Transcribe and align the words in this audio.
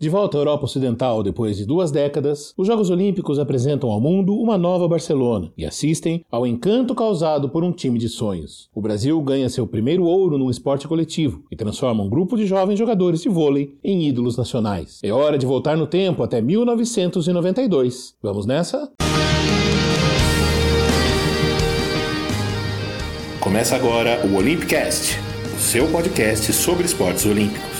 De 0.00 0.08
volta 0.08 0.38
à 0.38 0.40
Europa 0.40 0.64
Ocidental 0.64 1.24
depois 1.24 1.56
de 1.56 1.66
duas 1.66 1.90
décadas, 1.90 2.54
os 2.56 2.68
Jogos 2.68 2.88
Olímpicos 2.88 3.36
apresentam 3.36 3.90
ao 3.90 4.00
mundo 4.00 4.32
uma 4.32 4.56
nova 4.56 4.86
Barcelona 4.86 5.52
e 5.58 5.66
assistem 5.66 6.24
ao 6.30 6.46
encanto 6.46 6.94
causado 6.94 7.48
por 7.48 7.64
um 7.64 7.72
time 7.72 7.98
de 7.98 8.08
sonhos. 8.08 8.70
O 8.72 8.80
Brasil 8.80 9.20
ganha 9.20 9.48
seu 9.48 9.66
primeiro 9.66 10.04
ouro 10.04 10.38
num 10.38 10.50
esporte 10.50 10.86
coletivo 10.86 11.42
e 11.50 11.56
transforma 11.56 12.04
um 12.04 12.08
grupo 12.08 12.36
de 12.36 12.46
jovens 12.46 12.78
jogadores 12.78 13.22
de 13.22 13.28
vôlei 13.28 13.76
em 13.82 14.06
ídolos 14.06 14.36
nacionais. 14.36 15.00
É 15.02 15.12
hora 15.12 15.36
de 15.36 15.44
voltar 15.44 15.76
no 15.76 15.88
tempo 15.88 16.22
até 16.22 16.40
1992. 16.40 18.14
Vamos 18.22 18.46
nessa? 18.46 18.92
Começa 23.40 23.74
agora 23.74 24.24
o 24.24 24.36
Olympicast, 24.36 25.18
o 25.56 25.58
seu 25.60 25.88
podcast 25.88 26.52
sobre 26.52 26.84
esportes 26.84 27.26
olímpicos. 27.26 27.77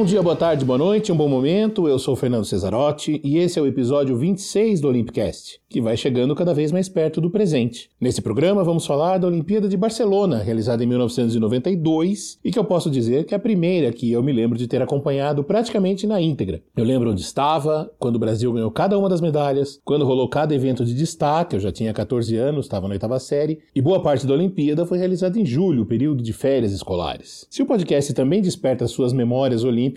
Bom 0.00 0.06
dia, 0.06 0.22
boa 0.22 0.34
tarde, 0.34 0.64
boa 0.64 0.78
noite, 0.78 1.12
um 1.12 1.14
bom 1.14 1.28
momento. 1.28 1.86
Eu 1.86 1.98
sou 1.98 2.16
Fernando 2.16 2.46
Cesarotti 2.46 3.20
e 3.22 3.36
esse 3.36 3.58
é 3.58 3.62
o 3.62 3.66
episódio 3.66 4.16
26 4.16 4.80
do 4.80 4.88
Olympicast 4.88 5.60
que 5.70 5.80
vai 5.80 5.96
chegando 5.96 6.34
cada 6.34 6.52
vez 6.52 6.72
mais 6.72 6.88
perto 6.88 7.20
do 7.20 7.30
presente. 7.30 7.88
Nesse 8.00 8.20
programa 8.20 8.64
vamos 8.64 8.84
falar 8.84 9.18
da 9.18 9.28
Olimpíada 9.28 9.68
de 9.68 9.76
Barcelona, 9.76 10.38
realizada 10.38 10.82
em 10.82 10.86
1992, 10.86 12.40
e 12.44 12.50
que 12.50 12.58
eu 12.58 12.64
posso 12.64 12.90
dizer 12.90 13.24
que 13.24 13.34
é 13.34 13.36
a 13.36 13.40
primeira 13.40 13.92
que 13.92 14.10
eu 14.10 14.20
me 14.20 14.32
lembro 14.32 14.58
de 14.58 14.66
ter 14.66 14.82
acompanhado 14.82 15.44
praticamente 15.44 16.08
na 16.08 16.20
íntegra. 16.20 16.60
Eu 16.76 16.84
lembro 16.84 17.12
onde 17.12 17.20
estava, 17.20 17.88
quando 18.00 18.16
o 18.16 18.18
Brasil 18.18 18.52
ganhou 18.52 18.70
cada 18.72 18.98
uma 18.98 19.08
das 19.08 19.20
medalhas, 19.20 19.80
quando 19.84 20.04
rolou 20.04 20.28
cada 20.28 20.52
evento 20.52 20.84
de 20.84 20.92
destaque, 20.92 21.54
eu 21.54 21.60
já 21.60 21.70
tinha 21.70 21.92
14 21.94 22.36
anos, 22.36 22.66
estava 22.66 22.88
na 22.88 22.94
oitava 22.94 23.20
série, 23.20 23.60
e 23.72 23.80
boa 23.80 24.02
parte 24.02 24.26
da 24.26 24.34
Olimpíada 24.34 24.84
foi 24.84 24.98
realizada 24.98 25.38
em 25.38 25.46
julho, 25.46 25.86
período 25.86 26.20
de 26.20 26.32
férias 26.32 26.72
escolares. 26.72 27.46
Se 27.48 27.62
o 27.62 27.66
podcast 27.66 28.12
também 28.12 28.42
desperta 28.42 28.88
suas 28.88 29.12
memórias 29.12 29.62
olímpicas, 29.62 29.89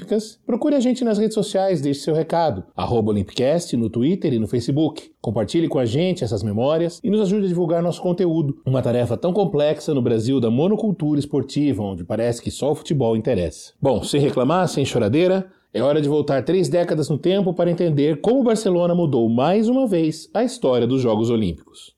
procure 0.45 0.75
a 0.75 0.79
gente 0.79 1.03
nas 1.03 1.17
redes 1.17 1.33
sociais, 1.33 1.81
deixe 1.81 2.01
seu 2.01 2.13
recado, 2.13 2.63
arroba 2.75 3.13
no 3.13 3.89
Twitter 3.89 4.33
e 4.33 4.39
no 4.39 4.47
Facebook. 4.47 5.11
Compartilhe 5.21 5.67
com 5.67 5.79
a 5.79 5.85
gente 5.85 6.23
essas 6.23 6.43
memórias 6.43 6.99
e 7.03 7.09
nos 7.09 7.21
ajude 7.21 7.45
a 7.45 7.49
divulgar 7.49 7.81
nosso 7.81 8.01
conteúdo. 8.01 8.57
Uma 8.65 8.81
tarefa 8.81 9.15
tão 9.15 9.31
complexa 9.31 9.93
no 9.93 10.01
Brasil 10.01 10.39
da 10.39 10.49
monocultura 10.51 11.19
esportiva, 11.19 11.83
onde 11.83 12.03
parece 12.03 12.41
que 12.41 12.51
só 12.51 12.71
o 12.71 12.75
futebol 12.75 13.15
interessa. 13.15 13.73
Bom, 13.81 14.03
sem 14.03 14.19
reclamar, 14.19 14.67
sem 14.67 14.85
choradeira, 14.85 15.47
é 15.73 15.81
hora 15.81 16.01
de 16.01 16.07
voltar 16.07 16.43
três 16.43 16.69
décadas 16.69 17.09
no 17.09 17.17
tempo 17.17 17.53
para 17.53 17.71
entender 17.71 18.21
como 18.21 18.41
o 18.41 18.43
Barcelona 18.43 18.93
mudou 18.93 19.27
mais 19.27 19.67
uma 19.67 19.87
vez 19.87 20.29
a 20.33 20.43
história 20.43 20.85
dos 20.85 21.01
Jogos 21.01 21.29
Olímpicos. 21.29 21.95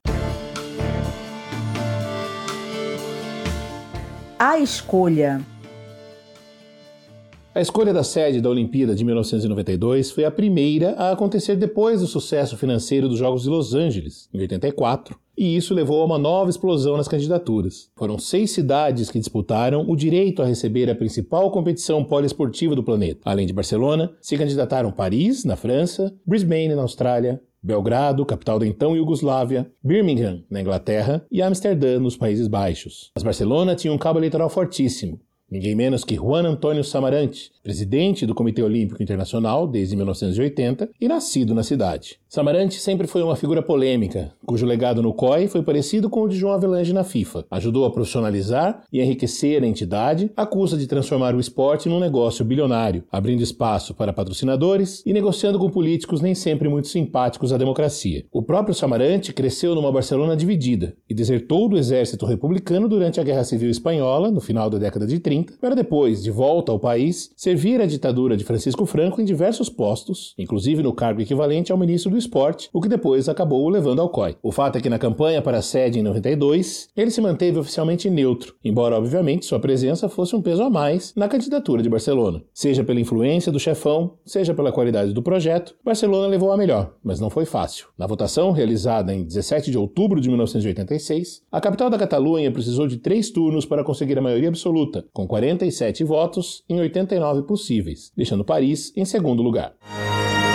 A 4.37 4.59
escolha 4.59 5.41
a 7.55 7.61
escolha 7.61 7.93
da 7.93 8.03
sede 8.03 8.41
da 8.41 8.49
Olimpíada 8.49 8.93
de 8.93 9.05
1992 9.05 10.11
foi 10.11 10.25
a 10.25 10.31
primeira 10.31 10.91
a 10.97 11.11
acontecer 11.11 11.55
depois 11.55 12.01
do 12.01 12.07
sucesso 12.07 12.57
financeiro 12.57 13.07
dos 13.07 13.17
Jogos 13.17 13.43
de 13.43 13.49
Los 13.49 13.73
Angeles, 13.73 14.27
em 14.33 14.41
84, 14.41 15.17
e 15.37 15.55
isso 15.55 15.73
levou 15.73 16.01
a 16.01 16.05
uma 16.05 16.17
nova 16.17 16.49
explosão 16.49 16.97
nas 16.97 17.07
candidaturas. 17.07 17.89
Foram 17.95 18.19
seis 18.19 18.51
cidades 18.51 19.09
que 19.09 19.19
disputaram 19.19 19.89
o 19.89 19.95
direito 19.95 20.41
a 20.41 20.45
receber 20.45 20.89
a 20.89 20.95
principal 20.95 21.49
competição 21.49 22.03
poliesportiva 22.03 22.75
do 22.75 22.83
planeta. 22.83 23.21
Além 23.23 23.47
de 23.47 23.53
Barcelona, 23.53 24.11
se 24.19 24.37
candidataram 24.37 24.91
Paris, 24.91 25.45
na 25.45 25.55
França, 25.55 26.13
Brisbane, 26.25 26.75
na 26.75 26.81
Austrália, 26.81 27.41
Belgrado, 27.63 28.25
capital 28.25 28.59
da 28.59 28.67
então 28.67 28.97
Iugoslávia, 28.97 29.71
Birmingham, 29.81 30.43
na 30.49 30.59
Inglaterra, 30.59 31.25
e 31.31 31.41
Amsterdã, 31.41 31.99
nos 32.01 32.17
Países 32.17 32.49
Baixos. 32.49 33.11
Mas 33.15 33.23
Barcelona 33.23 33.75
tinha 33.75 33.93
um 33.93 33.97
cabo 33.97 34.19
eleitoral 34.19 34.49
fortíssimo, 34.49 35.21
Ninguém 35.49 35.75
menos 35.75 36.03
que 36.03 36.15
Juan 36.15 36.43
Antônio 36.43 36.83
Samaranch, 36.83 37.51
presidente 37.61 38.25
do 38.25 38.33
Comitê 38.33 38.63
Olímpico 38.63 39.03
Internacional 39.03 39.67
desde 39.67 39.95
1980 39.95 40.89
e 40.99 41.07
nascido 41.07 41.53
na 41.53 41.61
cidade. 41.61 42.19
Samaranch 42.35 42.81
sempre 42.81 43.07
foi 43.07 43.23
uma 43.23 43.37
figura 43.37 43.61
polêmica, 43.61 44.33
cujo 44.45 44.65
legado 44.65 45.01
no 45.01 45.13
COI 45.13 45.47
foi 45.47 45.63
parecido 45.63 46.09
com 46.09 46.23
o 46.23 46.27
de 46.27 46.35
João 46.35 46.51
Avelange 46.51 46.91
na 46.91 47.05
FIFA. 47.05 47.45
Ajudou 47.49 47.85
a 47.85 47.89
profissionalizar 47.89 48.83
e 48.91 49.01
enriquecer 49.01 49.63
a 49.63 49.65
entidade, 49.65 50.29
acusa 50.35 50.75
de 50.75 50.85
transformar 50.85 51.33
o 51.33 51.39
esporte 51.39 51.87
num 51.87 51.97
negócio 51.97 52.43
bilionário, 52.43 53.05
abrindo 53.09 53.41
espaço 53.41 53.93
para 53.93 54.11
patrocinadores 54.11 55.01
e 55.05 55.13
negociando 55.13 55.57
com 55.57 55.69
políticos 55.69 56.19
nem 56.19 56.35
sempre 56.35 56.67
muito 56.67 56.89
simpáticos 56.89 57.53
à 57.53 57.57
democracia. 57.57 58.25
O 58.33 58.43
próprio 58.43 58.75
Samaranch 58.75 59.31
cresceu 59.31 59.73
numa 59.73 59.89
Barcelona 59.89 60.35
dividida 60.35 60.93
e 61.09 61.15
desertou 61.15 61.69
do 61.69 61.77
exército 61.77 62.25
republicano 62.25 62.89
durante 62.89 63.17
a 63.17 63.23
Guerra 63.23 63.45
Civil 63.45 63.69
Espanhola, 63.69 64.29
no 64.29 64.41
final 64.41 64.69
da 64.69 64.77
década 64.77 65.07
de 65.07 65.19
30, 65.19 65.53
para 65.61 65.73
depois, 65.73 66.21
de 66.21 66.31
volta 66.31 66.69
ao 66.69 66.79
país, 66.79 67.31
servir 67.37 67.79
a 67.79 67.85
ditadura 67.85 68.35
de 68.35 68.43
Francisco 68.43 68.85
Franco 68.85 69.21
em 69.21 69.25
diversos 69.25 69.69
postos, 69.69 70.33
inclusive 70.37 70.83
no 70.83 70.91
cargo 70.91 71.21
equivalente 71.21 71.71
ao 71.71 71.77
ministro 71.77 72.11
do 72.11 72.24
esporte, 72.25 72.69
o 72.73 72.81
que 72.81 72.89
depois 72.89 73.29
acabou 73.29 73.63
o 73.63 73.69
levando 73.69 74.01
ao 74.01 74.09
COI. 74.09 74.37
O 74.41 74.51
fato 74.51 74.77
é 74.77 74.81
que 74.81 74.89
na 74.89 74.99
campanha 74.99 75.41
para 75.41 75.59
a 75.59 75.61
sede 75.61 75.99
em 75.99 76.03
92, 76.03 76.89
ele 76.95 77.11
se 77.11 77.21
manteve 77.21 77.59
oficialmente 77.59 78.09
neutro, 78.09 78.55
embora 78.63 78.97
obviamente 78.97 79.45
sua 79.45 79.59
presença 79.59 80.09
fosse 80.09 80.35
um 80.35 80.41
peso 80.41 80.63
a 80.63 80.69
mais 80.69 81.13
na 81.15 81.27
candidatura 81.27 81.81
de 81.81 81.89
Barcelona. 81.89 82.41
Seja 82.53 82.83
pela 82.83 82.99
influência 82.99 83.51
do 83.51 83.59
chefão, 83.59 84.13
seja 84.25 84.53
pela 84.53 84.71
qualidade 84.71 85.13
do 85.13 85.21
projeto, 85.21 85.75
Barcelona 85.83 86.27
levou 86.27 86.51
a 86.51 86.57
melhor, 86.57 86.93
mas 87.03 87.19
não 87.19 87.29
foi 87.29 87.45
fácil. 87.45 87.87
Na 87.97 88.07
votação, 88.07 88.51
realizada 88.51 89.13
em 89.13 89.23
17 89.23 89.71
de 89.71 89.77
outubro 89.77 90.19
de 90.19 90.29
1986, 90.29 91.43
a 91.51 91.61
capital 91.61 91.89
da 91.89 91.97
Catalunha 91.97 92.51
precisou 92.51 92.87
de 92.87 92.97
três 92.97 93.29
turnos 93.29 93.65
para 93.65 93.83
conseguir 93.83 94.17
a 94.17 94.21
maioria 94.21 94.49
absoluta, 94.49 95.05
com 95.13 95.27
47 95.27 96.03
votos 96.03 96.63
em 96.69 96.79
89 96.79 97.43
possíveis, 97.43 98.11
deixando 98.15 98.45
Paris 98.45 98.91
em 98.95 99.05
segundo 99.05 99.43
lugar. 99.43 99.75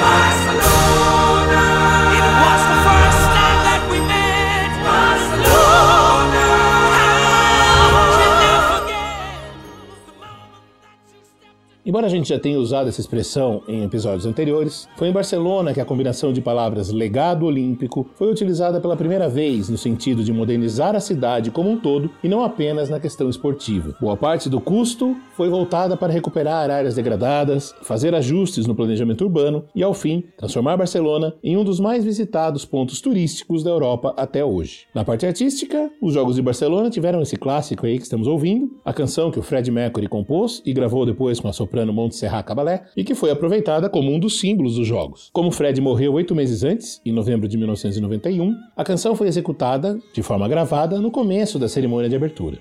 Barcelona. 0.01 1.63
It 2.17 2.25
was 2.43 2.63
the 2.71 2.79
first. 2.85 3.30
Embora 11.85 12.07
a 12.07 12.11
gente 12.11 12.29
já 12.29 12.39
tenha 12.39 12.59
usado 12.59 12.91
essa 12.91 13.01
expressão 13.01 13.63
em 13.67 13.83
episódios 13.85 14.27
anteriores, 14.27 14.87
foi 14.97 15.09
em 15.09 15.13
Barcelona 15.13 15.73
que 15.73 15.81
a 15.81 15.85
combinação 15.85 16.31
de 16.31 16.43
palavras 16.43 16.91
legado 16.91 17.47
olímpico 17.47 18.07
foi 18.17 18.31
utilizada 18.31 18.79
pela 18.79 18.97
primeira 18.97 19.31
vez 19.31 19.71
no 19.71 19.79
sentido 19.79 20.23
de 20.23 20.31
modernizar 20.31 20.95
a 20.95 21.01
cidade 21.01 21.51
como 21.51 21.71
um 21.71 21.79
todo 21.79 22.11
e 22.23 22.29
não 22.29 22.45
apenas 22.45 22.91
na 22.91 23.01
questão 23.01 23.31
esportiva. 23.31 23.97
Boa 23.99 24.15
parte 24.15 24.51
do 24.51 24.61
custo 24.61 25.17
foi 25.35 25.49
voltada 25.49 25.97
para 25.97 26.13
recuperar 26.13 26.71
áreas 26.71 26.97
degradadas, 26.97 27.75
fazer 27.81 28.15
ajustes 28.15 28.67
no 28.67 28.75
planejamento 28.75 29.25
urbano 29.25 29.65
e, 29.75 29.83
ao 29.83 29.95
fim, 29.95 30.25
transformar 30.37 30.77
Barcelona 30.77 31.35
em 31.43 31.57
um 31.57 31.65
dos 31.65 31.81
mais 31.81 32.05
visitados 32.05 32.67
pontos 32.67 33.01
turísticos 33.01 33.63
da 33.63 33.71
Europa 33.71 34.13
até 34.19 34.45
hoje. 34.45 34.81
Na 34.95 35.03
parte 35.03 35.25
artística, 35.25 35.91
os 36.03 36.13
Jogos 36.13 36.37
de 36.37 36.43
Barcelona 36.43 36.91
tiveram 36.91 37.23
esse 37.23 37.37
clássico 37.37 37.87
aí 37.87 37.97
que 37.97 38.05
estamos 38.05 38.27
ouvindo, 38.27 38.71
a 38.85 38.93
canção 38.93 39.31
que 39.31 39.39
o 39.39 39.43
Fred 39.43 39.71
Mercury 39.71 40.09
compôs 40.09 40.61
e 40.67 40.75
gravou 40.75 41.07
depois 41.07 41.41
com 41.41 41.49
a 41.49 41.53
soprano 41.71 41.87
no 41.87 41.93
Monte 41.93 42.17
Serra 42.17 42.43
Cabalé 42.43 42.83
e 42.97 43.05
que 43.05 43.15
foi 43.15 43.31
aproveitada 43.31 43.89
como 43.89 44.13
um 44.13 44.19
dos 44.19 44.41
símbolos 44.41 44.75
dos 44.75 44.87
jogos. 44.87 45.31
Como 45.33 45.53
Fred 45.53 45.81
morreu 45.81 46.13
oito 46.15 46.35
meses 46.35 46.65
antes, 46.65 47.01
em 47.07 47.13
novembro 47.13 47.49
de 47.49 47.57
1991, 47.57 48.53
a 48.77 48.85
canção 48.85 49.15
foi 49.15 49.29
executada, 49.29 49.99
de 50.13 50.23
forma 50.23 50.49
gravada, 50.49 51.01
no 51.01 51.11
começo 51.11 51.59
da 51.59 51.69
cerimônia 51.69 52.09
de 52.09 52.17
abertura. 52.17 52.59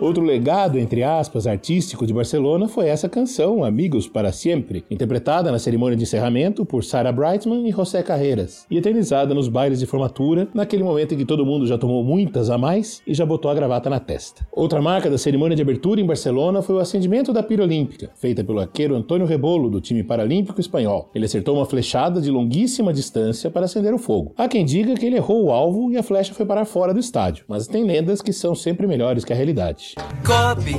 Outro 0.00 0.24
legado, 0.24 0.78
entre 0.78 1.02
aspas, 1.02 1.46
artístico 1.46 2.06
de 2.06 2.14
Barcelona 2.14 2.66
foi 2.66 2.88
essa 2.88 3.06
canção, 3.06 3.62
Amigos 3.62 4.08
para 4.08 4.32
Sempre, 4.32 4.82
interpretada 4.90 5.52
na 5.52 5.58
cerimônia 5.58 5.94
de 5.94 6.04
encerramento 6.04 6.64
por 6.64 6.82
Sarah 6.82 7.12
Brightman 7.12 7.68
e 7.68 7.70
José 7.70 8.02
Carreiras, 8.02 8.64
e 8.70 8.78
eternizada 8.78 9.34
nos 9.34 9.46
bailes 9.46 9.78
de 9.78 9.84
formatura, 9.84 10.48
naquele 10.54 10.82
momento 10.82 11.12
em 11.12 11.18
que 11.18 11.26
todo 11.26 11.44
mundo 11.44 11.66
já 11.66 11.76
tomou 11.76 12.02
muitas 12.02 12.48
a 12.48 12.56
mais 12.56 13.02
e 13.06 13.12
já 13.12 13.26
botou 13.26 13.50
a 13.50 13.54
gravata 13.54 13.90
na 13.90 14.00
testa. 14.00 14.46
Outra 14.50 14.80
marca 14.80 15.10
da 15.10 15.18
cerimônia 15.18 15.54
de 15.54 15.60
abertura 15.60 16.00
em 16.00 16.06
Barcelona 16.06 16.62
foi 16.62 16.76
o 16.76 16.80
acendimento 16.80 17.30
da 17.30 17.42
pira 17.42 17.62
olímpica, 17.62 18.10
feita 18.14 18.42
pelo 18.42 18.60
arqueiro 18.60 18.96
Antônio 18.96 19.26
Rebolo, 19.26 19.68
do 19.68 19.82
time 19.82 20.02
paralímpico 20.02 20.62
espanhol. 20.62 21.10
Ele 21.14 21.26
acertou 21.26 21.56
uma 21.56 21.66
flechada 21.66 22.22
de 22.22 22.30
longuíssima 22.30 22.90
distância 22.90 23.50
para 23.50 23.66
acender 23.66 23.92
o 23.92 23.98
fogo. 23.98 24.32
Há 24.38 24.48
quem 24.48 24.64
diga 24.64 24.94
que 24.94 25.04
ele 25.04 25.16
errou 25.16 25.44
o 25.44 25.52
alvo 25.52 25.92
e 25.92 25.98
a 25.98 26.02
flecha 26.02 26.32
foi 26.32 26.46
parar 26.46 26.64
fora 26.64 26.94
do 26.94 27.00
estádio, 27.00 27.44
mas 27.46 27.66
tem 27.66 27.84
lendas 27.84 28.22
que 28.22 28.32
são 28.32 28.54
sempre 28.54 28.86
melhores 28.86 29.26
que 29.26 29.32
a 29.34 29.36
realidade. 29.36 29.89
Kobe, 30.24 30.76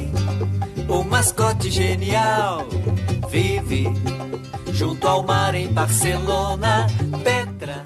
o 0.87 1.03
mascote 1.03 1.69
genial, 1.69 2.65
vive 3.29 3.85
junto 4.71 5.05
ao 5.05 5.23
mar 5.23 5.53
em 5.53 5.67
Barcelona. 5.67 6.87
Petra, 7.21 7.85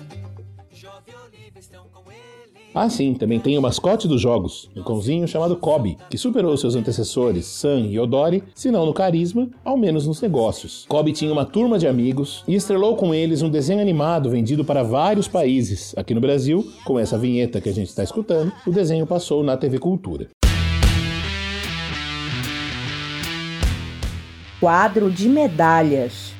Jove 0.71 1.11
e 1.11 1.15
Oliva 1.15 1.57
estão 1.59 1.85
com 1.91 2.11
ele. 2.11 2.69
Ah, 2.75 2.89
sim, 2.89 3.15
também 3.15 3.39
tem 3.39 3.57
o 3.57 3.61
mascote 3.61 4.07
dos 4.07 4.21
jogos, 4.21 4.69
um 4.75 4.83
cãozinho 4.83 5.27
chamado 5.27 5.55
Kobe, 5.55 5.97
que 6.11 6.17
superou 6.17 6.55
seus 6.57 6.75
antecessores 6.75 7.47
Sam 7.47 7.87
e 7.89 7.99
Odori, 7.99 8.43
se 8.53 8.69
não 8.69 8.85
no 8.85 8.93
carisma, 8.93 9.49
ao 9.63 9.77
menos 9.77 10.05
nos 10.05 10.21
negócios. 10.21 10.85
Kobe 10.87 11.11
tinha 11.11 11.33
uma 11.33 11.45
turma 11.45 11.79
de 11.79 11.87
amigos 11.87 12.43
e 12.47 12.53
estrelou 12.53 12.95
com 12.95 13.15
eles 13.15 13.41
um 13.41 13.49
desenho 13.49 13.81
animado 13.81 14.29
vendido 14.29 14.63
para 14.63 14.83
vários 14.83 15.27
países. 15.27 15.95
Aqui 15.97 16.13
no 16.13 16.21
Brasil, 16.21 16.71
com 16.85 16.99
essa 16.99 17.17
vinheta 17.17 17.59
que 17.59 17.69
a 17.69 17.73
gente 17.73 17.87
está 17.87 18.03
escutando, 18.03 18.51
o 18.67 18.71
desenho 18.71 19.07
passou 19.07 19.43
na 19.43 19.57
TV 19.57 19.79
Cultura. 19.79 20.27
Quadro 24.65 25.11
de 25.11 25.29
medalhas. 25.29 26.34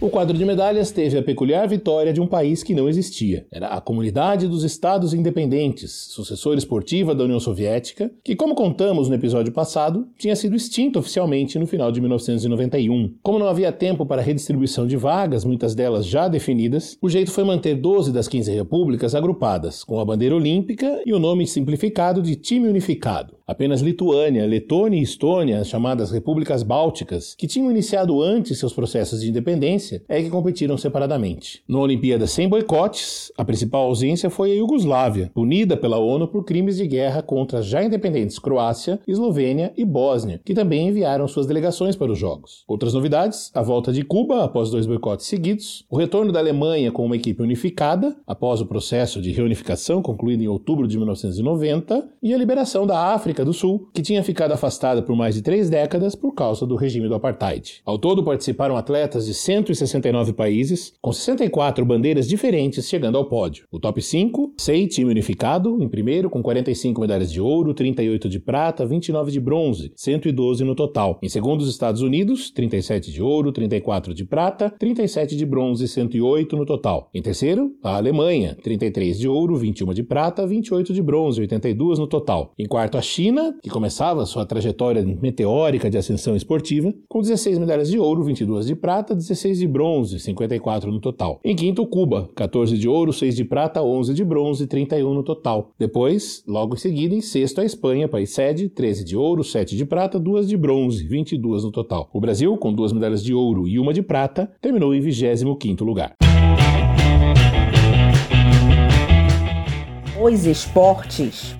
O 0.00 0.08
quadro 0.08 0.34
de 0.34 0.46
medalhas 0.46 0.90
teve 0.90 1.18
a 1.18 1.22
peculiar 1.22 1.68
vitória 1.68 2.10
de 2.10 2.22
um 2.22 2.26
país 2.26 2.62
que 2.62 2.74
não 2.74 2.88
existia. 2.88 3.46
Era 3.52 3.66
a 3.68 3.82
Comunidade 3.82 4.48
dos 4.48 4.64
Estados 4.64 5.12
Independentes, 5.12 5.92
sucessora 5.92 6.58
esportiva 6.58 7.14
da 7.14 7.24
União 7.24 7.38
Soviética, 7.38 8.10
que, 8.24 8.34
como 8.34 8.54
contamos 8.54 9.10
no 9.10 9.14
episódio 9.14 9.52
passado, 9.52 10.08
tinha 10.16 10.34
sido 10.34 10.56
extinta 10.56 10.98
oficialmente 10.98 11.58
no 11.58 11.66
final 11.66 11.92
de 11.92 12.00
1991. 12.00 13.12
Como 13.22 13.38
não 13.38 13.46
havia 13.46 13.70
tempo 13.70 14.06
para 14.06 14.22
redistribuição 14.22 14.86
de 14.86 14.96
vagas, 14.96 15.44
muitas 15.44 15.74
delas 15.74 16.06
já 16.06 16.28
definidas, 16.28 16.96
o 17.02 17.10
jeito 17.10 17.30
foi 17.30 17.44
manter 17.44 17.74
12 17.74 18.10
das 18.10 18.26
15 18.26 18.52
repúblicas 18.52 19.14
agrupadas, 19.14 19.84
com 19.84 20.00
a 20.00 20.04
bandeira 20.04 20.34
olímpica 20.34 21.02
e 21.04 21.12
o 21.12 21.18
nome 21.18 21.46
simplificado 21.46 22.22
de 22.22 22.36
Time 22.36 22.68
Unificado. 22.68 23.34
Apenas 23.50 23.80
Lituânia, 23.80 24.46
Letônia 24.46 25.00
e 25.00 25.02
Estônia, 25.02 25.58
as 25.58 25.68
chamadas 25.68 26.12
repúblicas 26.12 26.62
bálticas, 26.62 27.34
que 27.34 27.48
tinham 27.48 27.68
iniciado 27.68 28.22
antes 28.22 28.56
seus 28.56 28.72
processos 28.72 29.22
de 29.22 29.28
independência, 29.28 29.89
é 30.08 30.22
que 30.22 30.30
competiram 30.30 30.76
separadamente. 30.76 31.62
Na 31.68 31.78
Olimpíada 31.78 32.26
sem 32.26 32.48
boicotes, 32.48 33.32
a 33.36 33.44
principal 33.44 33.86
ausência 33.86 34.30
foi 34.30 34.52
a 34.52 34.54
Iugoslávia, 34.54 35.30
punida 35.34 35.76
pela 35.76 35.98
ONU 35.98 36.28
por 36.28 36.44
crimes 36.44 36.76
de 36.76 36.86
guerra 36.86 37.22
contra 37.22 37.60
as 37.60 37.66
já 37.66 37.82
independentes 37.82 38.38
Croácia, 38.38 39.00
Eslovênia 39.06 39.72
e 39.76 39.84
Bósnia, 39.84 40.40
que 40.44 40.54
também 40.54 40.88
enviaram 40.88 41.26
suas 41.26 41.46
delegações 41.46 41.96
para 41.96 42.12
os 42.12 42.18
Jogos. 42.18 42.64
Outras 42.68 42.94
novidades: 42.94 43.50
a 43.54 43.62
volta 43.62 43.92
de 43.92 44.04
Cuba 44.04 44.44
após 44.44 44.70
dois 44.70 44.86
boicotes 44.86 45.26
seguidos, 45.26 45.84
o 45.88 45.96
retorno 45.96 46.32
da 46.32 46.38
Alemanha 46.38 46.92
com 46.92 47.04
uma 47.04 47.16
equipe 47.16 47.42
unificada 47.42 48.16
após 48.26 48.60
o 48.60 48.66
processo 48.66 49.20
de 49.20 49.32
reunificação 49.32 50.02
concluído 50.02 50.42
em 50.42 50.48
outubro 50.48 50.86
de 50.86 50.96
1990 50.96 52.08
e 52.22 52.34
a 52.34 52.38
liberação 52.38 52.86
da 52.86 53.14
África 53.14 53.44
do 53.44 53.52
Sul, 53.52 53.88
que 53.94 54.02
tinha 54.02 54.22
ficado 54.22 54.52
afastada 54.52 55.02
por 55.02 55.16
mais 55.16 55.34
de 55.34 55.42
três 55.42 55.70
décadas 55.70 56.14
por 56.14 56.34
causa 56.34 56.66
do 56.66 56.76
regime 56.76 57.08
do 57.08 57.14
apartheid. 57.14 57.80
Ao 57.84 57.98
todo 57.98 58.24
participaram 58.24 58.76
atletas 58.76 59.26
de 59.26 59.34
169 59.80 60.32
países, 60.32 60.92
com 61.00 61.12
64 61.12 61.84
bandeiras 61.84 62.28
diferentes 62.28 62.88
chegando 62.88 63.16
ao 63.16 63.26
pódio. 63.26 63.64
O 63.70 63.78
top 63.80 64.02
5, 64.02 64.54
SEI 64.58 64.86
time 64.86 65.10
unificado, 65.10 65.82
em 65.82 65.88
primeiro 65.88 66.28
com 66.28 66.42
45 66.42 67.00
medalhas 67.00 67.32
de 67.32 67.40
ouro, 67.40 67.72
38 67.72 68.28
de 68.28 68.38
prata, 68.38 68.84
29 68.84 69.32
de 69.32 69.40
bronze, 69.40 69.92
112 69.96 70.64
no 70.64 70.74
total. 70.74 71.18
Em 71.22 71.28
segundo, 71.28 71.62
os 71.62 71.70
Estados 71.70 72.02
Unidos, 72.02 72.50
37 72.50 73.10
de 73.10 73.22
ouro, 73.22 73.52
34 73.52 74.12
de 74.12 74.24
prata, 74.24 74.70
37 74.78 75.36
de 75.36 75.46
bronze, 75.46 75.88
108 75.88 76.56
no 76.56 76.66
total. 76.66 77.08
Em 77.14 77.22
terceiro, 77.22 77.72
a 77.82 77.96
Alemanha, 77.96 78.56
33 78.62 79.18
de 79.18 79.28
ouro, 79.28 79.56
21 79.56 79.94
de 79.94 80.02
prata, 80.02 80.46
28 80.46 80.92
de 80.92 81.02
bronze, 81.02 81.40
82 81.40 81.98
no 81.98 82.06
total. 82.06 82.52
Em 82.58 82.66
quarto, 82.66 82.98
a 82.98 83.02
China, 83.02 83.56
que 83.62 83.70
começava 83.70 84.26
sua 84.26 84.44
trajetória 84.44 85.02
meteórica 85.02 85.88
de 85.88 85.98
ascensão 85.98 86.36
esportiva, 86.36 86.92
com 87.08 87.20
16 87.20 87.58
medalhas 87.58 87.90
de 87.90 87.98
ouro, 87.98 88.24
22 88.24 88.66
de 88.66 88.74
prata, 88.74 89.14
16 89.14 89.58
de 89.58 89.68
bronze, 89.70 90.18
54 90.18 90.90
no 90.92 91.00
total. 91.00 91.40
Em 91.44 91.56
quinto, 91.56 91.86
Cuba, 91.86 92.28
14 92.34 92.76
de 92.76 92.88
ouro, 92.88 93.12
6 93.12 93.36
de 93.36 93.44
prata, 93.44 93.82
11 93.82 94.12
de 94.12 94.24
bronze, 94.24 94.66
31 94.66 95.14
no 95.14 95.22
total. 95.22 95.70
Depois, 95.78 96.42
logo 96.46 96.74
em 96.74 96.78
seguida, 96.78 97.14
em 97.14 97.20
sexto, 97.20 97.60
a 97.60 97.64
Espanha, 97.64 98.08
país 98.08 98.30
sede, 98.30 98.68
13 98.68 99.04
de 99.04 99.16
ouro, 99.16 99.42
7 99.42 99.76
de 99.76 99.86
prata, 99.86 100.18
2 100.18 100.48
de 100.48 100.56
bronze, 100.56 101.06
22 101.06 101.64
no 101.64 101.70
total. 101.70 102.10
O 102.12 102.20
Brasil, 102.20 102.56
com 102.56 102.72
duas 102.72 102.92
medalhas 102.92 103.22
de 103.22 103.32
ouro 103.32 103.66
e 103.66 103.78
uma 103.78 103.94
de 103.94 104.02
prata, 104.02 104.50
terminou 104.60 104.94
em 104.94 105.00
25º 105.00 105.84
lugar. 105.84 106.14
Os 110.22 110.44
esportes 110.44 111.56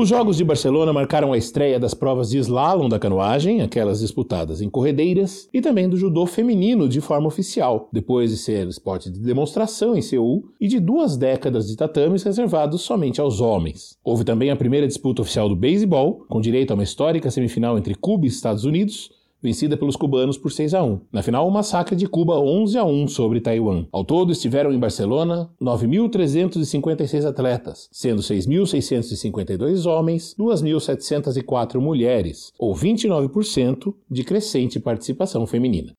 Os 0.00 0.08
Jogos 0.08 0.38
de 0.38 0.44
Barcelona 0.44 0.94
marcaram 0.94 1.30
a 1.30 1.36
estreia 1.36 1.78
das 1.78 1.92
provas 1.92 2.30
de 2.30 2.38
slalom 2.38 2.88
da 2.88 2.98
canoagem, 2.98 3.60
aquelas 3.60 4.00
disputadas 4.00 4.62
em 4.62 4.70
corredeiras, 4.70 5.46
e 5.52 5.60
também 5.60 5.90
do 5.90 5.96
judô 5.98 6.24
feminino 6.24 6.88
de 6.88 7.02
forma 7.02 7.28
oficial, 7.28 7.86
depois 7.92 8.30
de 8.30 8.38
ser 8.38 8.66
esporte 8.66 9.10
de 9.10 9.20
demonstração 9.20 9.94
em 9.94 10.00
Seul 10.00 10.44
e 10.58 10.68
de 10.68 10.80
duas 10.80 11.18
décadas 11.18 11.68
de 11.68 11.76
tatames 11.76 12.22
reservados 12.22 12.80
somente 12.80 13.20
aos 13.20 13.42
homens. 13.42 13.98
Houve 14.02 14.24
também 14.24 14.50
a 14.50 14.56
primeira 14.56 14.88
disputa 14.88 15.20
oficial 15.20 15.50
do 15.50 15.54
beisebol, 15.54 16.24
com 16.30 16.40
direito 16.40 16.70
a 16.70 16.74
uma 16.74 16.82
histórica 16.82 17.30
semifinal 17.30 17.76
entre 17.76 17.94
Cuba 17.94 18.24
e 18.24 18.28
Estados 18.28 18.64
Unidos, 18.64 19.10
vencida 19.42 19.76
pelos 19.76 19.96
cubanos 19.96 20.38
por 20.38 20.52
6 20.52 20.74
a 20.74 20.82
1. 20.82 21.00
Na 21.12 21.22
final, 21.22 21.46
o 21.46 21.50
massacre 21.50 21.96
de 21.96 22.06
Cuba 22.06 22.38
11 22.38 22.78
a 22.78 22.84
1 22.84 23.08
sobre 23.08 23.40
Taiwan. 23.40 23.86
Ao 23.90 24.04
todo, 24.04 24.32
estiveram 24.32 24.72
em 24.72 24.78
Barcelona 24.78 25.50
9.356 25.60 27.26
atletas, 27.26 27.88
sendo 27.90 28.22
6.652 28.22 29.86
homens, 29.86 30.34
2.704 30.38 31.80
mulheres, 31.80 32.52
ou 32.58 32.74
29% 32.74 33.94
de 34.10 34.24
crescente 34.24 34.78
participação 34.78 35.46
feminina. 35.46 35.94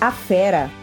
A 0.00 0.10
Fera 0.10 0.81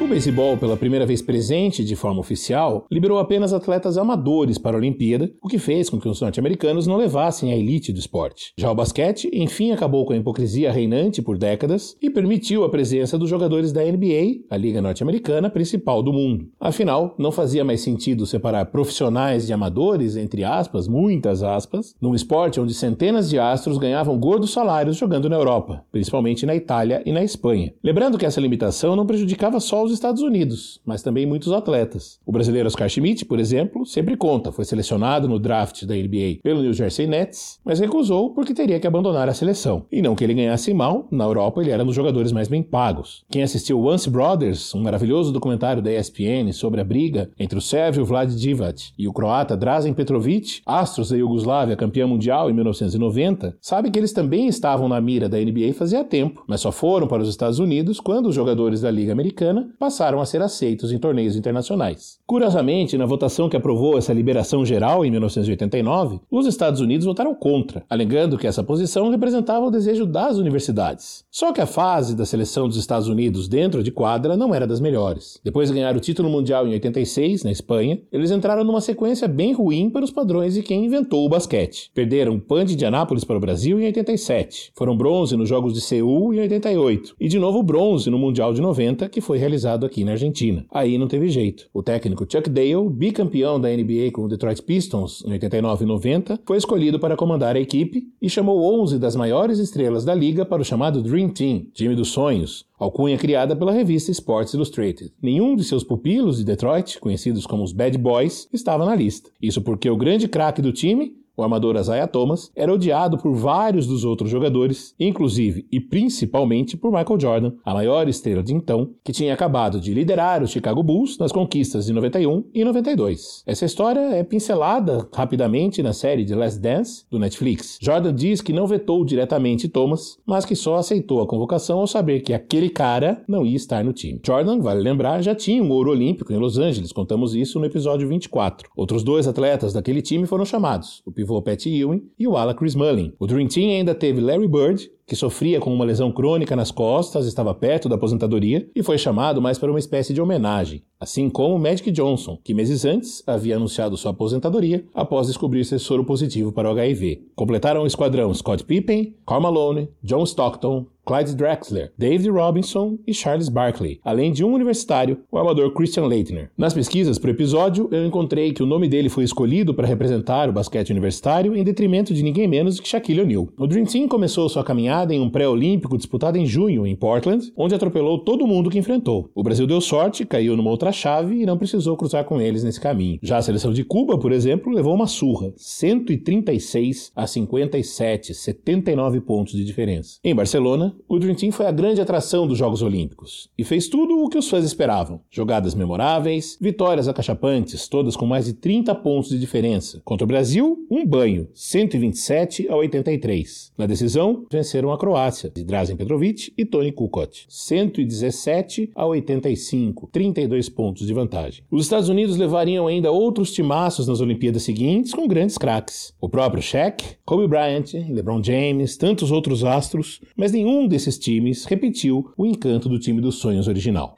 O 0.00 0.06
beisebol, 0.06 0.56
pela 0.56 0.76
primeira 0.76 1.04
vez 1.04 1.20
presente 1.20 1.84
de 1.84 1.96
forma 1.96 2.20
oficial, 2.20 2.86
liberou 2.88 3.18
apenas 3.18 3.52
atletas 3.52 3.98
amadores 3.98 4.56
para 4.56 4.76
a 4.76 4.78
Olimpíada, 4.78 5.28
o 5.42 5.48
que 5.48 5.58
fez 5.58 5.90
com 5.90 5.98
que 5.98 6.08
os 6.08 6.20
norte-americanos 6.20 6.86
não 6.86 6.96
levassem 6.96 7.52
a 7.52 7.56
elite 7.56 7.92
do 7.92 7.98
esporte. 7.98 8.52
Já 8.56 8.70
o 8.70 8.74
basquete, 8.76 9.28
enfim, 9.32 9.72
acabou 9.72 10.06
com 10.06 10.12
a 10.12 10.16
hipocrisia 10.16 10.70
reinante 10.70 11.20
por 11.20 11.36
décadas 11.36 11.96
e 12.00 12.08
permitiu 12.08 12.62
a 12.62 12.68
presença 12.68 13.18
dos 13.18 13.28
jogadores 13.28 13.72
da 13.72 13.82
NBA, 13.82 14.44
a 14.48 14.56
liga 14.56 14.80
norte-americana 14.80 15.50
principal 15.50 16.00
do 16.00 16.12
mundo. 16.12 16.48
Afinal, 16.60 17.16
não 17.18 17.32
fazia 17.32 17.64
mais 17.64 17.80
sentido 17.80 18.24
separar 18.24 18.66
profissionais 18.66 19.48
de 19.48 19.52
amadores, 19.52 20.16
entre 20.16 20.44
aspas, 20.44 20.86
muitas 20.86 21.42
aspas, 21.42 21.96
num 22.00 22.14
esporte 22.14 22.60
onde 22.60 22.72
centenas 22.72 23.28
de 23.28 23.36
astros 23.36 23.78
ganhavam 23.78 24.16
gordos 24.16 24.52
salários 24.52 24.96
jogando 24.96 25.28
na 25.28 25.36
Europa, 25.36 25.84
principalmente 25.90 26.46
na 26.46 26.54
Itália 26.54 27.02
e 27.04 27.10
na 27.10 27.24
Espanha. 27.24 27.74
Lembrando 27.82 28.16
que 28.16 28.24
essa 28.24 28.40
limitação 28.40 28.94
não 28.94 29.04
prejudicava 29.04 29.58
só 29.58 29.87
os 29.87 29.87
Estados 29.92 30.22
Unidos, 30.22 30.80
mas 30.84 31.02
também 31.02 31.26
muitos 31.26 31.52
atletas. 31.52 32.18
O 32.24 32.32
brasileiro 32.32 32.66
Oscar 32.66 32.88
Schmidt, 32.88 33.24
por 33.24 33.38
exemplo, 33.38 33.86
sempre 33.86 34.16
conta, 34.16 34.52
foi 34.52 34.64
selecionado 34.64 35.28
no 35.28 35.38
draft 35.38 35.84
da 35.84 35.94
NBA 35.94 36.40
pelo 36.42 36.62
New 36.62 36.72
Jersey 36.72 37.06
Nets, 37.06 37.58
mas 37.64 37.80
recusou 37.80 38.30
porque 38.34 38.54
teria 38.54 38.80
que 38.80 38.86
abandonar 38.86 39.28
a 39.28 39.34
seleção. 39.34 39.86
E 39.90 40.02
não 40.02 40.14
que 40.14 40.24
ele 40.24 40.34
ganhasse 40.34 40.72
mal, 40.74 41.06
na 41.10 41.24
Europa 41.24 41.60
ele 41.60 41.70
era 41.70 41.82
um 41.82 41.86
dos 41.86 41.94
jogadores 41.94 42.32
mais 42.32 42.48
bem 42.48 42.62
pagos. 42.62 43.24
Quem 43.30 43.42
assistiu 43.42 43.80
Once 43.82 44.08
Brothers, 44.08 44.74
um 44.74 44.82
maravilhoso 44.82 45.32
documentário 45.32 45.82
da 45.82 45.92
ESPN 45.92 46.52
sobre 46.52 46.80
a 46.80 46.84
briga 46.84 47.30
entre 47.38 47.58
o 47.58 47.62
sérvio 47.62 48.04
Vlad 48.04 48.30
Divac 48.34 48.92
e 48.98 49.08
o 49.08 49.12
croata 49.12 49.56
Drazen 49.56 49.94
Petrovic, 49.94 50.60
astros 50.66 51.10
da 51.10 51.16
Iugoslávia 51.16 51.76
campeã 51.76 52.06
mundial 52.06 52.50
em 52.50 52.52
1990, 52.52 53.56
sabe 53.60 53.90
que 53.90 53.98
eles 53.98 54.12
também 54.12 54.48
estavam 54.48 54.88
na 54.88 55.00
mira 55.00 55.28
da 55.28 55.38
NBA 55.38 55.72
fazia 55.74 56.04
tempo, 56.04 56.44
mas 56.46 56.60
só 56.60 56.72
foram 56.72 57.06
para 57.06 57.22
os 57.22 57.28
Estados 57.28 57.58
Unidos 57.58 58.00
quando 58.00 58.26
os 58.26 58.34
jogadores 58.34 58.80
da 58.80 58.90
Liga 58.90 59.12
Americana 59.12 59.68
passaram 59.78 60.20
a 60.20 60.26
ser 60.26 60.42
aceitos 60.42 60.92
em 60.92 60.98
torneios 60.98 61.36
internacionais. 61.36 62.18
Curiosamente, 62.26 62.98
na 62.98 63.06
votação 63.06 63.48
que 63.48 63.56
aprovou 63.56 63.96
essa 63.96 64.12
liberação 64.12 64.64
geral 64.64 65.04
em 65.04 65.10
1989, 65.10 66.20
os 66.30 66.46
Estados 66.46 66.80
Unidos 66.80 67.06
votaram 67.06 67.34
contra, 67.34 67.84
alegando 67.88 68.36
que 68.36 68.46
essa 68.46 68.62
posição 68.62 69.10
representava 69.10 69.66
o 69.66 69.70
desejo 69.70 70.04
das 70.04 70.36
universidades. 70.36 71.24
Só 71.30 71.52
que 71.52 71.60
a 71.60 71.66
fase 71.66 72.14
da 72.14 72.26
seleção 72.26 72.68
dos 72.68 72.76
Estados 72.76 73.08
Unidos 73.08 73.48
dentro 73.48 73.82
de 73.82 73.90
quadra 73.90 74.36
não 74.36 74.54
era 74.54 74.66
das 74.66 74.80
melhores. 74.80 75.40
Depois 75.44 75.68
de 75.68 75.74
ganhar 75.74 75.96
o 75.96 76.00
título 76.00 76.28
mundial 76.28 76.66
em 76.66 76.72
86, 76.72 77.44
na 77.44 77.50
Espanha, 77.50 78.00
eles 78.12 78.30
entraram 78.30 78.64
numa 78.64 78.80
sequência 78.80 79.26
bem 79.26 79.52
ruim 79.52 79.88
para 79.88 80.04
os 80.04 80.10
padrões 80.10 80.54
de 80.54 80.62
quem 80.62 80.84
inventou 80.84 81.24
o 81.24 81.28
basquete. 81.28 81.90
Perderam 81.94 82.34
o 82.34 82.40
PAN 82.40 82.64
de 82.64 82.84
Anápolis 82.84 83.24
para 83.24 83.36
o 83.36 83.40
Brasil 83.40 83.80
em 83.80 83.86
87, 83.86 84.72
foram 84.74 84.96
bronze 84.96 85.36
nos 85.36 85.48
Jogos 85.48 85.72
de 85.72 85.80
Seul 85.80 86.34
em 86.34 86.40
88 86.40 87.14
e 87.20 87.28
de 87.28 87.38
novo 87.38 87.62
bronze 87.62 88.10
no 88.10 88.18
Mundial 88.18 88.52
de 88.52 88.60
90, 88.60 89.08
que 89.08 89.20
foi 89.20 89.38
realizado 89.38 89.67
realizado 89.68 89.86
aqui 89.86 90.04
na 90.04 90.12
Argentina. 90.12 90.64
Aí 90.70 90.96
não 90.96 91.06
teve 91.06 91.28
jeito. 91.28 91.68
O 91.72 91.82
técnico 91.82 92.26
Chuck 92.30 92.48
Dale, 92.48 92.88
bicampeão 92.90 93.60
da 93.60 93.68
NBA 93.68 94.10
com 94.12 94.22
o 94.22 94.28
Detroit 94.28 94.62
Pistons 94.62 95.22
em 95.26 95.32
89 95.32 95.84
e 95.84 95.86
90, 95.86 96.40
foi 96.46 96.56
escolhido 96.56 96.98
para 96.98 97.16
comandar 97.16 97.54
a 97.56 97.60
equipe 97.60 98.08
e 98.20 98.30
chamou 98.30 98.80
11 98.80 98.98
das 98.98 99.14
maiores 99.14 99.58
estrelas 99.58 100.04
da 100.04 100.14
liga 100.14 100.44
para 100.44 100.62
o 100.62 100.64
chamado 100.64 101.02
Dream 101.02 101.28
Team, 101.28 101.66
time 101.74 101.94
dos 101.94 102.08
sonhos, 102.08 102.64
alcunha 102.78 103.18
criada 103.18 103.54
pela 103.54 103.72
revista 103.72 104.10
Sports 104.10 104.54
Illustrated. 104.54 105.12
Nenhum 105.20 105.54
de 105.54 105.64
seus 105.64 105.84
pupilos 105.84 106.38
de 106.38 106.44
Detroit, 106.44 106.98
conhecidos 106.98 107.46
como 107.46 107.62
os 107.62 107.72
Bad 107.72 107.98
Boys, 107.98 108.48
estava 108.52 108.86
na 108.86 108.94
lista. 108.94 109.30
Isso 109.40 109.60
porque 109.60 109.90
o 109.90 109.96
grande 109.96 110.28
craque 110.28 110.62
do 110.62 110.72
time 110.72 111.12
o 111.38 111.42
armador 111.44 111.76
Isaiah 111.76 112.08
Thomas, 112.08 112.50
era 112.54 112.74
odiado 112.74 113.16
por 113.16 113.32
vários 113.32 113.86
dos 113.86 114.04
outros 114.04 114.28
jogadores, 114.28 114.94
inclusive 114.98 115.64
e 115.70 115.78
principalmente 115.78 116.76
por 116.76 116.90
Michael 116.90 117.20
Jordan, 117.20 117.52
a 117.64 117.72
maior 117.72 118.08
estrela 118.08 118.42
de 118.42 118.52
então, 118.52 118.90
que 119.04 119.12
tinha 119.12 119.32
acabado 119.32 119.80
de 119.80 119.94
liderar 119.94 120.42
o 120.42 120.48
Chicago 120.48 120.82
Bulls 120.82 121.16
nas 121.16 121.30
conquistas 121.30 121.86
de 121.86 121.92
91 121.92 122.44
e 122.52 122.64
92. 122.64 123.44
Essa 123.46 123.64
história 123.64 124.00
é 124.00 124.24
pincelada 124.24 125.08
rapidamente 125.14 125.82
na 125.82 125.92
série 125.92 126.26
The 126.26 126.34
Last 126.34 126.60
Dance 126.60 127.04
do 127.08 127.20
Netflix. 127.20 127.78
Jordan 127.80 128.14
diz 128.14 128.40
que 128.40 128.52
não 128.52 128.66
vetou 128.66 129.04
diretamente 129.04 129.68
Thomas, 129.68 130.18
mas 130.26 130.44
que 130.44 130.56
só 130.56 130.76
aceitou 130.76 131.22
a 131.22 131.26
convocação 131.26 131.78
ao 131.78 131.86
saber 131.86 132.20
que 132.20 132.34
aquele 132.34 132.68
cara 132.68 133.22
não 133.28 133.46
ia 133.46 133.56
estar 133.56 133.84
no 133.84 133.92
time. 133.92 134.20
Jordan, 134.26 134.58
vale 134.58 134.80
lembrar, 134.80 135.22
já 135.22 135.34
tinha 135.36 135.62
um 135.62 135.70
ouro 135.70 135.92
olímpico 135.92 136.32
em 136.32 136.36
Los 136.36 136.58
Angeles, 136.58 136.92
contamos 136.92 137.34
isso 137.36 137.60
no 137.60 137.66
episódio 137.66 138.08
24. 138.08 138.68
Outros 138.76 139.04
dois 139.04 139.28
atletas 139.28 139.72
daquele 139.72 140.02
time 140.02 140.26
foram 140.26 140.44
chamados, 140.44 141.00
o 141.06 141.12
pivô 141.28 141.42
Pat 141.42 141.66
Ewing 141.66 142.02
e 142.18 142.26
o 142.26 142.36
ala 142.38 142.54
Chris 142.54 142.74
Mullin. 142.74 143.12
O 143.18 143.26
Dream 143.26 143.46
Team 143.46 143.68
ainda 143.68 143.94
teve 143.94 144.20
Larry 144.20 144.48
Bird, 144.48 144.90
que 145.06 145.14
sofria 145.14 145.60
com 145.60 145.72
uma 145.72 145.84
lesão 145.84 146.10
crônica 146.10 146.56
nas 146.56 146.70
costas, 146.70 147.26
estava 147.26 147.54
perto 147.54 147.88
da 147.88 147.96
aposentadoria 147.96 148.68
e 148.74 148.82
foi 148.82 148.96
chamado 148.96 149.40
mais 149.40 149.58
para 149.58 149.70
uma 149.70 149.78
espécie 149.78 150.14
de 150.14 150.20
homenagem, 150.20 150.82
assim 150.98 151.28
como 151.28 151.58
Magic 151.58 151.90
Johnson, 151.90 152.38
que 152.42 152.54
meses 152.54 152.84
antes 152.84 153.22
havia 153.26 153.56
anunciado 153.56 153.96
sua 153.96 154.10
aposentadoria 154.10 154.84
após 154.94 155.26
descobrir 155.26 155.64
ser 155.64 155.78
soro 155.78 156.04
positivo 156.04 156.50
para 156.50 156.68
o 156.68 156.72
HIV. 156.72 157.26
Completaram 157.36 157.82
o 157.82 157.86
esquadrão 157.86 158.32
Scott 158.32 158.64
Pippen, 158.64 159.14
Karl 159.26 159.42
Malone, 159.42 159.88
John 160.02 160.24
Stockton, 160.24 160.86
Clyde 161.08 161.34
Drexler, 161.34 161.90
David 161.96 162.28
Robinson 162.28 162.98
e 163.06 163.14
Charles 163.14 163.48
Barkley, 163.48 163.98
além 164.04 164.30
de 164.30 164.44
um 164.44 164.52
universitário, 164.52 165.20
o 165.32 165.38
amador 165.38 165.72
Christian 165.72 166.04
Leitner. 166.04 166.50
Nas 166.54 166.74
pesquisas 166.74 167.18
para 167.18 167.28
o 167.28 167.30
episódio, 167.30 167.88
eu 167.90 168.04
encontrei 168.04 168.52
que 168.52 168.62
o 168.62 168.66
nome 168.66 168.86
dele 168.90 169.08
foi 169.08 169.24
escolhido 169.24 169.72
para 169.72 169.86
representar 169.86 170.50
o 170.50 170.52
basquete 170.52 170.90
universitário 170.90 171.56
em 171.56 171.64
detrimento 171.64 172.12
de 172.12 172.22
ninguém 172.22 172.46
menos 172.46 172.78
que 172.78 172.86
Shaquille 172.86 173.22
O'Neal. 173.22 173.48
O 173.56 173.66
Dream 173.66 173.86
Team 173.86 174.06
começou 174.06 174.50
sua 174.50 174.62
caminhada 174.62 175.14
em 175.14 175.18
um 175.18 175.30
pré-olímpico 175.30 175.96
disputado 175.96 176.36
em 176.36 176.44
junho 176.44 176.86
em 176.86 176.94
Portland, 176.94 177.50
onde 177.56 177.74
atropelou 177.74 178.18
todo 178.18 178.46
mundo 178.46 178.68
que 178.68 178.78
enfrentou. 178.78 179.30
O 179.34 179.42
Brasil 179.42 179.66
deu 179.66 179.80
sorte, 179.80 180.26
caiu 180.26 180.58
numa 180.58 180.68
outra 180.68 180.92
chave 180.92 181.40
e 181.40 181.46
não 181.46 181.56
precisou 181.56 181.96
cruzar 181.96 182.26
com 182.26 182.38
eles 182.38 182.62
nesse 182.62 182.82
caminho. 182.82 183.18
Já 183.22 183.38
a 183.38 183.42
seleção 183.42 183.72
de 183.72 183.82
Cuba, 183.82 184.18
por 184.18 184.30
exemplo, 184.30 184.70
levou 184.70 184.94
uma 184.94 185.06
surra, 185.06 185.54
136 185.56 187.12
a 187.16 187.26
57, 187.26 188.34
79 188.34 189.22
pontos 189.22 189.54
de 189.54 189.64
diferença. 189.64 190.18
Em 190.22 190.34
Barcelona, 190.34 190.97
o 191.08 191.18
Dream 191.18 191.34
Team 191.34 191.52
foi 191.52 191.66
a 191.66 191.72
grande 191.72 192.00
atração 192.00 192.46
dos 192.46 192.58
Jogos 192.58 192.82
Olímpicos 192.82 193.50
e 193.56 193.64
fez 193.64 193.88
tudo 193.88 194.22
o 194.22 194.28
que 194.28 194.38
os 194.38 194.48
fãs 194.48 194.64
esperavam: 194.64 195.20
jogadas 195.30 195.74
memoráveis, 195.74 196.56
vitórias 196.60 197.08
acachapantes, 197.08 197.88
todas 197.88 198.16
com 198.16 198.26
mais 198.26 198.46
de 198.46 198.54
30 198.54 198.94
pontos 198.96 199.30
de 199.30 199.38
diferença. 199.38 200.00
Contra 200.04 200.24
o 200.24 200.28
Brasil, 200.28 200.86
um 200.90 201.06
banho, 201.06 201.48
127 201.52 202.68
a 202.68 202.76
83. 202.76 203.72
Na 203.76 203.86
decisão, 203.86 204.46
venceram 204.50 204.92
a 204.92 204.98
Croácia, 204.98 205.50
de 205.54 205.62
Drazen 205.62 205.96
Petrovic 205.96 206.52
e 206.56 206.64
Tony 206.64 206.90
Kukoc, 206.90 207.44
117 207.48 208.90
a 208.94 209.06
85, 209.06 210.08
32 210.12 210.68
pontos 210.68 211.06
de 211.06 211.12
vantagem. 211.14 211.62
Os 211.70 211.84
Estados 211.84 212.08
Unidos 212.08 212.36
levariam 212.36 212.86
ainda 212.86 213.10
outros 213.10 213.52
timaços 213.52 214.06
nas 214.08 214.20
Olimpíadas 214.20 214.62
seguintes 214.62 215.12
com 215.12 215.28
grandes 215.28 215.58
craques. 215.58 216.14
O 216.20 216.28
próprio 216.28 216.62
Shaq, 216.62 217.16
Kobe 217.24 217.46
Bryant, 217.46 217.92
LeBron 218.08 218.42
James, 218.42 218.96
tantos 218.96 219.30
outros 219.30 219.64
astros, 219.64 220.20
mas 220.36 220.52
nenhum 220.52 220.87
desses 220.88 221.18
times 221.18 221.64
repetiu 221.64 222.32
o 222.36 222.46
encanto 222.46 222.88
do 222.88 222.98
time 222.98 223.20
dos 223.20 223.36
sonhos 223.36 223.68
original. 223.68 224.16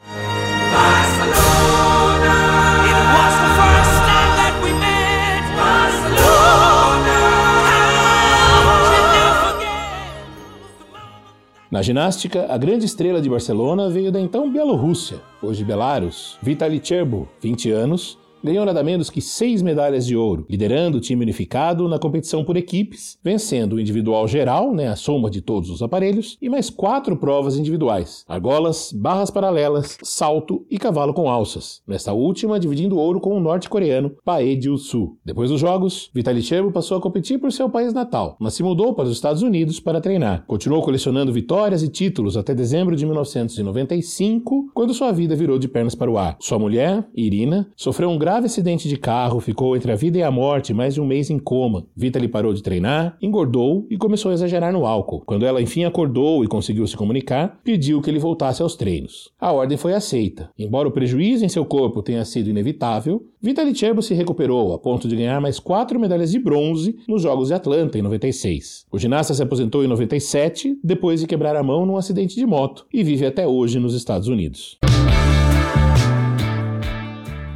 Na 11.71 11.83
ginástica, 11.83 12.47
a 12.49 12.59
grande 12.59 12.85
estrela 12.85 13.23
de 13.23 13.31
Barcelona 13.31 13.89
veio 13.89 14.11
da 14.11 14.21
então 14.21 14.51
Bielorrússia, 14.51 15.21
hoje 15.41 15.63
Belarus, 15.63 16.37
Vitaly 16.43 16.81
Cherbo, 16.83 17.29
20 17.41 17.71
anos, 17.71 18.19
ganhou 18.43 18.65
nada 18.65 18.83
menos 18.83 19.11
que 19.11 19.21
seis 19.21 19.63
medalhas 19.63 20.07
de 20.07 20.17
ouro, 20.17 20.47
liderando 20.49 20.99
o 20.99 21.01
time 21.01 21.23
unificado 21.23 21.89
na 21.89 21.99
competição 21.99 22.45
por 22.45 22.57
equipes, 22.57 23.19
vencendo 23.23 23.75
o 23.75 23.81
individual 23.81 24.27
geral, 24.27 24.75
né, 24.75 24.89
a 24.89 24.97
soma 24.97 25.31
de 25.31 25.41
todos 25.41 25.71
os 25.71 25.83
aparelhos, 25.83 26.39
e 26.41 26.49
mais 26.49 26.71
quatro 26.71 27.17
provas 27.17 27.57
individuais: 27.57 28.25
argolas, 28.29 28.93
barras 28.93 29.31
paralelas, 29.31 29.99
salto 30.03 30.65
e 30.71 30.79
cavalo 30.79 31.13
com 31.13 31.29
alças. 31.29 31.83
Nesta 31.87 32.13
última, 32.13 32.59
dividindo 32.59 32.99
ouro 32.99 33.21
com 33.21 33.37
o 33.37 33.41
norte-coreano 33.41 34.13
Pae 34.25 34.61
Jiu-Su. 34.61 35.17
Depois 35.25 35.51
dos 35.51 35.61
jogos, 35.61 36.11
Vitaly 36.15 36.43
Cherbo 36.43 36.73
passou 36.73 36.97
a 36.97 37.01
competir 37.01 37.39
por 37.39 37.53
seu 37.53 37.69
país 37.69 37.93
natal, 37.93 38.37
mas 38.41 38.55
se 38.55 38.63
mudou 38.63 38.95
para 38.95 39.05
os 39.05 39.13
Estados 39.13 39.43
Unidos 39.43 39.81
para 39.81 40.01
treinar. 40.01 40.45
Continuou 40.47 40.83
colecionando 40.83 41.33
vitórias 41.33 41.83
e 41.83 41.89
títulos 41.89 42.37
até 42.37 42.55
dezembro 42.55 42.97
de 42.97 43.05
1995, 43.05 44.71
quando 44.75 44.95
sua 44.95 45.13
vida 45.13 45.37
virou 45.37 45.59
de 45.59 45.69
pernas 45.69 45.95
para 45.95 46.11
o 46.11 46.19
ar. 46.19 46.37
Sua 46.41 46.59
mulher, 46.59 47.07
Irina, 47.15 47.69
sofreu 47.77 48.09
um 48.09 48.19
grave 48.19 48.30
grave 48.31 48.47
acidente 48.47 48.89
de 48.89 48.97
carro, 48.97 49.41
ficou 49.41 49.77
entre 49.77 49.91
a 49.91 49.97
vida 49.97 50.17
e 50.17 50.23
a 50.23 50.31
morte 50.31 50.73
mais 50.73 50.95
de 50.95 51.01
um 51.01 51.05
mês 51.05 51.31
em 51.31 51.39
coma. 51.39 51.85
Vitaly 51.97 52.29
parou 52.29 52.55
de 52.55 52.63
treinar, 52.63 53.17
engordou 53.21 53.89
e 53.91 53.97
começou 53.97 54.31
a 54.31 54.35
exagerar 54.35 54.73
no 54.73 54.87
álcool. 54.87 55.25
Quando 55.27 55.45
ela 55.45 55.61
enfim 55.61 55.83
acordou 55.83 56.45
e 56.45 56.47
conseguiu 56.47 56.87
se 56.87 56.97
comunicar, 56.97 57.59
pediu 57.65 58.01
que 58.01 58.09
ele 58.09 58.21
voltasse 58.21 58.63
aos 58.63 58.77
treinos. 58.77 59.33
A 59.41 59.51
ordem 59.51 59.77
foi 59.77 59.95
aceita. 59.95 60.49
Embora 60.57 60.87
o 60.87 60.93
prejuízo 60.93 61.45
em 61.45 61.49
seu 61.49 61.65
corpo 61.65 62.05
tenha 62.05 62.25
sido 62.25 62.49
inevitável, 62.49 63.27
Vitaly 63.43 63.75
Cherbo 63.75 64.01
se 64.01 64.15
recuperou 64.15 64.75
a 64.75 64.79
ponto 64.79 65.09
de 65.09 65.17
ganhar 65.17 65.41
mais 65.41 65.59
quatro 65.59 65.99
medalhas 65.99 66.31
de 66.31 66.39
bronze 66.39 67.01
nos 67.09 67.23
Jogos 67.23 67.49
de 67.49 67.55
Atlanta 67.55 67.99
em 67.99 68.03
96. 68.03 68.87
O 68.93 68.99
ginasta 68.99 69.35
se 69.35 69.43
aposentou 69.43 69.83
em 69.83 69.89
97 69.89 70.79
depois 70.85 71.19
de 71.19 71.27
quebrar 71.27 71.57
a 71.57 71.65
mão 71.65 71.85
num 71.85 71.97
acidente 71.97 72.37
de 72.37 72.47
moto 72.47 72.87
e 72.95 73.03
vive 73.03 73.27
até 73.27 73.45
hoje 73.45 73.81
nos 73.81 73.93
Estados 73.93 74.29
Unidos. 74.29 74.79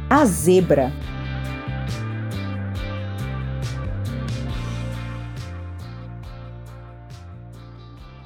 A 0.09 0.25
zebra. 0.25 0.91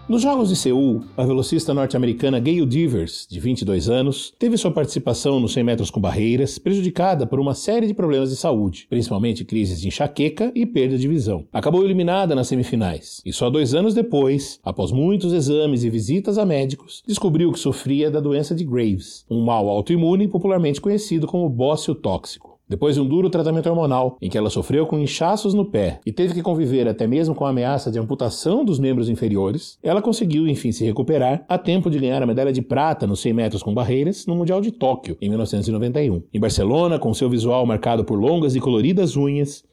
Nos 0.10 0.24
Jogos 0.24 0.50
de 0.50 0.56
Seul, 0.56 1.04
a 1.16 1.24
velocista 1.24 1.72
norte-americana 1.72 2.40
Gail 2.40 2.66
Devers, 2.66 3.28
de 3.30 3.40
22 3.40 3.92
anos, 3.92 4.34
teve 4.40 4.58
sua 4.58 4.72
participação 4.72 5.40
nos 5.40 5.54
100 5.54 5.64
metros 5.64 5.92
com 5.92 6.02
barreiras 6.02 6.58
prejudicada 6.58 7.28
por 7.28 7.40
uma 7.40 7.54
série 7.54 7.86
de 7.86 7.94
problemas 7.94 8.32
de 8.32 8.36
saúde, 8.36 8.88
principalmente 8.90 9.46
crises 9.46 9.80
de 9.80 9.88
enxaqueca 9.88 10.52
e 10.56 10.66
perda 10.66 10.98
de 10.98 11.08
visão. 11.08 11.46
Acabou 11.54 11.86
eliminada 11.86 12.34
nas 12.34 12.48
semifinais 12.48 13.22
e 13.24 13.32
só 13.32 13.52
dois 13.52 13.76
anos 13.76 13.94
depois, 13.94 14.60
após 14.64 14.92
muitos 14.92 15.32
exames 15.32 15.84
e 15.84 15.92
visitas 15.92 16.40
a 16.40 16.46
médicos, 16.46 17.04
descobriu 17.06 17.52
que 17.52 17.60
sofria 17.60 18.10
da 18.10 18.20
doença 18.20 18.56
de 18.56 18.64
Graves, 18.64 19.24
um 19.30 19.46
mal 19.46 19.70
autoimune 19.70 20.28
popularmente 20.28 20.82
conhecido 20.82 21.28
como 21.28 21.48
bócio 21.48 21.94
tóxico. 21.94 22.59
Depois 22.70 22.94
de 22.94 23.02
um 23.02 23.06
duro 23.06 23.32
tratamento 23.32 23.68
hormonal, 23.68 24.16
em 24.22 24.30
que 24.30 24.38
ela 24.38 24.52
sofreu 24.52 24.86
com 24.86 25.00
inchaços 25.00 25.56
no 25.56 25.66
pé 25.66 26.00
e 26.06 26.12
teve 26.12 26.36
que 26.36 26.44
conviver 26.44 26.88
até 26.88 27.08
mesmo 27.08 27.34
com 27.34 27.44
a 27.44 27.50
ameaça 27.50 27.92
de 27.92 27.98
amputação 27.98 28.64
dos 28.64 28.78
membros 28.78 29.10
inferiores, 29.10 29.80
ela 29.82 30.04
conseguiu 30.04 30.48
enfim 30.48 30.72
se 30.72 30.86
recuperar 30.86 31.44
a 31.50 31.58
tempo 31.58 31.90
de 31.90 31.98
ganhar 31.98 32.22
a 32.22 32.28
medalha 32.28 32.54
de 32.54 32.62
prata 32.62 33.08
nos 33.08 33.22
100 33.22 33.34
metros 33.34 33.64
com 33.64 33.74
barreiras 33.74 34.28
no 34.28 34.36
Mundial 34.36 34.62
de 34.62 34.72
Tóquio, 34.72 35.18
em 35.20 35.30
1991. 35.30 36.22
Em 36.32 36.40
Barcelona, 36.40 37.00
com 37.00 37.12
seu 37.12 37.28
visual 37.28 37.66
marcado 37.66 38.06
por 38.06 38.20
longas 38.20 38.56
e 38.56 38.60
coloridas 38.60 39.18
unhas, 39.18 39.64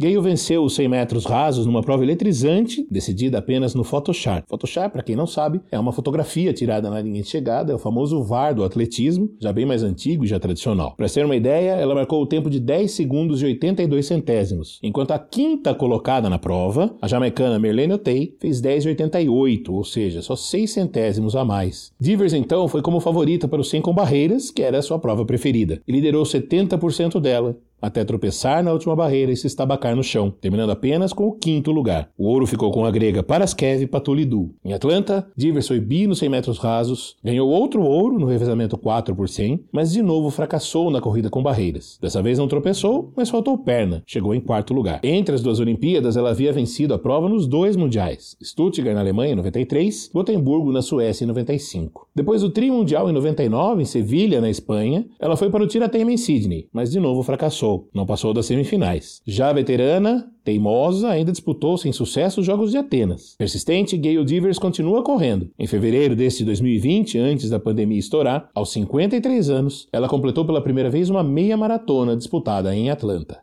Gale 0.00 0.18
venceu 0.22 0.64
os 0.64 0.74
100 0.76 0.88
metros 0.88 1.26
rasos 1.26 1.66
numa 1.66 1.82
prova 1.82 2.02
eletrizante, 2.02 2.86
decidida 2.90 3.36
apenas 3.36 3.74
no 3.74 3.84
Photoshop. 3.84 4.44
Photoshop, 4.48 4.94
para 4.94 5.02
quem 5.02 5.14
não 5.14 5.26
sabe, 5.26 5.60
é 5.70 5.78
uma 5.78 5.92
fotografia 5.92 6.54
tirada 6.54 6.88
na 6.88 7.02
linha 7.02 7.20
de 7.20 7.28
chegada, 7.28 7.70
é 7.70 7.74
o 7.74 7.78
famoso 7.78 8.22
VAR 8.22 8.54
do 8.54 8.64
atletismo, 8.64 9.30
já 9.38 9.52
bem 9.52 9.66
mais 9.66 9.82
antigo 9.82 10.24
e 10.24 10.26
já 10.26 10.40
tradicional. 10.40 10.94
Para 10.96 11.06
ter 11.06 11.22
uma 11.22 11.36
ideia, 11.36 11.72
ela 11.72 11.94
marcou 11.94 12.22
o 12.22 12.26
tempo 12.26 12.48
de 12.48 12.58
10 12.58 12.90
segundos 12.90 13.42
e 13.42 13.44
82 13.44 14.06
centésimos, 14.06 14.78
enquanto 14.82 15.10
a 15.10 15.18
quinta 15.18 15.74
colocada 15.74 16.30
na 16.30 16.38
prova, 16.38 16.96
a 17.02 17.06
jamaicana 17.06 17.58
Merlene 17.58 17.92
Otey, 17.92 18.34
fez 18.40 18.58
10 18.58 18.86
e 18.86 18.88
88, 18.88 19.70
ou 19.70 19.84
seja, 19.84 20.22
só 20.22 20.34
6 20.34 20.70
centésimos 20.70 21.36
a 21.36 21.44
mais. 21.44 21.92
Divers 22.00 22.32
então 22.32 22.66
foi 22.68 22.80
como 22.80 23.00
favorita 23.00 23.46
para 23.46 23.60
o 23.60 23.64
100 23.64 23.82
com 23.82 23.92
barreiras, 23.92 24.50
que 24.50 24.62
era 24.62 24.78
a 24.78 24.82
sua 24.82 24.98
prova 24.98 25.26
preferida, 25.26 25.82
e 25.86 25.92
liderou 25.92 26.22
70% 26.22 27.20
dela, 27.20 27.54
até 27.80 28.04
tropeçar 28.04 28.62
na 28.62 28.72
última 28.72 28.94
barreira 28.94 29.32
e 29.32 29.36
se 29.36 29.46
estabacar 29.46 29.94
no 29.96 30.02
chão, 30.02 30.30
terminando 30.30 30.70
apenas 30.70 31.12
com 31.12 31.26
o 31.26 31.32
quinto 31.32 31.70
lugar. 31.70 32.10
O 32.16 32.26
ouro 32.26 32.46
ficou 32.46 32.70
com 32.70 32.84
a 32.84 32.90
grega 32.90 33.22
Paraskev 33.22 33.86
Patulidu. 33.86 34.54
Em 34.64 34.72
Atlanta, 34.72 35.26
Divers 35.36 35.68
foi 35.68 35.80
bi 35.80 36.06
nos 36.06 36.18
100 36.18 36.28
metros 36.28 36.58
rasos, 36.58 37.16
ganhou 37.22 37.48
outro 37.48 37.82
ouro 37.82 38.18
no 38.18 38.26
revezamento 38.26 38.76
4 38.76 39.14
por 39.14 39.28
100, 39.28 39.64
mas 39.72 39.92
de 39.92 40.02
novo 40.02 40.30
fracassou 40.30 40.90
na 40.90 41.00
corrida 41.00 41.30
com 41.30 41.42
barreiras. 41.42 41.98
Dessa 42.00 42.22
vez 42.22 42.38
não 42.38 42.48
tropeçou, 42.48 43.12
mas 43.16 43.30
faltou 43.30 43.56
perna, 43.58 44.02
chegou 44.06 44.34
em 44.34 44.40
quarto 44.40 44.74
lugar. 44.74 45.00
Entre 45.02 45.34
as 45.34 45.42
duas 45.42 45.60
Olimpíadas, 45.60 46.16
ela 46.16 46.30
havia 46.30 46.52
vencido 46.52 46.94
a 46.94 46.98
prova 46.98 47.28
nos 47.28 47.46
dois 47.46 47.76
mundiais, 47.76 48.36
Stuttgart 48.42 48.94
na 48.94 49.00
Alemanha 49.00 49.32
em 49.32 49.36
93, 49.36 50.10
Gotemburgo 50.12 50.72
na 50.72 50.82
Suécia 50.82 51.24
em 51.24 51.28
95. 51.28 52.08
Depois 52.14 52.42
do 52.42 52.50
tri 52.50 52.70
mundial 52.70 53.08
em 53.08 53.12
99 53.12 53.82
em 53.82 53.84
Sevilha, 53.84 54.40
na 54.40 54.50
Espanha, 54.50 55.06
ela 55.18 55.36
foi 55.36 55.50
para 55.50 55.62
o 55.62 55.66
tirateima 55.66 56.12
em 56.12 56.16
Sydney, 56.16 56.68
mas 56.72 56.90
de 56.90 57.00
novo 57.00 57.22
fracassou, 57.22 57.69
não 57.94 58.06
passou 58.06 58.32
das 58.32 58.46
semifinais. 58.46 59.20
Já 59.26 59.50
a 59.50 59.52
veterana, 59.52 60.30
teimosa, 60.44 61.08
ainda 61.08 61.32
disputou 61.32 61.76
sem 61.76 61.92
sucesso 61.92 62.40
os 62.40 62.46
Jogos 62.46 62.70
de 62.70 62.78
Atenas. 62.78 63.34
Persistente, 63.38 63.96
Gayle 63.96 64.24
Divers 64.24 64.58
continua 64.58 65.02
correndo. 65.02 65.50
Em 65.58 65.66
fevereiro 65.66 66.16
deste 66.16 66.44
2020, 66.44 67.18
antes 67.18 67.50
da 67.50 67.60
pandemia 67.60 67.98
estourar, 67.98 68.48
aos 68.54 68.72
53 68.72 69.50
anos, 69.50 69.88
ela 69.92 70.08
completou 70.08 70.44
pela 70.44 70.62
primeira 70.62 70.90
vez 70.90 71.10
uma 71.10 71.22
meia 71.22 71.56
maratona 71.56 72.16
disputada 72.16 72.74
em 72.74 72.90
Atlanta. 72.90 73.40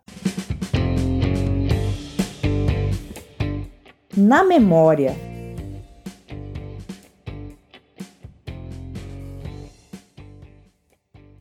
Na 4.16 4.44
memória. 4.44 5.37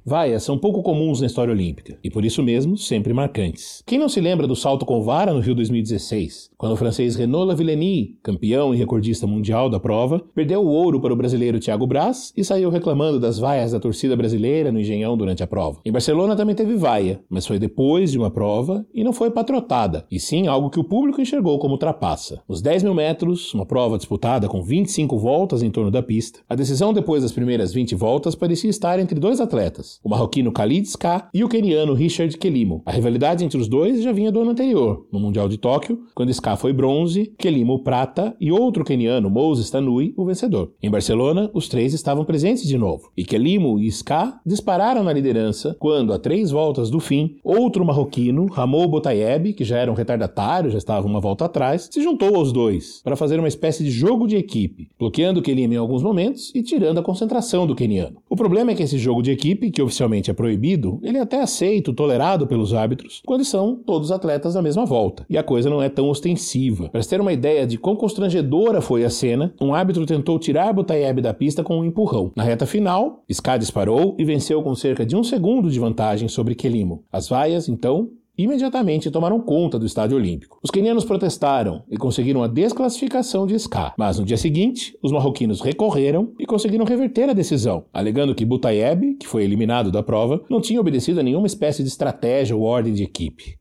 Vaias 0.09 0.45
são 0.45 0.57
pouco 0.57 0.85
comuns 0.85 1.21
na 1.21 1.27
história 1.27 1.53
olímpica 1.53 1.99
e 2.01 2.09
por 2.09 2.25
isso 2.25 2.41
mesmo 2.41 2.77
sempre 2.77 3.13
marcantes. 3.13 3.83
Quem 3.85 3.99
não 3.99 4.09
se 4.09 4.21
lembra 4.21 4.47
do 4.47 4.55
salto 4.55 4.87
com 4.87 5.03
vara 5.03 5.33
no 5.33 5.41
Rio 5.41 5.53
2016, 5.53 6.53
quando 6.57 6.75
o 6.75 6.77
francês 6.77 7.17
Renaud 7.17 7.49
Lavillenie, 7.49 8.17
campeão 8.23 8.73
e 8.73 8.79
recordista 8.79 9.27
mundial 9.27 9.69
da 9.69 9.81
prova, 9.81 10.23
perdeu 10.33 10.61
o 10.61 10.69
ouro 10.69 11.01
para 11.01 11.13
o 11.13 11.17
brasileiro 11.17 11.59
Thiago 11.59 11.89
Braz 11.89 12.33
e 12.37 12.45
saiu 12.45 12.71
reclamando 12.71 13.19
das 13.19 13.41
vaias 13.41 13.73
da 13.73 13.81
torcida 13.81 14.15
brasileira 14.15 14.71
no 14.71 14.79
Engenhão 14.79 15.17
durante 15.17 15.43
a 15.43 15.47
prova. 15.49 15.81
Em 15.85 15.91
Barcelona 15.91 16.37
também 16.37 16.55
teve 16.55 16.77
vaia, 16.77 17.21
mas 17.29 17.45
foi 17.45 17.59
depois 17.59 18.13
de 18.13 18.19
uma 18.19 18.31
prova 18.31 18.87
e 18.95 19.03
não 19.03 19.13
foi 19.13 19.33
patrotada, 19.33 20.07
e 20.09 20.21
sim 20.21 20.47
algo 20.47 20.71
que 20.71 20.79
o 20.79 20.85
público 20.85 21.21
enxergou 21.21 21.59
como 21.59 21.79
trapaça. 21.79 22.41
Os 22.47 22.63
10 22.63 22.85
mil 22.85 22.95
metros, 22.95 23.53
uma 23.53 23.67
prova 23.67 23.99
disputada 23.99 24.47
com 24.47 24.63
25 24.63 25.19
voltas 25.19 25.65
em 25.65 25.71
torno 25.73 25.91
da 25.91 26.01
pista, 26.01 26.39
a 26.49 26.55
decisão 26.55 26.93
depois 26.93 27.25
das 27.25 27.33
primeiras 27.33 27.73
20 27.73 27.97
voltas 27.97 28.37
parecia 28.37 28.71
estar 28.71 29.01
entre 29.01 29.19
dois 29.19 29.41
atletas, 29.41 29.96
o 30.03 30.09
marroquino 30.09 30.53
Khalid 30.53 30.87
Ska 30.89 31.29
e 31.33 31.43
o 31.43 31.49
keniano 31.49 31.95
Richard 31.95 32.37
Kelimo. 32.39 32.83
A 32.87 32.93
rivalidade 32.93 33.45
entre 33.45 33.59
os 33.59 33.69
dois 33.69 34.03
já 34.03 34.13
vinha 34.13 34.33
do 34.33 34.41
ano 34.41 34.51
anterior, 34.51 35.07
no 35.13 35.21
Mundial 35.21 35.49
de 35.49 35.59
Tóquio, 35.59 36.01
quando 36.15 36.31
Ska 36.31 36.57
foi 36.57 36.73
bronze, 36.73 37.35
Kelimo 37.39 37.83
prata 37.83 38.37
e 38.41 38.53
outro 38.53 38.85
keniano, 38.85 39.31
Moses 39.31 39.71
Tanui, 39.71 40.15
o 40.17 40.25
vencedor. 40.25 40.73
Em 40.83 40.91
Barcelona, 40.91 41.51
os 41.55 41.69
três 41.69 41.95
estavam 41.95 42.25
presentes 42.25 42.67
de 42.67 42.79
novo, 42.79 43.11
e 43.17 43.25
Kelimo 43.25 43.79
e 43.79 43.87
Ska 43.89 44.41
dispararam 44.45 45.03
na 45.03 45.13
liderança 45.13 45.77
quando, 45.79 46.13
a 46.13 46.19
três 46.19 46.51
voltas 46.51 46.91
do 46.91 47.01
fim, 47.01 47.37
outro 47.43 47.85
marroquino, 47.85 48.47
Ramon 48.47 48.87
Botayeb, 48.89 49.53
que 49.53 49.65
já 49.65 49.79
era 49.79 49.91
um 49.91 49.95
retardatário, 49.95 50.71
já 50.71 50.79
estava 50.79 51.07
uma 51.07 51.21
volta 51.21 51.45
atrás, 51.45 51.89
se 51.91 52.03
juntou 52.03 52.37
aos 52.37 52.53
dois 52.53 53.01
para 53.03 53.17
fazer 53.17 53.39
uma 53.39 53.49
espécie 53.49 53.85
de 53.85 53.91
jogo 53.91 54.27
de 54.27 54.37
equipe, 54.37 54.89
bloqueando 54.99 55.43
Kelimo 55.43 55.75
em 55.75 55.77
alguns 55.77 56.03
momentos 56.03 56.53
e 56.55 56.63
tirando 56.63 56.99
a 56.99 57.03
concentração 57.03 57.67
do 57.67 57.75
keniano. 57.75 58.17
O 58.29 58.37
problema 58.37 58.71
é 58.71 58.75
que 58.75 58.83
esse 58.83 58.99
jogo 58.99 59.23
de 59.23 59.31
equipe, 59.31 59.71
que 59.71 59.81
oficialmente 59.87 60.31
é 60.31 60.35
proibido, 60.35 60.99
ele 61.03 61.19
é 61.19 61.21
até 61.21 61.41
aceito, 61.41 61.93
tolerado 61.93 62.47
pelos 62.47 62.75
árbitros, 62.75 63.23
quando 63.25 63.45
são 63.45 63.77
todos 63.77 64.13
atletas 64.13 64.55
da 64.55 64.63
mesma 64.63 64.85
volta. 64.85 65.25
E 65.29 65.39
a 65.39 65.43
coisa 65.43 65.71
não 65.71 65.83
é 65.83 65.89
tão 65.89 66.09
ostensiva. 66.09 66.89
Para 66.91 67.01
ter 67.03 67.21
uma 67.21 67.33
ideia 67.33 67.67
de 67.67 67.79
quão 67.79 67.97
constrangedora 67.97 68.81
foi 68.81 69.05
a 69.05 69.11
cena, 69.11 69.55
um 69.61 69.75
árbitro 69.75 70.05
tentou 70.05 70.39
tirar 70.39 70.73
Butayeb 70.73 71.21
da 71.21 71.33
pista 71.33 71.63
com 71.63 71.79
um 71.79 71.85
empurrão. 71.85 72.33
Na 72.37 72.43
reta 72.43 72.67
final, 72.67 73.23
Ska 73.29 73.57
disparou 73.57 74.15
e 74.19 74.25
venceu 74.25 74.63
com 74.63 74.75
cerca 74.75 75.07
de 75.07 75.17
um 75.17 75.25
segundo 75.25 75.71
de 75.71 75.79
vantagem 75.79 76.29
sobre 76.29 76.55
Kelimo. 76.55 77.05
As 77.13 77.29
vaias, 77.29 77.69
então, 77.69 78.11
imediatamente 78.37 79.11
tomaram 79.11 79.41
conta 79.41 79.79
do 79.79 79.87
estádio 79.87 80.17
olímpico. 80.17 80.59
Os 80.63 80.71
quenianos 80.71 81.05
protestaram 81.05 81.83
e 81.91 81.97
conseguiram 81.97 82.43
a 82.43 82.47
desclassificação 82.47 83.47
de 83.47 83.55
Ska, 83.55 83.95
mas 83.99 84.19
no 84.19 84.25
dia 84.25 84.37
seguinte, 84.37 84.97
os 85.03 85.13
marroquinos 85.13 85.61
recorreram 85.61 86.33
e 86.39 86.47
conseguiram 86.47 86.85
reverter 86.85 87.31
a 87.31 87.33
decisão, 87.33 87.85
alegando 87.93 88.35
que 88.35 88.45
Butayeb, 88.45 89.15
que 89.15 89.27
foi 89.27 89.45
eliminado 89.45 89.91
da 89.91 90.03
prova, 90.03 90.43
não 90.51 90.61
tinha 90.61 90.81
obedecido 90.81 91.21
a 91.21 91.23
nenhuma 91.23 91.47
espécie 91.47 91.83
de 91.83 91.89
estratégia 91.89 92.57
ou 92.57 92.63
ordem 92.63 92.93
de 92.93 93.03
equipe. 93.03 93.57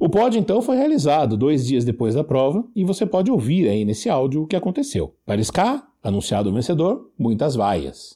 O 0.00 0.08
pódio 0.08 0.38
então 0.38 0.62
foi 0.62 0.76
realizado 0.76 1.36
dois 1.36 1.66
dias 1.66 1.84
depois 1.84 2.14
da 2.14 2.22
prova 2.22 2.64
e 2.74 2.84
você 2.84 3.04
pode 3.04 3.32
ouvir 3.32 3.68
aí 3.68 3.84
nesse 3.84 4.08
áudio 4.08 4.42
o 4.42 4.46
que 4.46 4.54
aconteceu. 4.54 5.12
Para 5.26 5.40
Ska, 5.40 5.82
anunciado 6.00 6.50
o 6.50 6.52
vencedor, 6.52 7.10
muitas 7.18 7.56
vaias. 7.56 8.14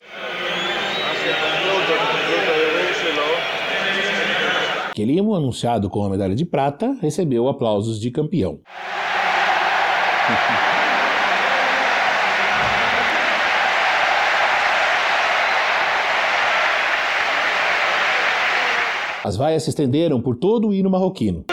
Kelimo, 4.94 5.35
anunciado 5.35 5.88
com 5.88 6.05
a 6.05 6.11
medalha 6.11 6.35
de 6.35 6.44
prata, 6.44 6.94
recebeu 7.00 7.48
aplausos 7.48 7.98
de 7.98 8.11
campeão. 8.11 8.61
As 19.24 19.37
vaias 19.37 19.62
se 19.62 19.70
estenderam 19.70 20.20
por 20.20 20.37
todo 20.37 20.68
o 20.68 20.74
hino 20.74 20.90
marroquino. 20.90 21.44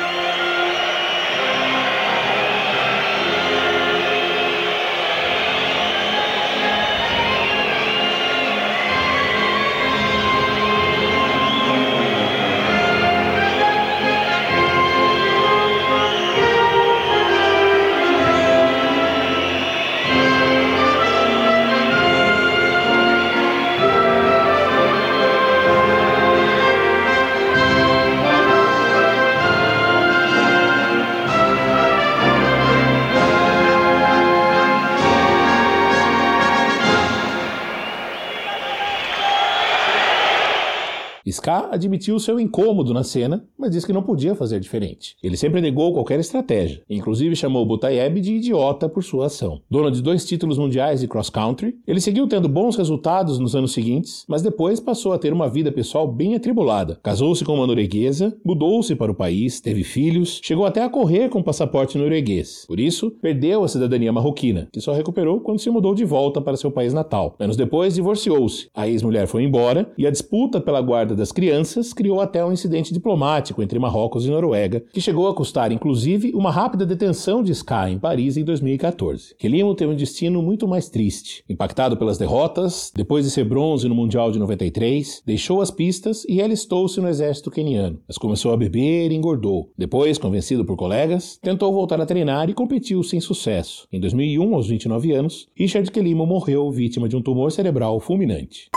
Ska 41.40 41.70
admitiu 41.72 42.20
seu 42.20 42.38
incômodo 42.38 42.94
na 42.94 43.02
cena, 43.02 43.48
mas 43.60 43.72
disse 43.72 43.86
que 43.86 43.92
não 43.92 44.02
podia 44.02 44.34
fazer 44.34 44.60
diferente. 44.60 45.18
Ele 45.22 45.36
sempre 45.36 45.60
negou 45.60 45.94
qualquer 45.94 46.20
estratégia, 46.20 46.82
inclusive 46.90 47.36
chamou 47.36 47.66
Butayeb 47.66 48.22
de 48.22 48.36
idiota 48.36 48.88
por 48.88 49.04
sua 49.04 49.26
ação. 49.26 49.62
Dono 49.70 49.92
de 49.92 50.02
dois 50.02 50.26
títulos 50.26 50.58
mundiais 50.58 51.02
de 51.02 51.08
cross-country, 51.08 51.76
ele 51.86 52.00
seguiu 52.00 52.26
tendo 52.28 52.48
bons 52.48 52.78
resultados 52.78 53.38
nos 53.38 53.56
anos 53.56 53.74
seguintes, 53.74 54.24
mas 54.28 54.42
depois 54.42 54.80
passou 54.80 55.12
a 55.12 55.18
ter 55.18 55.34
uma 55.34 55.50
vida 55.50 55.72
pessoal 55.72 56.08
bem 56.08 56.36
atribulada. 56.36 56.98
Casou-se 57.04 57.44
com 57.44 57.56
uma 57.56 57.68
norueguesa, 57.68 58.38
mudou-se 58.46 58.96
para 58.96 59.12
o 59.12 59.16
país, 59.16 59.60
teve 59.60 59.84
filhos, 59.84 60.40
chegou 60.42 60.66
até 60.66 60.82
a 60.82 60.90
correr 60.90 61.28
com 61.28 61.44
passaporte 61.44 61.98
norueguês. 61.98 62.64
Por 62.66 62.80
isso, 62.80 63.12
perdeu 63.22 63.64
a 63.64 63.68
cidadania 63.68 64.14
marroquina, 64.14 64.70
que 64.72 64.80
só 64.80 64.94
recuperou 64.94 65.42
quando 65.42 65.60
se 65.60 65.70
mudou 65.70 65.94
de 65.94 66.06
volta 66.06 66.40
para 66.40 66.56
seu 66.56 66.72
país 66.72 66.94
natal. 66.94 67.36
Anos 67.38 67.58
depois, 67.58 67.96
divorciou-se. 67.96 68.70
A 68.74 68.88
ex-mulher 68.88 69.28
foi 69.28 69.44
embora 69.44 69.92
e 69.98 70.08
a 70.08 70.12
disputa 70.12 70.62
pela 70.62 70.82
guarda 70.82 71.14
das 71.14 71.32
crianças 71.32 71.92
criou 71.92 72.22
até 72.22 72.44
um 72.46 72.54
incidente 72.54 72.94
diplomático 72.94 73.49
entre 73.60 73.80
Marrocos 73.80 74.26
e 74.26 74.30
Noruega, 74.30 74.84
que 74.94 75.02
chegou 75.02 75.28
a 75.28 75.34
custar, 75.34 75.72
inclusive, 75.72 76.32
uma 76.34 76.52
rápida 76.52 76.86
detenção 76.86 77.44
de 77.44 77.52
Sky 77.52 77.92
em 77.92 78.00
Paris 78.00 78.38
em 78.38 78.44
2014. 78.44 79.36
Kelimo 79.38 79.76
teve 79.76 79.92
um 79.92 79.96
destino 79.96 80.42
muito 80.42 80.68
mais 80.68 80.90
triste. 80.90 81.44
Impactado 81.50 81.98
pelas 81.98 82.18
derrotas, 82.18 82.92
depois 82.96 83.26
de 83.26 83.32
ser 83.32 83.44
bronze 83.44 83.88
no 83.88 83.96
Mundial 83.96 84.32
de 84.32 84.40
93, 84.40 85.24
deixou 85.26 85.62
as 85.62 85.72
pistas 85.72 86.26
e 86.28 86.42
alistou-se 86.42 87.00
no 87.02 87.08
exército 87.08 87.52
queniano, 87.52 88.00
mas 88.08 88.18
começou 88.18 88.54
a 88.54 88.58
beber 88.58 89.12
e 89.12 89.16
engordou. 89.16 89.72
Depois, 89.78 90.18
convencido 90.18 90.66
por 90.66 90.76
colegas, 90.76 91.38
tentou 91.42 91.74
voltar 91.74 92.00
a 92.00 92.06
treinar 92.06 92.50
e 92.50 92.54
competiu 92.54 93.04
sem 93.04 93.20
sucesso. 93.20 93.88
Em 93.92 94.00
2001, 94.00 94.56
aos 94.56 94.68
29 94.68 95.12
anos, 95.12 95.48
Richard 95.56 95.90
Kelimo 95.92 96.26
morreu 96.26 96.70
vítima 96.72 97.10
de 97.10 97.16
um 97.16 97.22
tumor 97.22 97.52
cerebral 97.52 98.00
fulminante. 98.00 98.70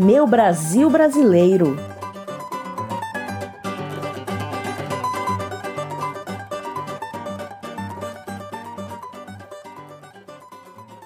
Meu 0.00 0.28
Brasil 0.28 0.88
brasileiro. 0.88 1.76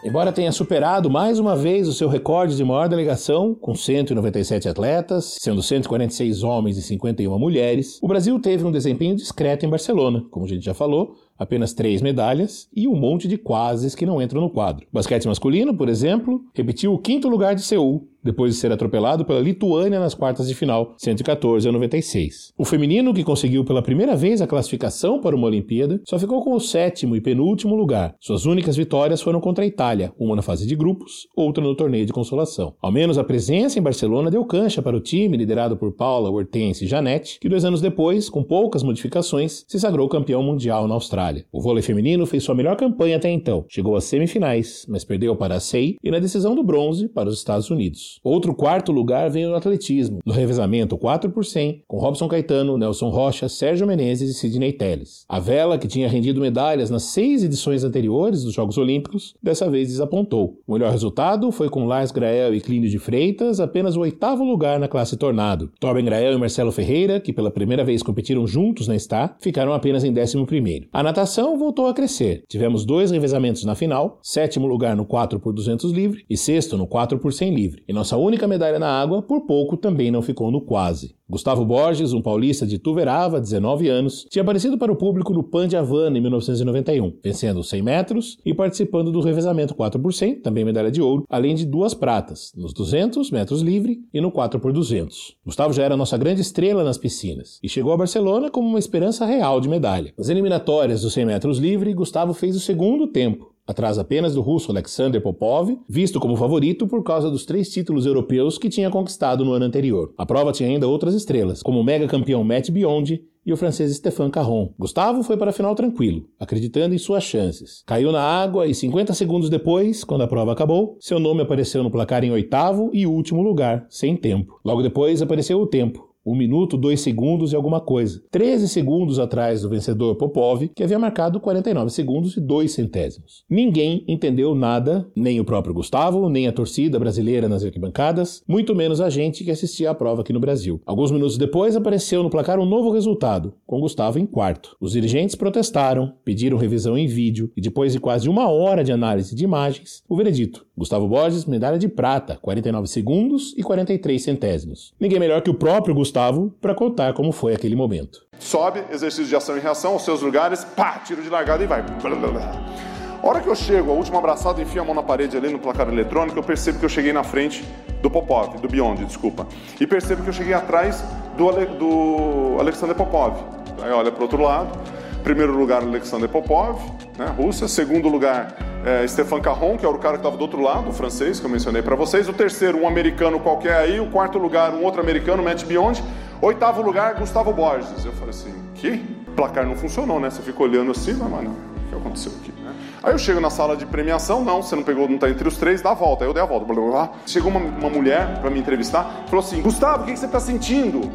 Em 0.04 0.08
Embora 0.08 0.30
tenha 0.30 0.52
superado 0.52 1.08
mais 1.08 1.38
uma 1.38 1.56
vez 1.56 1.88
o 1.88 1.94
seu 1.94 2.06
recorde 2.06 2.54
de 2.54 2.62
maior 2.62 2.86
delegação, 2.86 3.54
com 3.54 3.74
197 3.74 4.68
atletas, 4.68 5.38
sendo 5.40 5.62
146 5.62 6.42
homens 6.42 6.76
e 6.76 6.82
51 6.82 7.38
mulheres, 7.38 7.98
o 8.02 8.08
Brasil 8.08 8.38
teve 8.38 8.62
um 8.62 8.70
desempenho 8.70 9.16
discreto 9.16 9.64
em 9.64 9.70
Barcelona, 9.70 10.22
como 10.30 10.44
a 10.44 10.48
gente 10.48 10.66
já 10.66 10.74
falou, 10.74 11.14
apenas 11.38 11.72
três 11.72 12.02
medalhas 12.02 12.68
e 12.76 12.86
um 12.86 12.94
monte 12.94 13.26
de 13.26 13.38
quases 13.38 13.94
que 13.94 14.04
não 14.04 14.20
entram 14.20 14.42
no 14.42 14.50
quadro. 14.50 14.86
O 14.92 14.94
basquete 14.94 15.26
masculino, 15.26 15.74
por 15.74 15.88
exemplo, 15.88 16.42
repetiu 16.52 16.92
o 16.92 16.98
quinto 16.98 17.26
lugar 17.26 17.54
de 17.54 17.62
Seul, 17.62 18.06
depois 18.22 18.54
de 18.54 18.60
ser 18.60 18.72
atropelado 18.72 19.24
pela 19.24 19.40
Lituânia 19.40 20.00
nas 20.00 20.14
quartas 20.14 20.48
de 20.48 20.54
final, 20.54 20.94
114 20.98 21.68
a 21.68 21.72
96. 21.72 22.52
O 22.56 22.64
feminino, 22.64 23.14
que 23.14 23.24
conseguiu 23.24 23.64
pela 23.64 23.82
primeira 23.82 24.14
vez 24.14 24.40
a 24.40 24.46
classificação 24.46 25.20
para 25.20 25.36
uma 25.36 25.46
Olimpíada, 25.46 26.00
só 26.04 26.18
ficou 26.18 26.42
com 26.42 26.54
o 26.54 26.60
sétimo 26.60 27.16
e 27.16 27.20
penúltimo 27.20 27.74
lugar. 27.74 28.14
Suas 28.20 28.46
únicas 28.46 28.76
vitórias 28.76 29.20
foram 29.20 29.40
contra 29.40 29.64
a 29.64 29.66
Itália, 29.66 30.12
uma 30.18 30.36
na 30.36 30.42
fase 30.42 30.66
de 30.66 30.76
grupos, 30.76 31.26
outra 31.36 31.62
no 31.62 31.74
torneio 31.74 32.06
de 32.06 32.12
consolação. 32.12 32.74
Ao 32.80 32.92
menos 32.92 33.18
a 33.18 33.24
presença 33.24 33.78
em 33.78 33.82
Barcelona 33.82 34.30
deu 34.30 34.44
cancha 34.44 34.82
para 34.82 34.96
o 34.96 35.00
time 35.00 35.36
liderado 35.36 35.76
por 35.76 35.92
Paula, 35.92 36.30
Hortense 36.30 36.84
e 36.84 36.88
Janete, 36.88 37.38
que 37.40 37.48
dois 37.48 37.64
anos 37.64 37.80
depois, 37.80 38.28
com 38.28 38.42
poucas 38.42 38.82
modificações, 38.82 39.64
se 39.66 39.78
sagrou 39.78 40.08
campeão 40.08 40.42
mundial 40.42 40.86
na 40.86 40.94
Austrália. 40.94 41.44
O 41.52 41.60
vôlei 41.60 41.82
feminino 41.82 42.26
fez 42.26 42.44
sua 42.44 42.54
melhor 42.54 42.76
campanha 42.76 43.16
até 43.16 43.30
então, 43.30 43.64
chegou 43.68 43.96
às 43.96 44.04
semifinais, 44.04 44.86
mas 44.88 45.04
perdeu 45.04 45.34
para 45.36 45.56
a 45.56 45.60
SEI 45.60 45.96
e 46.02 46.10
na 46.10 46.18
decisão 46.18 46.54
do 46.54 46.62
bronze 46.62 47.08
para 47.08 47.28
os 47.28 47.38
Estados 47.38 47.70
Unidos. 47.70 48.11
Outro 48.22 48.54
quarto 48.54 48.92
lugar 48.92 49.30
veio 49.30 49.50
no 49.50 49.56
atletismo, 49.56 50.20
no 50.24 50.32
revezamento 50.32 50.96
4 50.96 51.30
por 51.30 51.44
100, 51.44 51.84
com 51.86 51.98
Robson 51.98 52.28
Caetano, 52.28 52.78
Nelson 52.78 53.10
Rocha, 53.10 53.48
Sérgio 53.48 53.86
Menezes 53.86 54.30
e 54.30 54.34
Sidney 54.34 54.72
Telles. 54.72 55.24
A 55.28 55.38
vela, 55.38 55.78
que 55.78 55.88
tinha 55.88 56.08
rendido 56.08 56.40
medalhas 56.40 56.90
nas 56.90 57.04
seis 57.04 57.42
edições 57.44 57.84
anteriores 57.84 58.44
dos 58.44 58.54
Jogos 58.54 58.78
Olímpicos, 58.78 59.34
dessa 59.42 59.70
vez 59.70 59.88
desapontou. 59.88 60.58
O 60.66 60.74
melhor 60.74 60.90
resultado 60.90 61.50
foi 61.52 61.68
com 61.68 61.84
Lars 61.84 62.10
Grael 62.10 62.54
e 62.54 62.60
Clínio 62.60 62.90
de 62.90 62.98
Freitas, 62.98 63.60
apenas 63.60 63.96
o 63.96 64.00
oitavo 64.00 64.44
lugar 64.44 64.78
na 64.78 64.88
classe 64.88 65.16
Tornado. 65.16 65.70
Torben 65.78 66.04
Grael 66.04 66.34
e 66.34 66.38
Marcelo 66.38 66.72
Ferreira, 66.72 67.20
que 67.20 67.32
pela 67.32 67.50
primeira 67.50 67.84
vez 67.84 68.02
competiram 68.02 68.46
juntos 68.46 68.88
na 68.88 68.98
Star, 68.98 69.36
ficaram 69.40 69.72
apenas 69.72 70.04
em 70.04 70.12
11 70.12 70.44
primeiro. 70.46 70.88
A 70.92 71.02
natação 71.02 71.58
voltou 71.58 71.86
a 71.86 71.94
crescer. 71.94 72.44
Tivemos 72.48 72.84
dois 72.84 73.10
revezamentos 73.10 73.64
na 73.64 73.74
final, 73.74 74.18
sétimo 74.22 74.66
lugar 74.66 74.96
no 74.96 75.04
4 75.04 75.40
por 75.40 75.52
200 75.52 75.90
livre 75.92 76.24
e 76.28 76.36
sexto 76.36 76.76
no 76.76 76.86
4 76.86 77.18
por 77.18 77.32
100 77.32 77.54
livre. 77.54 77.82
E 77.88 77.92
nossa 78.02 78.16
única 78.16 78.48
medalha 78.48 78.80
na 78.80 79.00
água, 79.00 79.22
por 79.22 79.42
pouco, 79.42 79.76
também 79.76 80.10
não 80.10 80.20
ficou 80.20 80.50
no 80.50 80.60
quase. 80.60 81.14
Gustavo 81.30 81.64
Borges, 81.64 82.12
um 82.12 82.20
paulista 82.20 82.66
de 82.66 82.76
Tuverava, 82.76 83.40
19 83.40 83.88
anos, 83.88 84.26
tinha 84.28 84.42
aparecido 84.42 84.76
para 84.76 84.92
o 84.92 84.96
público 84.96 85.32
no 85.32 85.42
Pan 85.42 85.68
de 85.68 85.76
Havana 85.76 86.18
em 86.18 86.20
1991, 86.20 87.20
vencendo 87.22 87.60
os 87.60 87.68
100 87.70 87.82
metros 87.82 88.38
e 88.44 88.52
participando 88.52 89.12
do 89.12 89.20
revezamento 89.20 89.74
4 89.74 89.98
por 89.98 90.12
100, 90.12 90.40
também 90.40 90.64
medalha 90.64 90.90
de 90.90 91.00
ouro, 91.00 91.24
além 91.30 91.54
de 91.54 91.64
duas 91.64 91.94
pratas, 91.94 92.52
nos 92.56 92.74
200 92.74 93.30
metros 93.30 93.62
livre 93.62 94.00
e 94.12 94.20
no 94.20 94.32
4 94.32 94.58
por 94.58 94.72
200. 94.72 95.36
Gustavo 95.46 95.72
já 95.72 95.84
era 95.84 95.96
nossa 95.96 96.18
grande 96.18 96.40
estrela 96.40 96.82
nas 96.82 96.98
piscinas 96.98 97.60
e 97.62 97.68
chegou 97.68 97.92
a 97.92 97.96
Barcelona 97.96 98.50
como 98.50 98.68
uma 98.68 98.80
esperança 98.80 99.24
real 99.24 99.60
de 99.60 99.68
medalha. 99.68 100.12
Nas 100.18 100.28
eliminatórias 100.28 101.02
dos 101.02 101.14
100 101.14 101.24
metros 101.24 101.58
livre, 101.58 101.94
Gustavo 101.94 102.34
fez 102.34 102.56
o 102.56 102.60
segundo 102.60 103.06
tempo, 103.06 103.51
atrás 103.72 103.98
apenas 103.98 104.34
do 104.34 104.40
russo 104.40 104.70
Alexander 104.70 105.20
Popov, 105.20 105.76
visto 105.88 106.20
como 106.20 106.36
favorito 106.36 106.86
por 106.86 107.02
causa 107.02 107.30
dos 107.30 107.44
três 107.44 107.68
títulos 107.68 108.06
europeus 108.06 108.56
que 108.56 108.68
tinha 108.68 108.90
conquistado 108.90 109.44
no 109.44 109.52
ano 109.52 109.64
anterior. 109.64 110.14
A 110.16 110.24
prova 110.24 110.52
tinha 110.52 110.68
ainda 110.68 110.86
outras 110.86 111.14
estrelas, 111.14 111.62
como 111.62 111.80
o 111.80 111.84
mega 111.84 112.06
campeão 112.06 112.44
Matt 112.44 112.70
Biondi 112.70 113.24
e 113.44 113.52
o 113.52 113.56
francês 113.56 113.94
Stéphane 113.96 114.30
Caron. 114.30 114.72
Gustavo 114.78 115.22
foi 115.22 115.36
para 115.36 115.50
a 115.50 115.52
final 115.52 115.74
tranquilo, 115.74 116.28
acreditando 116.38 116.94
em 116.94 116.98
suas 116.98 117.24
chances. 117.24 117.82
Caiu 117.86 118.12
na 118.12 118.22
água 118.22 118.66
e 118.66 118.74
50 118.74 119.12
segundos 119.14 119.50
depois, 119.50 120.04
quando 120.04 120.22
a 120.22 120.28
prova 120.28 120.52
acabou, 120.52 120.96
seu 121.00 121.18
nome 121.18 121.42
apareceu 121.42 121.82
no 121.82 121.90
placar 121.90 122.22
em 122.22 122.30
oitavo 122.30 122.90
e 122.92 123.06
último 123.06 123.42
lugar, 123.42 123.86
sem 123.88 124.16
tempo. 124.16 124.60
Logo 124.64 124.82
depois 124.82 125.20
apareceu 125.20 125.60
o 125.60 125.66
tempo, 125.66 126.11
1 126.24 126.34
minuto, 126.36 126.76
2 126.76 127.00
segundos 127.00 127.52
e 127.52 127.56
alguma 127.56 127.80
coisa. 127.80 128.22
13 128.30 128.68
segundos 128.68 129.18
atrás 129.18 129.62
do 129.62 129.68
vencedor 129.68 130.14
Popov, 130.14 130.68
que 130.74 130.82
havia 130.82 130.98
marcado 130.98 131.40
49 131.40 131.90
segundos 131.90 132.36
e 132.36 132.40
2 132.40 132.72
centésimos. 132.72 133.44
Ninguém 133.50 134.04
entendeu 134.06 134.54
nada, 134.54 135.10
nem 135.16 135.40
o 135.40 135.44
próprio 135.44 135.74
Gustavo, 135.74 136.28
nem 136.28 136.46
a 136.46 136.52
torcida 136.52 136.98
brasileira 136.98 137.48
nas 137.48 137.64
arquibancadas, 137.64 138.42
muito 138.46 138.74
menos 138.74 139.00
a 139.00 139.10
gente 139.10 139.44
que 139.44 139.50
assistia 139.50 139.90
à 139.90 139.94
prova 139.94 140.22
aqui 140.22 140.32
no 140.32 140.40
Brasil. 140.40 140.80
Alguns 140.86 141.10
minutos 141.10 141.36
depois 141.36 141.74
apareceu 141.74 142.22
no 142.22 142.30
placar 142.30 142.58
um 142.60 142.66
novo 142.66 142.90
resultado, 142.90 143.54
com 143.66 143.80
Gustavo 143.80 144.18
em 144.18 144.26
quarto. 144.26 144.76
Os 144.80 144.92
dirigentes 144.92 145.34
protestaram, 145.34 146.12
pediram 146.24 146.56
revisão 146.56 146.96
em 146.96 147.06
vídeo 147.06 147.50
e 147.56 147.60
depois 147.60 147.92
de 147.92 148.00
quase 148.00 148.28
uma 148.28 148.48
hora 148.48 148.84
de 148.84 148.92
análise 148.92 149.34
de 149.34 149.44
imagens, 149.44 150.02
o 150.08 150.16
veredito. 150.16 150.64
Gustavo 150.76 151.06
Borges, 151.06 151.44
medalha 151.44 151.78
de 151.78 151.88
prata, 151.88 152.38
49 152.40 152.86
segundos 152.86 153.54
e 153.58 153.62
43 153.62 154.22
centésimos. 154.22 154.94
Ninguém 154.98 155.20
melhor 155.20 155.42
que 155.42 155.50
o 155.50 155.54
próprio 155.54 155.94
Gustavo 155.94 156.11
Gustavo 156.12 156.52
para 156.60 156.74
contar 156.74 157.14
como 157.14 157.32
foi 157.32 157.54
aquele 157.54 157.74
momento. 157.74 158.20
Sobe, 158.38 158.84
exercício 158.90 159.24
de 159.24 159.34
ação 159.34 159.56
e 159.56 159.60
reação 159.60 159.94
aos 159.94 160.04
seus 160.04 160.20
lugares, 160.20 160.62
pá, 160.62 161.00
tiro 161.02 161.22
de 161.22 161.30
largada 161.30 161.64
e 161.64 161.66
vai. 161.66 161.80
A 161.80 163.26
hora 163.26 163.40
que 163.40 163.48
eu 163.48 163.54
chego, 163.54 163.90
a 163.90 163.94
última 163.94 164.18
abraçada, 164.18 164.60
enfio 164.60 164.82
a 164.82 164.84
mão 164.84 164.94
na 164.94 165.02
parede 165.02 165.36
ali 165.38 165.48
no 165.48 165.58
placar 165.58 165.88
eletrônico, 165.88 166.38
eu 166.38 166.42
percebo 166.42 166.78
que 166.78 166.84
eu 166.84 166.88
cheguei 166.88 167.14
na 167.14 167.24
frente 167.24 167.64
do 168.02 168.10
Popov, 168.10 168.60
do 168.60 168.68
Beyond, 168.68 169.06
desculpa. 169.06 169.46
E 169.80 169.86
percebo 169.86 170.22
que 170.22 170.28
eu 170.28 170.34
cheguei 170.34 170.52
atrás 170.52 171.02
do, 171.38 171.48
Ale, 171.48 171.64
do 171.66 172.56
Alexander 172.58 172.94
Popov. 172.94 173.38
Aí 173.80 173.90
olha 173.90 174.12
para 174.12 174.22
outro 174.22 174.42
lado. 174.42 174.78
Primeiro 175.22 175.56
lugar, 175.56 175.82
Alexander 175.82 176.28
Popov, 176.28 176.80
né, 177.16 177.26
Rússia. 177.36 177.68
Segundo 177.68 178.08
lugar, 178.08 178.56
é, 178.84 179.06
Stefan 179.06 179.40
Caron, 179.40 179.76
que 179.76 179.86
era 179.86 179.94
o 179.94 179.98
cara 179.98 180.14
que 180.14 180.20
estava 180.20 180.36
do 180.36 180.42
outro 180.42 180.60
lado, 180.60 180.90
o 180.90 180.92
francês, 180.92 181.38
que 181.38 181.46
eu 181.46 181.50
mencionei 181.50 181.80
para 181.80 181.94
vocês. 181.94 182.28
O 182.28 182.32
terceiro, 182.32 182.78
um 182.78 182.88
americano 182.88 183.38
qualquer 183.38 183.76
aí. 183.76 184.00
O 184.00 184.06
quarto 184.06 184.38
lugar, 184.38 184.72
um 184.74 184.82
outro 184.82 185.00
americano, 185.00 185.42
Matt 185.42 185.64
Beyond. 185.64 186.02
Oitavo 186.40 186.82
lugar, 186.82 187.14
Gustavo 187.14 187.52
Borges. 187.52 188.04
Eu 188.04 188.12
falei 188.12 188.30
assim, 188.30 188.52
que? 188.74 189.00
O 189.28 189.32
placar 189.32 189.64
não 189.64 189.76
funcionou, 189.76 190.18
né? 190.18 190.28
Você 190.28 190.42
fica 190.42 190.60
olhando 190.60 190.90
assim, 190.90 191.12
mas, 191.12 191.30
mano, 191.30 191.56
o 191.86 191.88
que 191.88 191.94
aconteceu 191.94 192.32
aqui? 192.40 192.52
Né? 192.60 192.74
Aí 193.00 193.12
eu 193.12 193.18
chego 193.18 193.40
na 193.40 193.48
sala 193.48 193.76
de 193.76 193.86
premiação, 193.86 194.44
não, 194.44 194.60
você 194.60 194.74
não 194.74 194.82
pegou, 194.82 195.08
não 195.08 195.18
tá 195.18 195.30
entre 195.30 195.46
os 195.46 195.56
três, 195.56 195.80
dá 195.80 195.92
a 195.92 195.94
volta. 195.94 196.24
Aí 196.24 196.30
eu 196.30 196.34
dei 196.34 196.42
a 196.42 196.46
volta. 196.46 196.66
Blá, 196.66 196.74
blá, 196.74 196.90
blá. 196.90 197.10
Chegou 197.26 197.48
uma, 197.48 197.60
uma 197.60 197.88
mulher 197.88 198.40
para 198.40 198.50
me 198.50 198.58
entrevistar, 198.58 199.24
falou 199.26 199.44
assim, 199.44 199.62
Gustavo, 199.62 200.02
o 200.02 200.06
que, 200.06 200.12
que 200.12 200.18
você 200.18 200.26
tá 200.26 200.40
sentindo? 200.40 201.08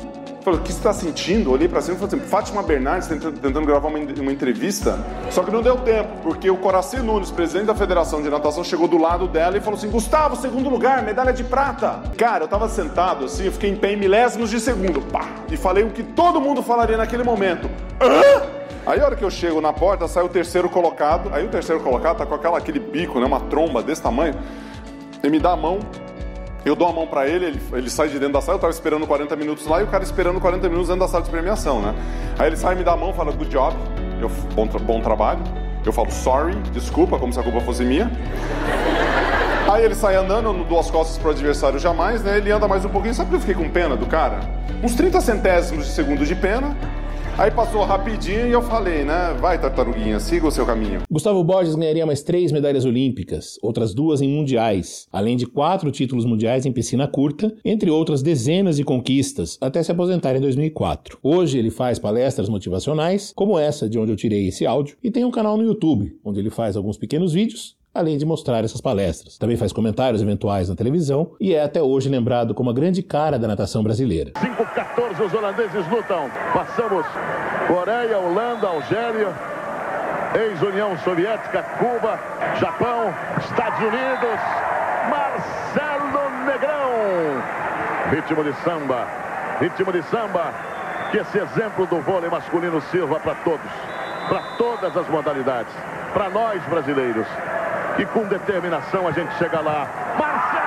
Falei, 0.47 0.62
o 0.62 0.63
que 0.63 0.71
você 0.71 0.77
está 0.77 0.93
sentindo? 0.93 1.51
Olhei 1.51 1.67
para 1.67 1.81
cima 1.81 1.97
e 1.97 1.99
falei 1.99 2.15
assim, 2.15 2.29
Fátima 2.29 2.63
Bernardes 2.63 3.05
tentando, 3.05 3.38
tentando 3.38 3.65
gravar 3.65 3.89
uma, 3.89 3.99
uma, 3.99 4.31
entrevista, 4.31 4.97
só 5.29 5.43
que 5.43 5.51
não 5.51 5.62
deu 5.62 5.75
tempo, 5.79 6.21
porque 6.23 6.49
o 6.49 6.55
Coraci 6.55 6.99
Nunes, 6.99 7.29
presidente 7.29 7.65
da 7.65 7.75
Federação 7.75 8.21
de 8.21 8.29
Natação, 8.29 8.63
chegou 8.63 8.88
do 8.88 8.97
lado 8.97 9.27
dela 9.27 9.57
e 9.57 9.60
falou 9.60 9.77
assim, 9.77 9.89
Gustavo, 9.89 10.38
segundo 10.38 10.69
lugar, 10.69 11.03
medalha 11.03 11.33
de 11.33 11.43
prata. 11.43 12.01
Cara, 12.17 12.45
eu 12.45 12.47
tava 12.47 12.69
sentado 12.69 13.25
assim, 13.25 13.47
eu 13.47 13.51
fiquei 13.51 13.69
em 13.69 13.75
pé 13.75 13.91
em 13.91 13.97
milésimos 13.97 14.49
de 14.49 14.62
segundo, 14.62 15.01
pá, 15.01 15.25
e 15.51 15.57
falei 15.57 15.83
o 15.83 15.89
que 15.89 16.01
todo 16.01 16.39
mundo 16.39 16.63
falaria 16.63 16.95
naquele 16.95 17.25
momento. 17.25 17.69
Hã? 17.99 18.43
Aí 18.86 19.01
a 19.01 19.03
hora 19.03 19.17
que 19.17 19.25
eu 19.25 19.29
chego 19.29 19.60
na 19.60 19.73
porta, 19.73 20.07
sai 20.07 20.23
o 20.23 20.29
terceiro 20.29 20.69
colocado, 20.69 21.29
aí 21.33 21.45
o 21.45 21.49
terceiro 21.49 21.83
colocado 21.83 22.19
tá 22.19 22.25
com 22.25 22.36
aquela, 22.36 22.57
aquele 22.57 22.79
bico, 22.79 23.19
né, 23.19 23.25
uma 23.25 23.41
tromba 23.41 23.83
desse 23.83 24.01
tamanho, 24.01 24.33
ele 25.21 25.29
me 25.29 25.39
dá 25.41 25.51
a 25.51 25.57
mão, 25.57 25.79
eu 26.65 26.76
dou 26.76 26.88
a 26.88 26.91
mão 26.91 27.08
para 27.08 27.28
ele, 27.28 27.46
ele, 27.46 27.62
ele, 27.74 27.89
sai 27.89 28.10
de 28.10 28.20
dentro 28.20 28.34
da 28.34 28.41
sala, 28.41 28.58
eu 28.58 28.62
tava 28.62 28.74
esperando 28.74 29.08
40 29.08 29.36
minutos 29.36 29.65
lá 29.65 29.80
e 29.82 29.84
o 29.84 29.88
cara 29.88 30.04
esperando 30.04 30.39
40 30.39 30.67
minutos 30.67 30.88
dentro 30.88 31.02
da 31.02 31.08
sala 31.08 31.24
de 31.24 31.30
premiação, 31.30 31.82
né? 31.82 31.96
Aí 32.38 32.48
ele 32.48 32.58
sai, 32.58 32.76
me 32.76 32.84
dá 32.84 32.93
a 32.93 32.98
mão, 32.98 33.13
fala 33.13 33.32
good 33.32 33.50
job, 33.50 33.76
eu, 34.22 34.30
bom, 34.54 34.67
bom 34.67 35.02
trabalho. 35.02 35.41
Eu 35.86 35.93
falo 35.93 36.12
sorry, 36.12 36.54
desculpa, 36.74 37.17
como 37.17 37.32
se 37.32 37.39
a 37.39 37.43
culpa 37.43 37.62
fosse 37.62 37.84
minha. 37.86 38.12
Aí 39.72 39.86
ele 39.86 39.96
sai 39.96 40.15
andando, 40.15 40.52
não 40.52 40.63
dou 40.63 40.80
as 40.80 40.91
costas 40.91 41.17
pro 41.17 41.32
adversário 41.32 41.80
jamais, 41.80 42.24
né? 42.24 42.38
Ele 42.38 42.52
anda 42.52 42.67
mais 42.67 42.84
um 42.84 42.89
pouquinho, 42.89 43.13
sabe 43.13 43.30
que 43.30 43.36
eu 43.36 43.39
fiquei 43.39 43.56
com 43.56 43.70
pena 43.70 43.96
do 43.96 44.06
cara? 44.06 44.39
Uns 44.84 44.96
30 44.96 45.22
centésimos 45.22 45.86
de 45.86 45.91
segundo 45.91 46.26
de 46.26 46.36
pena, 46.36 46.76
Aí 47.38 47.52
passou 47.52 47.84
rapidinho 47.84 48.47
e 48.47 48.52
eu 48.52 48.63
falei, 48.63 49.04
né? 49.04 49.38
Vai, 49.39 49.62
tartaruguinha, 49.62 50.19
siga 50.19 50.47
o 50.47 50.52
seu 50.52 50.65
caminho. 50.65 51.04
Gustavo 51.08 51.43
Borges 51.43 51.76
ganharia 51.76 52.04
mais 52.04 52.23
três 52.23 52.52
medalhas 52.52 52.84
olímpicas, 52.84 53.60
outras 53.62 53.93
duas 53.93 54.21
em 54.21 54.28
mundiais, 54.28 55.08
além 55.13 55.38
de 55.38 55.45
quatro 55.45 55.91
títulos 55.91 56.26
mundiais 56.26 56.65
em 56.65 56.71
piscina 56.71 57.08
curta, 57.08 57.56
entre 57.63 57.91
outras 57.91 58.23
dezenas 58.23 58.78
de 58.78 58.84
conquistas, 58.84 59.56
até 59.62 59.84
se 59.84 59.91
aposentar 59.91 60.36
em 60.36 60.41
2004. 60.41 61.19
Hoje 61.21 61.60
ele 61.60 61.69
faz 61.69 62.00
palestras 62.00 62.50
motivacionais, 62.50 63.34
como 63.36 63.60
essa 63.60 63.88
de 63.88 64.00
onde 64.00 64.12
eu 64.12 64.17
tirei 64.17 64.47
esse 64.47 64.65
áudio, 64.65 64.97
e 65.04 65.12
tem 65.12 65.23
um 65.23 65.30
canal 65.30 65.58
no 65.58 65.63
YouTube, 65.63 66.17
onde 66.26 66.39
ele 66.39 66.50
faz 66.50 66.76
alguns 66.76 66.97
pequenos 66.97 67.34
vídeos 67.34 67.77
além 67.97 68.17
de 68.17 68.25
mostrar 68.25 68.63
essas 68.63 68.79
palestras. 68.79 69.38
Também 69.38 69.57
faz 69.57 69.73
comentários 69.73 70.21
eventuais 70.21 70.69
na 70.69 70.75
televisão 70.75 71.31
e 71.39 71.53
é 71.55 71.63
até 71.63 71.81
hoje 71.81 72.07
lembrado 72.07 72.53
como 72.53 72.69
a 72.69 72.73
grande 72.73 73.01
cara 73.01 73.39
da 73.39 73.47
natação 73.47 73.83
brasileira. 73.83 74.31
5-14 74.33 75.25
os 75.25 75.33
holandeses 75.33 75.88
lutam. 75.89 76.29
Passamos 76.53 77.05
Coreia, 77.67 78.19
Holanda, 78.19 78.67
Algéria, 78.67 79.33
ex-União 80.36 80.95
Soviética, 80.99 81.63
Cuba, 81.79 82.19
Japão, 82.60 83.13
Estados 83.39 83.79
Unidos, 83.79 84.39
Marcelo 85.10 86.45
Negrão. 86.45 87.41
Ritmo 88.12 88.43
de 88.43 88.53
samba, 88.63 89.07
ritmo 89.60 89.91
de 89.91 90.03
samba. 90.03 90.53
Que 91.12 91.17
esse 91.17 91.38
exemplo 91.38 91.88
do 91.88 92.01
vôlei 92.01 92.29
masculino 92.29 92.81
sirva 92.81 93.17
para 93.19 93.33
todos, 93.36 93.71
para 94.27 94.41
todas 94.57 94.95
as 94.95 95.07
modalidades, 95.07 95.73
para 96.13 96.29
nós 96.29 96.62
brasileiros 96.65 97.25
e 97.99 98.05
com 98.05 98.27
determinação 98.27 99.07
a 99.07 99.12
gente 99.12 99.33
chega 99.38 99.60
lá. 99.60 99.88
Marcelo 100.17 100.66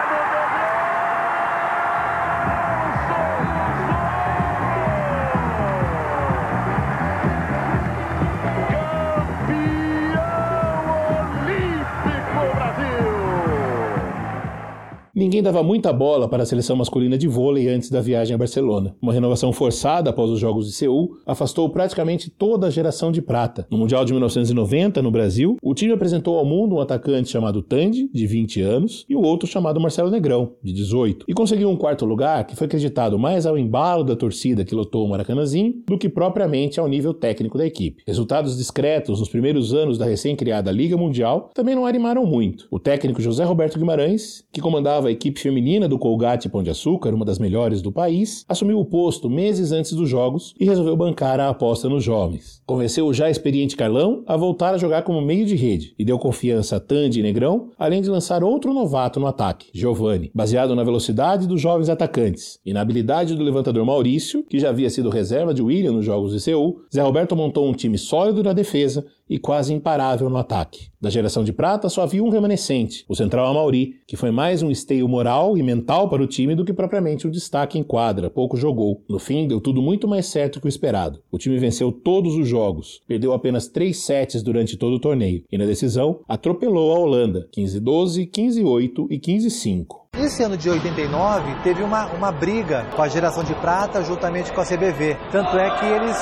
Ninguém 15.20 15.42
dava 15.42 15.62
muita 15.62 15.92
bola 15.92 16.26
para 16.26 16.44
a 16.44 16.46
seleção 16.46 16.74
masculina 16.74 17.18
de 17.18 17.28
vôlei 17.28 17.68
antes 17.68 17.90
da 17.90 18.00
viagem 18.00 18.34
a 18.34 18.38
Barcelona. 18.38 18.96
Uma 19.02 19.12
renovação 19.12 19.52
forçada 19.52 20.08
após 20.08 20.30
os 20.30 20.40
Jogos 20.40 20.66
de 20.66 20.72
Seul 20.72 21.18
afastou 21.26 21.68
praticamente 21.68 22.30
toda 22.30 22.66
a 22.66 22.70
geração 22.70 23.12
de 23.12 23.20
prata. 23.20 23.66
No 23.70 23.76
Mundial 23.76 24.02
de 24.02 24.14
1990, 24.14 25.02
no 25.02 25.10
Brasil, 25.10 25.58
o 25.62 25.74
time 25.74 25.92
apresentou 25.92 26.38
ao 26.38 26.46
mundo 26.46 26.76
um 26.76 26.80
atacante 26.80 27.28
chamado 27.28 27.60
Tandy, 27.60 28.08
de 28.10 28.26
20 28.26 28.62
anos, 28.62 29.04
e 29.10 29.14
o 29.14 29.20
outro 29.20 29.46
chamado 29.46 29.78
Marcelo 29.78 30.10
Negrão, 30.10 30.52
de 30.64 30.72
18, 30.72 31.26
e 31.28 31.34
conseguiu 31.34 31.68
um 31.68 31.76
quarto 31.76 32.06
lugar 32.06 32.46
que 32.46 32.56
foi 32.56 32.66
acreditado 32.66 33.18
mais 33.18 33.44
ao 33.44 33.58
embalo 33.58 34.02
da 34.02 34.16
torcida 34.16 34.64
que 34.64 34.74
lotou 34.74 35.04
o 35.04 35.10
Maracanãzinho 35.10 35.82
do 35.86 35.98
que 35.98 36.08
propriamente 36.08 36.80
ao 36.80 36.88
nível 36.88 37.12
técnico 37.12 37.58
da 37.58 37.66
equipe. 37.66 38.02
Resultados 38.06 38.56
discretos 38.56 39.20
nos 39.20 39.28
primeiros 39.28 39.74
anos 39.74 39.98
da 39.98 40.06
recém-criada 40.06 40.72
Liga 40.72 40.96
Mundial 40.96 41.50
também 41.52 41.74
não 41.74 41.84
animaram 41.84 42.24
muito. 42.24 42.66
O 42.70 42.78
técnico 42.78 43.20
José 43.20 43.44
Roberto 43.44 43.78
Guimarães, 43.78 44.42
que 44.50 44.62
comandava 44.62 45.09
a 45.10 45.12
equipe 45.12 45.40
feminina 45.40 45.88
do 45.88 45.98
Colgate 45.98 46.48
Pão 46.48 46.62
de 46.62 46.70
Açúcar, 46.70 47.12
uma 47.12 47.24
das 47.24 47.38
melhores 47.38 47.82
do 47.82 47.90
país, 47.90 48.44
assumiu 48.48 48.78
o 48.78 48.84
posto 48.84 49.28
meses 49.28 49.72
antes 49.72 49.92
dos 49.92 50.08
jogos 50.08 50.54
e 50.58 50.64
resolveu 50.64 50.96
bancar 50.96 51.40
a 51.40 51.48
aposta 51.48 51.88
nos 51.88 52.04
jovens. 52.04 52.62
Convenceu 52.64 53.06
o 53.06 53.12
já 53.12 53.28
experiente 53.28 53.76
Carlão 53.76 54.22
a 54.26 54.36
voltar 54.36 54.72
a 54.72 54.78
jogar 54.78 55.02
como 55.02 55.20
meio 55.20 55.44
de 55.44 55.56
rede 55.56 55.94
e 55.98 56.04
deu 56.04 56.18
confiança 56.18 56.76
a 56.76 56.80
Tandy 56.80 57.18
e 57.18 57.22
Negrão, 57.22 57.70
além 57.76 58.00
de 58.00 58.08
lançar 58.08 58.44
outro 58.44 58.72
novato 58.72 59.18
no 59.18 59.26
ataque, 59.26 59.68
Giovanni, 59.74 60.30
baseado 60.32 60.74
na 60.76 60.84
velocidade 60.84 61.48
dos 61.48 61.60
jovens 61.60 61.88
atacantes 61.88 62.58
e 62.64 62.72
na 62.72 62.80
habilidade 62.80 63.34
do 63.34 63.42
levantador 63.42 63.84
Maurício, 63.84 64.44
que 64.44 64.60
já 64.60 64.68
havia 64.68 64.88
sido 64.88 65.10
reserva 65.10 65.52
de 65.52 65.62
William 65.62 65.92
nos 65.92 66.04
jogos 66.04 66.32
de 66.32 66.40
Seul. 66.40 66.82
Zé 66.94 67.02
Roberto 67.02 67.34
montou 67.34 67.68
um 67.68 67.72
time 67.72 67.98
sólido 67.98 68.42
na 68.42 68.52
defesa 68.52 69.04
e 69.30 69.38
quase 69.38 69.72
imparável 69.72 70.28
no 70.28 70.36
ataque. 70.36 70.88
Da 71.00 71.08
geração 71.08 71.44
de 71.44 71.52
prata 71.52 71.88
só 71.88 72.02
havia 72.02 72.22
um 72.22 72.28
remanescente, 72.28 73.04
o 73.08 73.14
central 73.14 73.46
Amauri, 73.46 74.00
que 74.06 74.16
foi 74.16 74.32
mais 74.32 74.60
um 74.60 74.70
esteio 74.70 75.08
moral 75.08 75.56
e 75.56 75.62
mental 75.62 76.10
para 76.10 76.22
o 76.22 76.26
time 76.26 76.56
do 76.56 76.64
que 76.64 76.72
propriamente 76.72 77.28
um 77.28 77.30
destaque 77.30 77.78
em 77.78 77.82
quadra, 77.84 78.28
pouco 78.28 78.56
jogou. 78.56 79.02
No 79.08 79.20
fim, 79.20 79.46
deu 79.46 79.60
tudo 79.60 79.80
muito 79.80 80.08
mais 80.08 80.26
certo 80.26 80.60
que 80.60 80.66
o 80.66 80.68
esperado. 80.68 81.22
O 81.30 81.38
time 81.38 81.56
venceu 81.58 81.92
todos 81.92 82.34
os 82.34 82.48
jogos, 82.48 83.00
perdeu 83.06 83.32
apenas 83.32 83.68
três 83.68 83.98
sets 83.98 84.42
durante 84.42 84.76
todo 84.76 84.94
o 84.94 85.00
torneio 85.00 85.44
e 85.50 85.56
na 85.56 85.64
decisão 85.64 86.20
atropelou 86.28 86.92
a 86.92 86.98
Holanda, 86.98 87.48
15-12, 87.56 88.28
15-8 88.28 89.06
e 89.10 89.18
15-5. 89.20 89.99
Esse 90.20 90.42
ano 90.42 90.54
de 90.54 90.68
89 90.68 91.62
teve 91.62 91.82
uma, 91.82 92.04
uma 92.08 92.30
briga 92.30 92.86
com 92.94 93.00
a 93.00 93.08
geração 93.08 93.42
de 93.42 93.54
prata 93.54 94.04
juntamente 94.04 94.52
com 94.52 94.60
a 94.60 94.66
CBV. 94.66 95.16
Tanto 95.32 95.56
é 95.56 95.70
que 95.78 95.86
eles 95.86 96.14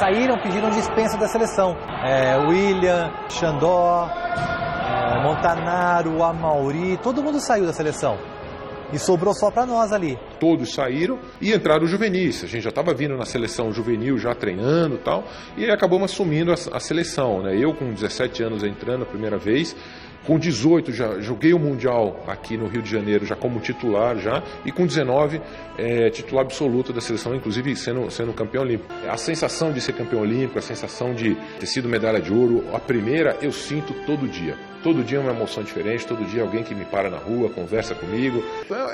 saíram, 0.00 0.36
pediram 0.42 0.70
dispensa 0.70 1.16
da 1.16 1.28
seleção. 1.28 1.76
É, 2.04 2.36
William, 2.36 3.12
Xandó, 3.28 4.08
é, 4.10 5.22
Montanaro, 5.22 6.20
Amauri, 6.24 6.98
todo 7.00 7.22
mundo 7.22 7.38
saiu 7.38 7.64
da 7.64 7.72
seleção. 7.72 8.18
E 8.92 8.98
sobrou 8.98 9.32
só 9.32 9.52
para 9.52 9.64
nós 9.64 9.92
ali. 9.92 10.18
Todos 10.40 10.74
saíram 10.74 11.20
e 11.40 11.52
entraram 11.52 11.84
os 11.84 11.90
juvenis. 11.90 12.42
A 12.42 12.48
gente 12.48 12.62
já 12.62 12.70
estava 12.70 12.92
vindo 12.92 13.16
na 13.16 13.24
seleção 13.24 13.72
juvenil, 13.72 14.18
já 14.18 14.34
treinando 14.34 14.96
e 14.96 14.98
tal, 14.98 15.24
e 15.56 15.70
acabamos 15.70 16.10
assumindo 16.12 16.50
a, 16.50 16.54
a 16.54 16.80
seleção. 16.80 17.40
Né? 17.40 17.56
Eu, 17.56 17.72
com 17.72 17.92
17 17.92 18.42
anos, 18.42 18.64
entrando 18.64 19.02
a 19.02 19.06
primeira 19.06 19.38
vez, 19.38 19.76
com 20.26 20.38
18 20.38 20.92
já 20.92 21.20
joguei 21.20 21.52
o 21.52 21.58
Mundial 21.58 22.22
aqui 22.26 22.56
no 22.56 22.66
Rio 22.66 22.82
de 22.82 22.90
Janeiro 22.90 23.24
já 23.24 23.36
como 23.36 23.60
titular 23.60 24.16
já 24.18 24.42
e 24.64 24.72
com 24.72 24.86
19 24.86 25.40
é, 25.76 26.10
titular 26.10 26.44
absoluto 26.44 26.92
da 26.92 27.00
seleção, 27.00 27.34
inclusive 27.34 27.74
sendo, 27.76 28.10
sendo 28.10 28.32
campeão 28.32 28.62
olímpico. 28.62 28.92
A 29.08 29.16
sensação 29.16 29.72
de 29.72 29.80
ser 29.80 29.92
campeão 29.92 30.22
olímpico, 30.22 30.58
a 30.58 30.62
sensação 30.62 31.14
de 31.14 31.36
ter 31.58 31.66
sido 31.66 31.88
medalha 31.88 32.20
de 32.20 32.32
ouro, 32.32 32.64
a 32.72 32.78
primeira 32.78 33.36
eu 33.42 33.52
sinto 33.52 33.92
todo 34.06 34.28
dia. 34.28 34.56
Todo 34.84 35.02
dia 35.02 35.16
é 35.16 35.20
uma 35.22 35.30
emoção 35.30 35.62
diferente, 35.62 36.06
todo 36.06 36.22
dia 36.26 36.42
alguém 36.42 36.62
que 36.62 36.74
me 36.74 36.84
para 36.84 37.08
na 37.08 37.16
rua, 37.16 37.48
conversa 37.48 37.94
comigo. 37.94 38.44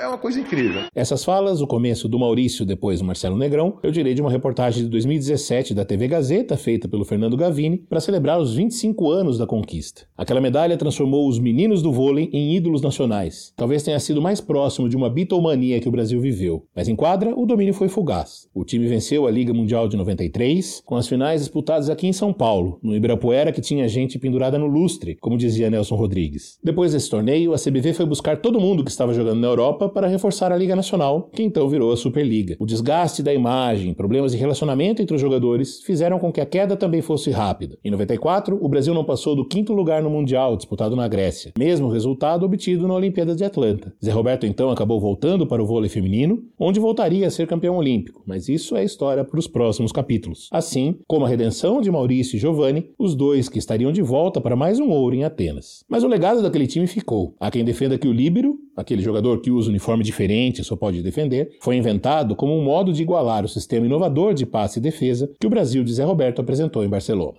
É 0.01 0.07
uma 0.07 0.17
coisa 0.17 0.39
incrível. 0.39 0.83
Essas 0.95 1.21
falas, 1.21 1.59
o 1.59 1.67
começo 1.67 2.07
do 2.07 2.17
Maurício, 2.17 2.65
depois 2.65 2.99
do 2.99 3.05
Marcelo 3.05 3.37
Negrão, 3.37 3.77
eu 3.83 3.91
direi 3.91 4.13
de 4.13 4.21
uma 4.21 4.31
reportagem 4.31 4.85
de 4.85 4.89
2017 4.89 5.73
da 5.73 5.83
TV 5.83 6.07
Gazeta, 6.07 6.55
feita 6.55 6.87
pelo 6.87 7.03
Fernando 7.03 7.35
Gavini, 7.35 7.77
para 7.77 7.99
celebrar 7.99 8.39
os 8.39 8.55
25 8.55 9.11
anos 9.11 9.37
da 9.37 9.45
conquista. 9.45 10.03
Aquela 10.17 10.39
medalha 10.39 10.77
transformou 10.77 11.20
os 11.27 11.39
meninos 11.39 11.81
do 11.81 11.91
vôlei 11.91 12.29
em 12.31 12.55
ídolos 12.55 12.81
nacionais. 12.81 13.53
Talvez 13.55 13.83
tenha 13.83 13.99
sido 13.99 14.21
mais 14.21 14.39
próximo 14.41 14.89
de 14.89 14.95
uma 14.95 15.09
bitomania 15.09 15.79
que 15.79 15.87
o 15.87 15.91
Brasil 15.91 16.19
viveu. 16.19 16.65
Mas 16.75 16.87
em 16.87 16.95
quadra, 16.95 17.33
o 17.37 17.45
domínio 17.45 17.73
foi 17.73 17.87
fugaz. 17.87 18.47
O 18.53 18.63
time 18.63 18.87
venceu 18.87 19.27
a 19.27 19.31
Liga 19.31 19.53
Mundial 19.53 19.87
de 19.87 19.97
93, 19.97 20.81
com 20.85 20.95
as 20.95 21.07
finais 21.07 21.41
disputadas 21.41 21.89
aqui 21.89 22.07
em 22.07 22.13
São 22.13 22.33
Paulo, 22.33 22.79
no 22.81 22.95
Ibirapuera 22.95 23.51
que 23.51 23.61
tinha 23.61 23.87
gente 23.87 24.19
pendurada 24.19 24.57
no 24.57 24.67
lustre, 24.67 25.15
como 25.19 25.37
dizia 25.37 25.69
Nelson 25.69 25.95
Rodrigues. 25.95 26.57
Depois 26.63 26.93
desse 26.93 27.09
torneio, 27.09 27.53
a 27.53 27.57
CBV 27.57 27.93
foi 27.93 28.05
buscar 28.05 28.37
todo 28.37 28.59
mundo 28.59 28.83
que 28.83 28.91
estava 28.91 29.13
jogando 29.13 29.39
na 29.39 29.47
Europa 29.47 29.89
para 29.89 30.07
reforçar 30.07 30.51
a 30.51 30.57
Liga 30.57 30.75
Nacional, 30.75 31.29
que 31.33 31.43
então 31.43 31.67
virou 31.69 31.91
a 31.91 31.97
Superliga. 31.97 32.55
O 32.59 32.65
desgaste 32.65 33.23
da 33.23 33.33
imagem, 33.33 33.93
problemas 33.93 34.31
de 34.31 34.37
relacionamento 34.37 35.01
entre 35.01 35.15
os 35.15 35.21
jogadores 35.21 35.81
fizeram 35.81 36.19
com 36.19 36.31
que 36.31 36.41
a 36.41 36.45
queda 36.45 36.75
também 36.75 37.01
fosse 37.01 37.31
rápida. 37.31 37.77
Em 37.83 37.91
94, 37.91 38.57
o 38.61 38.69
Brasil 38.69 38.93
não 38.93 39.03
passou 39.03 39.35
do 39.35 39.47
quinto 39.47 39.73
lugar 39.73 40.01
no 40.01 40.09
Mundial, 40.09 40.55
disputado 40.55 40.95
na 40.95 41.07
Grécia, 41.11 41.51
mesmo 41.59 41.89
resultado 41.89 42.45
obtido 42.45 42.87
na 42.87 42.93
Olimpíada 42.93 43.35
de 43.35 43.43
Atlanta. 43.43 43.93
Zé 44.03 44.11
Roberto 44.11 44.45
então 44.45 44.71
acabou 44.71 44.97
voltando 44.97 45.45
para 45.45 45.61
o 45.61 45.65
vôlei 45.65 45.89
feminino, 45.89 46.41
onde 46.57 46.79
voltaria 46.79 47.27
a 47.27 47.29
ser 47.29 47.47
campeão 47.47 47.75
olímpico, 47.75 48.23
mas 48.25 48.47
isso 48.47 48.77
é 48.77 48.83
história 48.83 49.25
para 49.25 49.37
os 49.37 49.45
próximos 49.45 49.91
capítulos. 49.91 50.47
Assim 50.51 50.95
como 51.05 51.25
a 51.25 51.27
redenção 51.27 51.81
de 51.81 51.91
Maurício 51.91 52.37
e 52.37 52.39
Giovanni, 52.39 52.89
os 52.97 53.13
dois 53.13 53.49
que 53.49 53.59
estariam 53.59 53.91
de 53.91 54.01
volta 54.01 54.39
para 54.39 54.55
mais 54.55 54.79
um 54.79 54.89
ouro 54.89 55.13
em 55.13 55.25
Atenas. 55.25 55.83
Mas 55.89 56.03
o 56.03 56.07
legado 56.07 56.41
daquele 56.41 56.65
time 56.65 56.87
ficou. 56.87 57.35
Há 57.39 57.51
quem 57.51 57.65
defenda 57.65 57.97
que 57.97 58.07
o 58.07 58.13
líbero, 58.13 58.55
aquele 58.75 59.01
jogador 59.01 59.41
que 59.41 59.51
usa 59.51 59.69
uniforme 59.69 60.05
diferente 60.05 60.63
só 60.63 60.77
pode 60.77 61.03
defender, 61.03 61.57
foi 61.61 61.75
inventado 61.75 62.37
como 62.37 62.57
um 62.57 62.63
modo 62.63 62.93
de 62.93 63.01
igualar 63.01 63.43
o 63.43 63.49
sistema 63.49 63.85
inovador 63.85 64.33
de 64.33 64.45
passe 64.45 64.79
e 64.79 64.81
defesa 64.81 65.29
que 65.37 65.47
o 65.47 65.49
Brasil 65.49 65.83
de 65.83 65.93
Zé 65.93 66.05
Roberto 66.05 66.39
apresentou 66.39 66.85
em 66.85 66.89
Barcelona. 66.89 67.37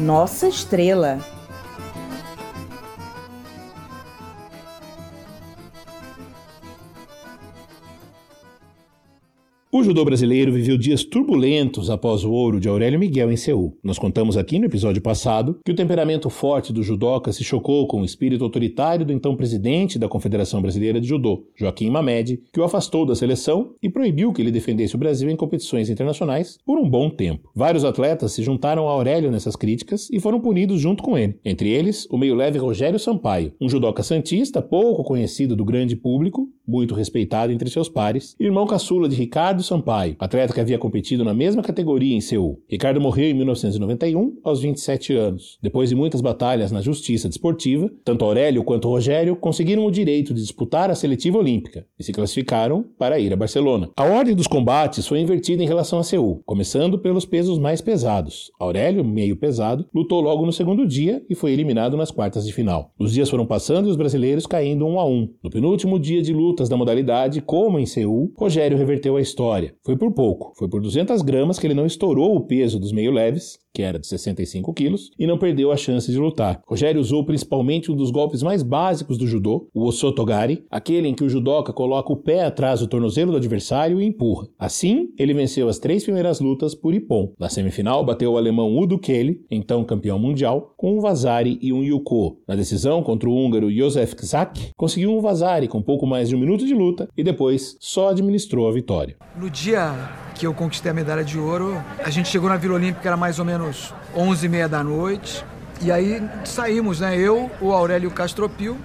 Nossa 0.00 0.48
estrela. 0.48 1.18
O 9.72 9.84
judô 9.84 10.04
brasileiro 10.04 10.52
viveu 10.52 10.76
dias 10.76 11.04
turbulentos 11.04 11.90
após 11.90 12.24
o 12.24 12.32
ouro 12.32 12.58
de 12.58 12.68
Aurélio 12.68 12.98
Miguel 12.98 13.30
em 13.30 13.36
Seul. 13.36 13.78
Nós 13.84 14.00
contamos 14.00 14.36
aqui 14.36 14.58
no 14.58 14.64
episódio 14.64 15.00
passado 15.00 15.60
que 15.64 15.70
o 15.70 15.76
temperamento 15.76 16.28
forte 16.28 16.72
do 16.72 16.82
judoca 16.82 17.30
se 17.30 17.44
chocou 17.44 17.86
com 17.86 18.00
o 18.00 18.04
espírito 18.04 18.42
autoritário 18.42 19.06
do 19.06 19.12
então 19.12 19.36
presidente 19.36 19.96
da 19.96 20.08
Confederação 20.08 20.60
Brasileira 20.60 21.00
de 21.00 21.06
Judô, 21.06 21.46
Joaquim 21.54 21.88
Mamed, 21.88 22.42
que 22.52 22.58
o 22.58 22.64
afastou 22.64 23.06
da 23.06 23.14
seleção 23.14 23.72
e 23.80 23.88
proibiu 23.88 24.32
que 24.32 24.42
ele 24.42 24.50
defendesse 24.50 24.96
o 24.96 24.98
Brasil 24.98 25.30
em 25.30 25.36
competições 25.36 25.88
internacionais 25.88 26.58
por 26.66 26.76
um 26.76 26.90
bom 26.90 27.08
tempo. 27.08 27.48
Vários 27.54 27.84
atletas 27.84 28.32
se 28.32 28.42
juntaram 28.42 28.88
a 28.88 28.90
Aurélio 28.90 29.30
nessas 29.30 29.54
críticas 29.54 30.08
e 30.10 30.18
foram 30.18 30.40
punidos 30.40 30.80
junto 30.80 31.00
com 31.00 31.16
ele. 31.16 31.38
Entre 31.44 31.68
eles, 31.68 32.08
o 32.10 32.18
meio-leve 32.18 32.58
Rogério 32.58 32.98
Sampaio, 32.98 33.52
um 33.60 33.68
judoca 33.68 34.02
santista 34.02 34.60
pouco 34.60 35.04
conhecido 35.04 35.54
do 35.54 35.64
grande 35.64 35.94
público, 35.94 36.48
muito 36.66 36.92
respeitado 36.92 37.52
entre 37.52 37.70
seus 37.70 37.88
pares, 37.88 38.34
irmão 38.38 38.66
caçula 38.66 39.08
de 39.08 39.14
Ricardo 39.14 39.59
Sampaio, 39.62 40.16
atleta 40.18 40.52
que 40.52 40.60
havia 40.60 40.78
competido 40.78 41.24
na 41.24 41.34
mesma 41.34 41.62
categoria 41.62 42.16
em 42.16 42.20
Seul. 42.20 42.60
Ricardo 42.68 43.00
morreu 43.00 43.30
em 43.30 43.34
1991, 43.34 44.38
aos 44.42 44.60
27 44.60 45.14
anos. 45.14 45.58
Depois 45.62 45.88
de 45.88 45.94
muitas 45.94 46.20
batalhas 46.20 46.72
na 46.72 46.80
justiça 46.80 47.28
desportiva, 47.28 47.90
tanto 48.04 48.24
Aurélio 48.24 48.64
quanto 48.64 48.88
Rogério 48.88 49.36
conseguiram 49.36 49.84
o 49.84 49.90
direito 49.90 50.32
de 50.34 50.40
disputar 50.40 50.90
a 50.90 50.94
seletiva 50.94 51.38
olímpica 51.38 51.86
e 51.98 52.04
se 52.04 52.12
classificaram 52.12 52.84
para 52.98 53.18
ir 53.18 53.32
a 53.32 53.36
Barcelona. 53.36 53.90
A 53.96 54.04
ordem 54.04 54.34
dos 54.34 54.46
combates 54.46 55.06
foi 55.06 55.20
invertida 55.20 55.62
em 55.62 55.66
relação 55.66 55.98
a 55.98 56.02
Seul, 56.02 56.42
começando 56.44 56.98
pelos 56.98 57.24
pesos 57.24 57.58
mais 57.58 57.80
pesados. 57.80 58.50
Aurélio, 58.58 59.04
meio 59.04 59.36
pesado, 59.36 59.86
lutou 59.94 60.20
logo 60.20 60.46
no 60.46 60.52
segundo 60.52 60.86
dia 60.86 61.22
e 61.28 61.34
foi 61.34 61.52
eliminado 61.52 61.96
nas 61.96 62.10
quartas 62.10 62.46
de 62.46 62.52
final. 62.52 62.92
Os 62.98 63.12
dias 63.12 63.28
foram 63.28 63.46
passando 63.46 63.88
e 63.88 63.90
os 63.90 63.96
brasileiros 63.96 64.46
caindo 64.46 64.86
um 64.86 64.98
a 64.98 65.06
um. 65.06 65.28
No 65.42 65.50
penúltimo 65.50 65.98
dia 65.98 66.22
de 66.22 66.32
lutas 66.32 66.68
da 66.68 66.76
modalidade, 66.76 67.40
como 67.40 67.78
em 67.78 67.86
Seul, 67.86 68.32
Rogério 68.36 68.78
reverteu 68.78 69.16
a 69.16 69.20
história. 69.20 69.49
Foi 69.84 69.96
por 69.96 70.12
pouco, 70.12 70.52
foi 70.56 70.68
por 70.68 70.80
200 70.80 71.22
gramas 71.22 71.58
que 71.58 71.66
ele 71.66 71.74
não 71.74 71.86
estourou 71.86 72.36
o 72.36 72.46
peso 72.46 72.78
dos 72.78 72.92
meio 72.92 73.10
leves 73.10 73.58
que 73.72 73.82
era 73.82 73.98
de 73.98 74.06
65 74.06 74.72
quilos, 74.74 75.10
e 75.18 75.26
não 75.26 75.38
perdeu 75.38 75.72
a 75.72 75.76
chance 75.76 76.10
de 76.10 76.18
lutar. 76.18 76.60
Rogério 76.66 77.00
usou 77.00 77.24
principalmente 77.24 77.90
um 77.90 77.96
dos 77.96 78.10
golpes 78.10 78.42
mais 78.42 78.62
básicos 78.62 79.16
do 79.16 79.26
judô, 79.26 79.68
o 79.72 79.86
osotogari, 79.86 80.64
aquele 80.70 81.08
em 81.08 81.14
que 81.14 81.24
o 81.24 81.28
judoca 81.28 81.72
coloca 81.72 82.12
o 82.12 82.16
pé 82.16 82.44
atrás 82.44 82.80
do 82.80 82.86
tornozelo 82.86 83.32
do 83.32 83.36
adversário 83.36 84.00
e 84.00 84.04
empurra. 84.04 84.48
Assim, 84.58 85.08
ele 85.18 85.34
venceu 85.34 85.68
as 85.68 85.78
três 85.78 86.04
primeiras 86.04 86.40
lutas 86.40 86.74
por 86.74 86.94
Ippon. 86.94 87.32
Na 87.38 87.48
semifinal, 87.48 88.04
bateu 88.04 88.32
o 88.32 88.36
alemão 88.36 88.76
Udo 88.76 88.98
Kelly, 88.98 89.44
então 89.50 89.84
campeão 89.84 90.18
mundial, 90.18 90.74
com 90.76 90.96
um 90.96 91.00
Vazari 91.00 91.58
e 91.62 91.72
um 91.72 91.82
Yuko. 91.82 92.38
Na 92.46 92.54
decisão 92.54 93.02
contra 93.02 93.28
o 93.28 93.34
húngaro 93.34 93.70
Josef 93.70 94.14
Kzak, 94.14 94.72
conseguiu 94.76 95.16
um 95.16 95.20
Vazari 95.20 95.68
com 95.68 95.82
pouco 95.82 96.06
mais 96.06 96.28
de 96.28 96.36
um 96.36 96.38
minuto 96.38 96.66
de 96.66 96.74
luta 96.74 97.08
e 97.16 97.22
depois 97.22 97.76
só 97.80 98.10
administrou 98.10 98.68
a 98.68 98.72
vitória. 98.72 99.16
No 99.36 99.48
dia 99.48 99.94
que 100.34 100.46
eu 100.46 100.54
conquistei 100.54 100.90
a 100.90 100.94
medalha 100.94 101.22
de 101.22 101.38
ouro, 101.38 101.74
a 102.02 102.08
gente 102.08 102.28
chegou 102.28 102.48
na 102.48 102.56
Vila 102.56 102.74
Olímpica, 102.74 103.06
era 103.06 103.16
mais 103.16 103.38
ou 103.38 103.44
menos 103.44 103.59
11h30 104.16 104.68
da 104.68 104.82
noite, 104.82 105.44
e 105.80 105.90
aí 105.90 106.22
saímos, 106.44 107.00
né? 107.00 107.16
Eu, 107.16 107.50
o 107.60 107.72
Aurélio 107.72 108.10
Castropil, 108.10 108.76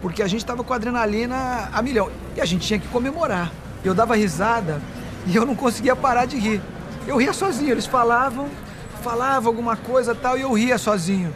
porque 0.00 0.22
a 0.22 0.26
gente 0.26 0.40
estava 0.40 0.64
com 0.64 0.72
adrenalina 0.72 1.68
a 1.72 1.82
milhão 1.82 2.10
e 2.36 2.40
a 2.40 2.44
gente 2.44 2.66
tinha 2.66 2.78
que 2.78 2.88
comemorar. 2.88 3.52
Eu 3.84 3.94
dava 3.94 4.16
risada 4.16 4.80
e 5.26 5.36
eu 5.36 5.44
não 5.44 5.54
conseguia 5.54 5.94
parar 5.94 6.24
de 6.24 6.38
rir. 6.38 6.60
Eu 7.06 7.16
ria 7.16 7.32
sozinho, 7.32 7.72
eles 7.72 7.86
falavam, 7.86 8.48
falavam 9.02 9.48
alguma 9.48 9.76
coisa 9.76 10.14
tal 10.14 10.38
e 10.38 10.42
eu 10.42 10.52
ria 10.52 10.78
sozinho. 10.78 11.34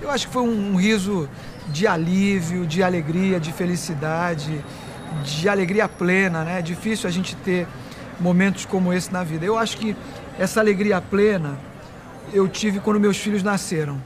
Eu 0.00 0.10
acho 0.10 0.26
que 0.26 0.32
foi 0.32 0.42
um, 0.42 0.72
um 0.72 0.76
riso 0.76 1.28
de 1.68 1.86
alívio, 1.86 2.66
de 2.66 2.82
alegria, 2.82 3.40
de 3.40 3.52
felicidade, 3.52 4.64
de 5.24 5.48
alegria 5.48 5.88
plena, 5.88 6.44
né? 6.44 6.58
É 6.58 6.62
difícil 6.62 7.08
a 7.08 7.12
gente 7.12 7.34
ter 7.36 7.66
momentos 8.20 8.64
como 8.64 8.92
esse 8.92 9.12
na 9.12 9.24
vida. 9.24 9.44
Eu 9.44 9.58
acho 9.58 9.76
que 9.76 9.96
essa 10.38 10.60
alegria 10.60 11.00
plena 11.00 11.58
eu 12.32 12.48
tive 12.48 12.80
quando 12.80 13.00
meus 13.00 13.16
filhos 13.16 13.42
nasceram. 13.42 14.00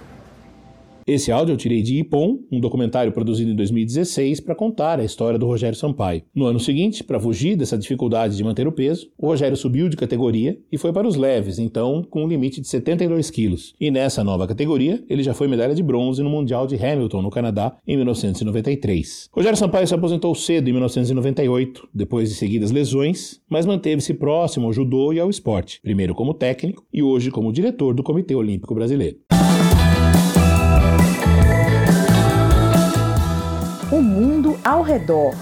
Esse 1.11 1.33
áudio 1.33 1.55
eu 1.55 1.57
tirei 1.57 1.83
de 1.83 1.99
Ipon, 1.99 2.39
um 2.53 2.61
documentário 2.61 3.11
produzido 3.11 3.51
em 3.51 3.57
2016 3.57 4.39
para 4.39 4.55
contar 4.55 5.01
a 5.01 5.05
história 5.05 5.37
do 5.37 5.45
Rogério 5.45 5.77
Sampaio. 5.77 6.23
No 6.33 6.47
ano 6.47 6.61
seguinte, 6.61 7.03
para 7.03 7.19
fugir 7.19 7.57
dessa 7.57 7.77
dificuldade 7.77 8.37
de 8.37 8.45
manter 8.45 8.69
o 8.69 8.71
peso, 8.71 9.11
o 9.19 9.27
Rogério 9.27 9.57
subiu 9.57 9.89
de 9.89 9.97
categoria 9.97 10.57
e 10.71 10.79
foi 10.79 10.93
para 10.93 11.09
os 11.09 11.17
leves, 11.17 11.59
então 11.59 12.07
com 12.09 12.23
um 12.23 12.29
limite 12.29 12.61
de 12.61 12.69
72 12.69 13.29
quilos. 13.29 13.75
E 13.81 13.91
nessa 13.91 14.23
nova 14.23 14.47
categoria, 14.47 15.03
ele 15.11 15.25
já 15.25 15.35
foi 15.35 15.49
medalha 15.49 15.75
de 15.75 15.83
bronze 15.83 16.23
no 16.23 16.31
Mundial 16.31 16.65
de 16.65 16.77
Hamilton, 16.77 17.23
no 17.23 17.31
Canadá, 17.31 17.77
em 17.85 17.97
1993. 17.97 19.31
Rogério 19.33 19.59
Sampaio 19.59 19.89
se 19.89 19.95
aposentou 19.97 20.33
cedo 20.37 20.69
em 20.69 20.73
1998, 20.75 21.89
depois 21.93 22.29
de 22.29 22.37
seguidas 22.37 22.71
lesões, 22.71 23.41
mas 23.51 23.67
manteve-se 23.67 24.15
próximo 24.15 24.67
ao 24.67 24.73
judô 24.73 25.13
e 25.13 25.19
ao 25.19 25.29
esporte, 25.29 25.81
primeiro 25.83 26.15
como 26.15 26.33
técnico 26.33 26.85
e 26.93 27.03
hoje 27.03 27.33
como 27.33 27.53
diretor 27.53 27.95
do 27.95 28.05
Comitê 28.05 28.37
Olímpico 28.37 28.77
Brasileiro. 28.77 29.19
O 34.01 34.03
mundo 34.03 34.59
ao 34.65 34.81
redor. 34.81 35.35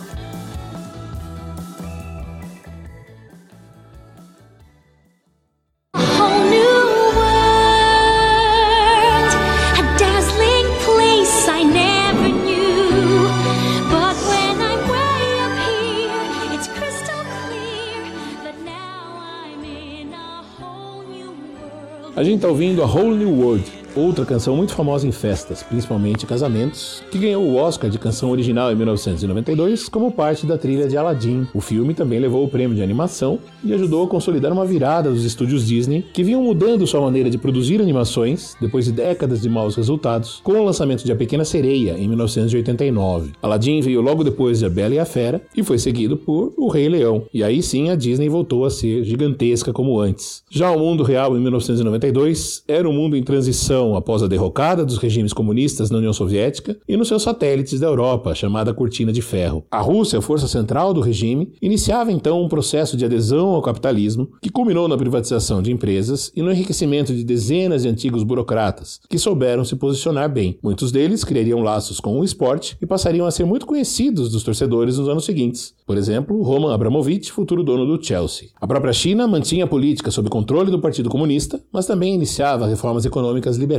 A 22.16 22.24
gente 22.24 22.38
está 22.38 22.48
ouvindo 22.48 22.82
a 22.82 22.86
Whole 22.86 23.16
New 23.16 23.30
World, 23.40 23.62
outra 23.98 24.24
canção 24.24 24.56
muito 24.56 24.74
famosa 24.74 25.06
em 25.06 25.12
festas, 25.12 25.62
principalmente 25.62 26.26
casamentos, 26.26 27.02
que 27.10 27.18
ganhou 27.18 27.42
o 27.42 27.56
Oscar 27.56 27.90
de 27.90 27.98
canção 27.98 28.30
original 28.30 28.70
em 28.70 28.76
1992 28.76 29.88
como 29.88 30.12
parte 30.12 30.46
da 30.46 30.56
trilha 30.56 30.86
de 30.86 30.96
Aladdin. 30.96 31.46
O 31.52 31.60
filme 31.60 31.94
também 31.94 32.20
levou 32.20 32.44
o 32.44 32.48
prêmio 32.48 32.76
de 32.76 32.82
animação 32.82 33.38
e 33.64 33.74
ajudou 33.74 34.04
a 34.04 34.08
consolidar 34.08 34.52
uma 34.52 34.64
virada 34.64 35.10
dos 35.10 35.24
estúdios 35.24 35.66
Disney, 35.66 36.04
que 36.12 36.22
vinham 36.22 36.42
mudando 36.42 36.86
sua 36.86 37.00
maneira 37.00 37.28
de 37.28 37.38
produzir 37.38 37.80
animações 37.80 38.56
depois 38.60 38.84
de 38.84 38.92
décadas 38.92 39.42
de 39.42 39.48
maus 39.48 39.74
resultados, 39.74 40.40
com 40.44 40.52
o 40.52 40.64
lançamento 40.64 41.04
de 41.04 41.12
A 41.12 41.16
Pequena 41.16 41.44
Sereia 41.44 41.98
em 41.98 42.08
1989. 42.08 43.32
Aladdin 43.42 43.80
veio 43.80 44.00
logo 44.00 44.22
depois 44.22 44.60
de 44.60 44.66
A 44.66 44.70
Bela 44.70 44.94
e 44.94 44.98
a 44.98 45.04
Fera 45.04 45.42
e 45.56 45.62
foi 45.62 45.78
seguido 45.78 46.16
por 46.16 46.52
O 46.56 46.68
Rei 46.68 46.88
Leão. 46.88 47.24
E 47.34 47.42
aí 47.42 47.62
sim 47.62 47.90
a 47.90 47.96
Disney 47.96 48.28
voltou 48.28 48.64
a 48.64 48.70
ser 48.70 49.04
gigantesca 49.04 49.72
como 49.72 49.98
antes. 49.98 50.42
Já 50.48 50.70
o 50.70 50.78
mundo 50.78 51.02
real 51.02 51.36
em 51.36 51.40
1992 51.40 52.62
era 52.68 52.88
um 52.88 52.92
mundo 52.92 53.16
em 53.16 53.22
transição 53.22 53.87
após 53.96 54.22
a 54.22 54.26
derrocada 54.26 54.84
dos 54.84 54.98
regimes 54.98 55.32
comunistas 55.32 55.90
na 55.90 55.98
União 55.98 56.12
Soviética 56.12 56.78
e 56.88 56.96
nos 56.96 57.08
seus 57.08 57.22
satélites 57.22 57.80
da 57.80 57.86
Europa, 57.86 58.34
chamada 58.34 58.74
Cortina 58.74 59.12
de 59.12 59.22
Ferro. 59.22 59.64
A 59.70 59.80
Rússia, 59.80 60.20
força 60.20 60.48
central 60.48 60.92
do 60.94 61.00
regime, 61.00 61.52
iniciava 61.60 62.12
então 62.12 62.42
um 62.42 62.48
processo 62.48 62.96
de 62.96 63.04
adesão 63.04 63.48
ao 63.48 63.62
capitalismo 63.62 64.30
que 64.40 64.50
culminou 64.50 64.88
na 64.88 64.96
privatização 64.96 65.62
de 65.62 65.72
empresas 65.72 66.32
e 66.34 66.42
no 66.42 66.50
enriquecimento 66.50 67.14
de 67.14 67.24
dezenas 67.24 67.82
de 67.82 67.88
antigos 67.88 68.22
burocratas 68.22 69.00
que 69.08 69.18
souberam 69.18 69.64
se 69.64 69.76
posicionar 69.76 70.28
bem. 70.30 70.58
Muitos 70.62 70.92
deles 70.92 71.24
criariam 71.24 71.62
laços 71.62 72.00
com 72.00 72.18
o 72.18 72.24
esporte 72.24 72.76
e 72.80 72.86
passariam 72.86 73.26
a 73.26 73.30
ser 73.30 73.44
muito 73.44 73.66
conhecidos 73.66 74.30
dos 74.30 74.42
torcedores 74.42 74.98
nos 74.98 75.08
anos 75.08 75.24
seguintes. 75.24 75.74
Por 75.86 75.96
exemplo, 75.96 76.42
Roman 76.42 76.74
Abramovich, 76.74 77.32
futuro 77.32 77.62
dono 77.62 77.86
do 77.86 78.02
Chelsea. 78.04 78.48
A 78.60 78.66
própria 78.66 78.92
China 78.92 79.26
mantinha 79.26 79.64
a 79.64 79.68
política 79.68 80.10
sob 80.10 80.28
controle 80.28 80.70
do 80.70 80.80
Partido 80.80 81.08
Comunista, 81.08 81.60
mas 81.72 81.86
também 81.86 82.14
iniciava 82.14 82.66
reformas 82.66 83.04
econômicas 83.04 83.56
liberais. 83.56 83.77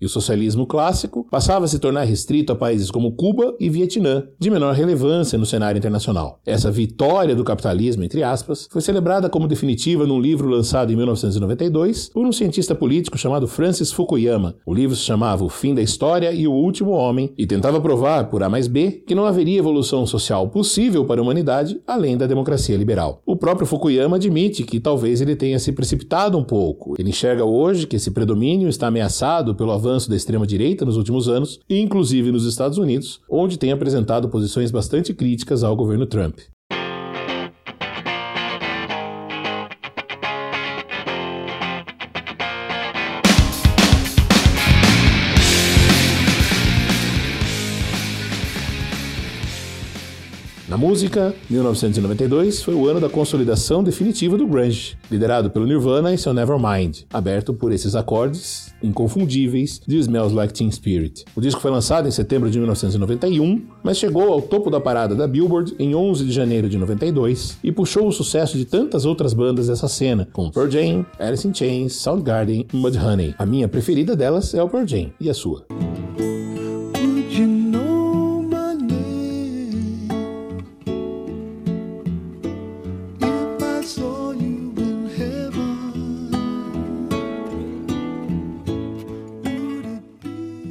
E 0.00 0.04
o 0.04 0.08
socialismo 0.08 0.66
clássico 0.66 1.26
passava 1.30 1.64
a 1.64 1.68
se 1.68 1.78
tornar 1.78 2.04
restrito 2.04 2.52
a 2.52 2.56
países 2.56 2.90
como 2.90 3.12
Cuba 3.12 3.54
e 3.58 3.70
Vietnã, 3.70 4.24
de 4.38 4.50
menor 4.50 4.74
relevância 4.74 5.38
no 5.38 5.46
cenário 5.46 5.78
internacional. 5.78 6.40
Essa 6.44 6.70
vitória 6.70 7.34
do 7.34 7.44
capitalismo, 7.44 8.04
entre 8.04 8.22
aspas, 8.22 8.68
foi 8.70 8.82
celebrada 8.82 9.30
como 9.30 9.48
definitiva 9.48 10.06
num 10.06 10.20
livro 10.20 10.48
lançado 10.48 10.92
em 10.92 10.96
1992 10.96 12.10
por 12.10 12.26
um 12.26 12.32
cientista 12.32 12.74
político 12.74 13.16
chamado 13.16 13.48
Francis 13.48 13.90
Fukuyama. 13.90 14.56
O 14.66 14.74
livro 14.74 14.94
se 14.94 15.02
chamava 15.02 15.44
O 15.44 15.48
Fim 15.48 15.74
da 15.74 15.82
História 15.82 16.30
e 16.32 16.46
o 16.46 16.52
Último 16.52 16.90
Homem 16.90 17.32
e 17.38 17.46
tentava 17.46 17.80
provar, 17.80 18.28
por 18.28 18.42
A 18.42 18.48
mais 18.48 18.66
B, 18.66 19.02
que 19.06 19.14
não 19.14 19.24
haveria 19.24 19.58
evolução 19.58 20.06
social 20.06 20.48
possível 20.48 21.04
para 21.04 21.20
a 21.20 21.24
humanidade 21.24 21.80
além 21.86 22.16
da 22.16 22.26
democracia 22.26 22.76
liberal. 22.76 23.22
O 23.24 23.36
próprio 23.36 23.66
Fukuyama 23.66 24.16
admite 24.16 24.62
que 24.62 24.78
talvez 24.80 25.20
ele 25.20 25.36
tenha 25.36 25.58
se 25.58 25.72
precipitado 25.72 26.36
um 26.36 26.44
pouco. 26.44 26.94
Ele 26.98 27.10
enxerga 27.10 27.44
hoje 27.44 27.86
que 27.86 27.96
esse 27.96 28.10
predomínio 28.10 28.68
está 28.68 28.88
ameaçado 28.88 29.27
pelo 29.54 29.72
avanço 29.72 30.08
da 30.08 30.16
extrema-direita 30.16 30.86
nos 30.86 30.96
últimos 30.96 31.28
anos, 31.28 31.60
inclusive 31.68 32.32
nos 32.32 32.46
Estados 32.46 32.78
Unidos, 32.78 33.20
onde 33.28 33.58
tem 33.58 33.72
apresentado 33.72 34.26
posições 34.30 34.70
bastante 34.70 35.12
críticas 35.12 35.62
ao 35.62 35.76
governo 35.76 36.06
Trump. 36.06 36.38
Na 50.66 50.78
música, 50.78 51.34
1992 51.50 52.62
foi 52.62 52.72
o 52.72 52.88
ano 52.88 52.98
da 52.98 53.10
consolidação 53.10 53.84
definitiva 53.84 54.38
do 54.38 54.46
grunge, 54.46 54.96
liderado 55.10 55.50
pelo 55.50 55.66
Nirvana 55.66 56.14
e 56.14 56.18
seu 56.18 56.32
Nevermind, 56.32 57.00
aberto 57.12 57.52
por 57.52 57.72
esses 57.72 57.94
acordes 57.94 58.67
inconfundíveis 58.82 59.80
de 59.86 59.98
Smells 59.98 60.34
Like 60.34 60.52
Teen 60.52 60.70
Spirit. 60.70 61.24
O 61.34 61.40
disco 61.40 61.60
foi 61.60 61.70
lançado 61.70 62.08
em 62.08 62.10
setembro 62.10 62.50
de 62.50 62.58
1991, 62.58 63.62
mas 63.82 63.98
chegou 63.98 64.32
ao 64.32 64.42
topo 64.42 64.70
da 64.70 64.80
parada 64.80 65.14
da 65.14 65.26
Billboard 65.26 65.74
em 65.78 65.94
11 65.94 66.24
de 66.24 66.32
janeiro 66.32 66.68
de 66.68 66.78
92 66.78 67.58
e 67.62 67.72
puxou 67.72 68.08
o 68.08 68.12
sucesso 68.12 68.56
de 68.56 68.64
tantas 68.64 69.04
outras 69.04 69.32
bandas 69.32 69.68
dessa 69.68 69.88
cena, 69.88 70.28
como 70.32 70.52
Pearl 70.52 70.70
Jam, 70.70 71.06
Alice 71.18 71.46
in 71.46 71.54
Chains, 71.54 71.94
Soundgarden 71.94 72.66
e 72.72 72.76
Mudhoney. 72.76 73.34
A 73.38 73.46
minha 73.46 73.68
preferida 73.68 74.16
delas 74.16 74.54
é 74.54 74.62
o 74.62 74.68
Pearl 74.68 74.86
Jam, 74.86 75.10
e 75.20 75.28
a 75.28 75.34
sua? 75.34 75.66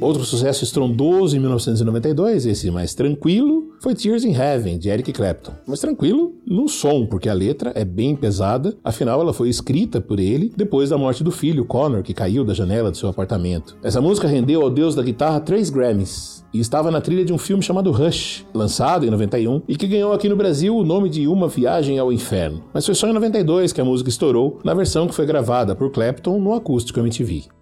Outro 0.08 0.24
sucesso 0.24 0.64
estrondoso 0.64 1.36
em 1.36 1.38
1992, 1.38 2.46
esse 2.46 2.70
mais 2.70 2.94
tranquilo, 2.94 3.74
foi 3.78 3.94
Tears 3.94 4.24
in 4.24 4.32
Heaven, 4.32 4.78
de 4.78 4.88
Eric 4.88 5.12
Clapton. 5.12 5.52
Mas 5.66 5.80
tranquilo 5.80 6.32
no 6.46 6.66
som, 6.66 7.04
porque 7.04 7.28
a 7.28 7.34
letra 7.34 7.72
é 7.74 7.84
bem 7.84 8.16
pesada, 8.16 8.74
afinal 8.82 9.20
ela 9.20 9.34
foi 9.34 9.50
escrita 9.50 10.00
por 10.00 10.18
ele 10.18 10.50
depois 10.56 10.88
da 10.88 10.96
morte 10.96 11.22
do 11.22 11.30
filho, 11.30 11.62
Connor, 11.66 12.02
que 12.02 12.14
caiu 12.14 12.42
da 12.42 12.54
janela 12.54 12.90
do 12.90 12.96
seu 12.96 13.10
apartamento. 13.10 13.76
Essa 13.82 14.00
música 14.00 14.26
rendeu 14.26 14.62
ao 14.62 14.70
deus 14.70 14.94
da 14.94 15.02
guitarra 15.02 15.40
três 15.40 15.68
Grammys, 15.68 16.42
e 16.54 16.58
estava 16.58 16.90
na 16.90 17.02
trilha 17.02 17.22
de 17.22 17.34
um 17.34 17.36
filme 17.36 17.62
chamado 17.62 17.90
Rush, 17.90 18.46
lançado 18.54 19.04
em 19.04 19.10
91 19.10 19.60
e 19.68 19.76
que 19.76 19.86
ganhou 19.86 20.14
aqui 20.14 20.26
no 20.26 20.36
Brasil 20.36 20.74
o 20.74 20.86
nome 20.86 21.10
de 21.10 21.28
Uma 21.28 21.48
Viagem 21.48 21.98
ao 21.98 22.10
Inferno. 22.10 22.64
Mas 22.72 22.86
foi 22.86 22.94
só 22.94 23.08
em 23.08 23.12
92 23.12 23.74
que 23.74 23.80
a 23.82 23.84
música 23.84 24.08
estourou, 24.08 24.58
na 24.64 24.72
versão 24.72 25.06
que 25.06 25.14
foi 25.14 25.26
gravada 25.26 25.76
por 25.76 25.90
Clapton 25.90 26.40
no 26.40 26.54
acústico 26.54 26.98
MTV. 26.98 27.57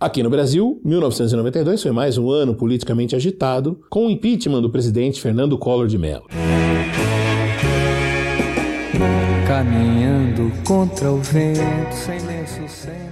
Aqui 0.00 0.22
no 0.22 0.30
Brasil, 0.30 0.80
1992 0.84 1.82
foi 1.82 1.90
mais 1.90 2.16
um 2.16 2.30
ano 2.30 2.54
politicamente 2.54 3.16
agitado, 3.16 3.80
com 3.90 4.06
o 4.06 4.10
impeachment 4.10 4.62
do 4.62 4.70
presidente 4.70 5.20
Fernando 5.20 5.58
Collor 5.58 5.88
de 5.88 5.98
Mello. 5.98 6.22
Caminhando 9.48 10.52
contra 10.64 11.10
o 11.10 11.16
vento, 11.16 11.92
sem 11.92 12.20
lenço, 12.20 12.60
sem 12.68 13.07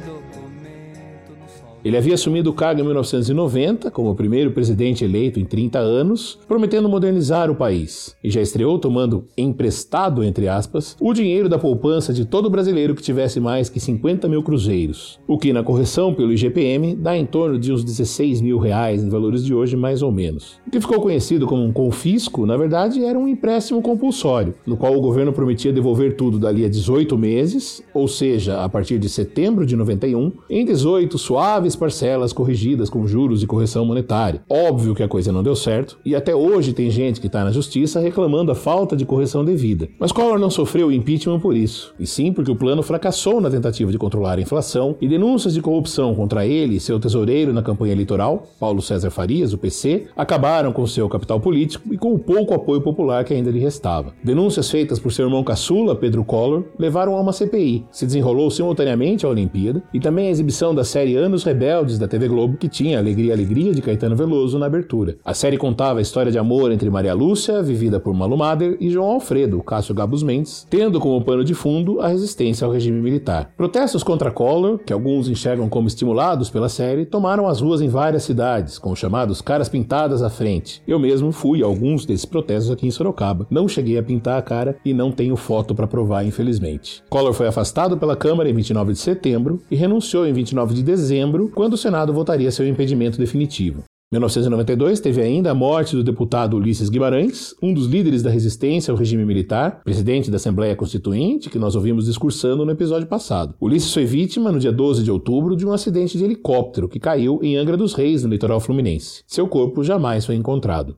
ele 1.86 1.96
havia 1.96 2.14
assumido 2.14 2.50
o 2.50 2.52
cargo 2.52 2.80
em 2.80 2.84
1990, 2.84 3.92
como 3.92 4.10
o 4.10 4.14
primeiro 4.16 4.50
presidente 4.50 5.04
eleito 5.04 5.38
em 5.38 5.44
30 5.44 5.78
anos, 5.78 6.36
prometendo 6.48 6.88
modernizar 6.88 7.48
o 7.48 7.54
país, 7.54 8.16
e 8.24 8.28
já 8.28 8.40
estreou 8.40 8.76
tomando 8.76 9.24
emprestado, 9.38 10.24
entre 10.24 10.48
aspas, 10.48 10.96
o 11.00 11.12
dinheiro 11.12 11.48
da 11.48 11.60
poupança 11.60 12.12
de 12.12 12.24
todo 12.24 12.50
brasileiro 12.50 12.92
que 12.92 13.02
tivesse 13.02 13.38
mais 13.38 13.68
que 13.68 13.78
50 13.78 14.26
mil 14.26 14.42
cruzeiros, 14.42 15.20
o 15.28 15.38
que 15.38 15.52
na 15.52 15.62
correção 15.62 16.12
pelo 16.12 16.32
IGPM 16.32 16.96
dá 16.96 17.16
em 17.16 17.24
torno 17.24 17.56
de 17.56 17.72
uns 17.72 17.84
16 17.84 18.40
mil 18.40 18.58
reais 18.58 19.04
em 19.04 19.08
valores 19.08 19.44
de 19.44 19.54
hoje, 19.54 19.76
mais 19.76 20.02
ou 20.02 20.10
menos. 20.10 20.58
O 20.66 20.70
que 20.72 20.80
ficou 20.80 21.00
conhecido 21.00 21.46
como 21.46 21.62
um 21.62 21.72
confisco, 21.72 22.44
na 22.46 22.56
verdade, 22.56 23.04
era 23.04 23.16
um 23.16 23.28
empréstimo 23.28 23.80
compulsório, 23.80 24.56
no 24.66 24.76
qual 24.76 24.92
o 24.92 25.00
governo 25.00 25.32
prometia 25.32 25.72
devolver 25.72 26.16
tudo 26.16 26.36
dali 26.36 26.64
a 26.64 26.68
18 26.68 27.16
meses, 27.16 27.80
ou 27.94 28.08
seja, 28.08 28.64
a 28.64 28.68
partir 28.68 28.98
de 28.98 29.08
setembro 29.08 29.64
de 29.64 29.76
91, 29.76 30.32
em 30.50 30.64
18 30.64 31.16
suaves 31.16 31.75
parcelas 31.76 32.32
corrigidas 32.32 32.90
com 32.90 33.06
juros 33.06 33.42
e 33.42 33.46
correção 33.46 33.84
monetária. 33.84 34.42
Óbvio 34.48 34.94
que 34.94 35.02
a 35.02 35.08
coisa 35.08 35.32
não 35.32 35.42
deu 35.42 35.54
certo, 35.54 35.98
e 36.04 36.14
até 36.14 36.34
hoje 36.34 36.72
tem 36.72 36.90
gente 36.90 37.20
que 37.20 37.26
está 37.26 37.44
na 37.44 37.52
justiça 37.52 38.00
reclamando 38.00 38.50
a 38.50 38.54
falta 38.54 38.96
de 38.96 39.04
correção 39.04 39.44
devida. 39.44 39.88
Mas 39.98 40.12
Collor 40.12 40.38
não 40.38 40.50
sofreu 40.50 40.90
impeachment 40.90 41.40
por 41.40 41.56
isso, 41.56 41.94
e 41.98 42.06
sim 42.06 42.32
porque 42.32 42.50
o 42.50 42.56
plano 42.56 42.82
fracassou 42.82 43.40
na 43.40 43.50
tentativa 43.50 43.92
de 43.92 43.98
controlar 43.98 44.38
a 44.38 44.40
inflação 44.40 44.96
e 45.00 45.08
denúncias 45.08 45.54
de 45.54 45.62
corrupção 45.62 46.14
contra 46.14 46.46
ele 46.46 46.76
e 46.76 46.80
seu 46.80 46.98
tesoureiro 46.98 47.52
na 47.52 47.62
campanha 47.62 47.92
eleitoral, 47.92 48.46
Paulo 48.58 48.80
César 48.80 49.10
Farias, 49.10 49.52
o 49.52 49.58
PC, 49.58 50.06
acabaram 50.16 50.72
com 50.72 50.86
seu 50.86 51.08
capital 51.08 51.40
político 51.40 51.92
e 51.92 51.98
com 51.98 52.12
o 52.12 52.18
pouco 52.18 52.54
apoio 52.54 52.80
popular 52.80 53.24
que 53.24 53.34
ainda 53.34 53.50
lhe 53.50 53.58
restava. 53.58 54.14
Denúncias 54.22 54.70
feitas 54.70 54.98
por 54.98 55.12
seu 55.12 55.26
irmão 55.26 55.44
caçula, 55.44 55.94
Pedro 55.94 56.24
Collor, 56.24 56.64
levaram 56.78 57.16
a 57.16 57.20
uma 57.20 57.32
CPI. 57.32 57.84
Se 57.90 58.06
desenrolou 58.06 58.50
simultaneamente 58.50 59.26
a 59.26 59.28
Olimpíada 59.28 59.82
e 59.92 60.00
também 60.00 60.28
a 60.28 60.30
exibição 60.30 60.74
da 60.74 60.84
série 60.84 61.16
Anos 61.16 61.44
Rebeldes 61.44 61.55
Rebeldes 61.56 61.98
da 61.98 62.06
TV 62.06 62.28
Globo, 62.28 62.58
que 62.58 62.68
tinha 62.68 62.98
Alegria 62.98 63.32
Alegria 63.32 63.72
de 63.72 63.80
Caetano 63.80 64.14
Veloso 64.14 64.58
na 64.58 64.66
abertura. 64.66 65.16
A 65.24 65.32
série 65.32 65.56
contava 65.56 66.00
a 66.00 66.02
história 66.02 66.30
de 66.30 66.38
amor 66.38 66.70
entre 66.70 66.90
Maria 66.90 67.14
Lúcia, 67.14 67.62
vivida 67.62 67.98
por 67.98 68.12
Malu 68.12 68.36
Mader, 68.36 68.76
e 68.78 68.90
João 68.90 69.12
Alfredo, 69.12 69.62
Cássio 69.62 69.94
Gabus 69.94 70.22
Mendes, 70.22 70.66
tendo 70.68 71.00
como 71.00 71.24
pano 71.24 71.42
de 71.42 71.54
fundo 71.54 71.98
a 72.02 72.08
resistência 72.08 72.66
ao 72.66 72.70
regime 72.70 73.00
militar. 73.00 73.52
Protestos 73.56 74.02
contra 74.02 74.30
Collor, 74.30 74.80
que 74.84 74.92
alguns 74.92 75.30
enxergam 75.30 75.66
como 75.66 75.88
estimulados 75.88 76.50
pela 76.50 76.68
série, 76.68 77.06
tomaram 77.06 77.48
as 77.48 77.62
ruas 77.62 77.80
em 77.80 77.88
várias 77.88 78.24
cidades, 78.24 78.78
com 78.78 78.92
os 78.92 78.98
chamados 78.98 79.40
caras 79.40 79.70
pintadas 79.70 80.22
à 80.22 80.28
frente. 80.28 80.82
Eu 80.86 80.98
mesmo 80.98 81.32
fui 81.32 81.62
a 81.62 81.66
alguns 81.66 82.04
desses 82.04 82.26
protestos 82.26 82.70
aqui 82.70 82.86
em 82.86 82.90
Sorocaba. 82.90 83.46
Não 83.50 83.66
cheguei 83.66 83.96
a 83.96 84.02
pintar 84.02 84.38
a 84.38 84.42
cara 84.42 84.76
e 84.84 84.92
não 84.92 85.10
tenho 85.10 85.36
foto 85.36 85.74
para 85.74 85.86
provar, 85.86 86.22
infelizmente. 86.22 87.02
Collor 87.08 87.32
foi 87.32 87.46
afastado 87.46 87.96
pela 87.96 88.14
Câmara 88.14 88.50
em 88.50 88.54
29 88.54 88.92
de 88.92 88.98
setembro 88.98 89.62
e 89.70 89.76
renunciou 89.76 90.26
em 90.26 90.34
29 90.34 90.74
de 90.74 90.82
dezembro 90.82 91.45
quando 91.48 91.74
o 91.74 91.78
Senado 91.78 92.12
votaria 92.12 92.50
seu 92.50 92.66
impedimento 92.66 93.18
definitivo. 93.18 93.84
1992 94.12 95.00
teve 95.00 95.20
ainda 95.20 95.50
a 95.50 95.54
morte 95.54 95.96
do 95.96 96.04
deputado 96.04 96.56
Ulisses 96.56 96.88
Guimarães, 96.88 97.56
um 97.60 97.74
dos 97.74 97.86
líderes 97.86 98.22
da 98.22 98.30
resistência 98.30 98.92
ao 98.92 98.96
regime 98.96 99.24
militar, 99.24 99.80
presidente 99.82 100.30
da 100.30 100.36
Assembleia 100.36 100.76
Constituinte, 100.76 101.50
que 101.50 101.58
nós 101.58 101.74
ouvimos 101.74 102.04
discursando 102.04 102.64
no 102.64 102.70
episódio 102.70 103.08
passado. 103.08 103.56
Ulisses 103.60 103.92
foi 103.92 104.04
vítima, 104.04 104.52
no 104.52 104.60
dia 104.60 104.70
12 104.70 105.02
de 105.02 105.10
outubro, 105.10 105.56
de 105.56 105.66
um 105.66 105.72
acidente 105.72 106.16
de 106.16 106.22
helicóptero 106.22 106.88
que 106.88 107.00
caiu 107.00 107.40
em 107.42 107.56
Angra 107.56 107.76
dos 107.76 107.94
Reis, 107.94 108.22
no 108.22 108.30
litoral 108.30 108.60
fluminense. 108.60 109.24
Seu 109.26 109.48
corpo 109.48 109.82
jamais 109.82 110.24
foi 110.24 110.36
encontrado. 110.36 110.96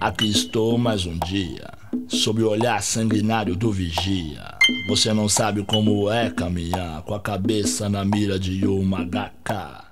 Aqui 0.00 0.28
estou 0.28 0.76
mais 0.76 1.06
um 1.06 1.18
dia, 1.18 1.70
sob 2.08 2.42
o 2.42 2.50
olhar 2.50 2.82
sanguinário 2.82 3.54
do 3.54 3.70
vigia. 3.70 4.42
Você 4.88 5.12
não 5.12 5.28
sabe 5.28 5.62
como 5.64 6.10
é 6.10 6.30
caminhar 6.30 7.02
com 7.02 7.14
a 7.14 7.20
cabeça 7.20 7.88
na 7.88 8.04
mira 8.04 8.38
de 8.38 8.66
uma 8.66 9.04
HK, 9.04 9.84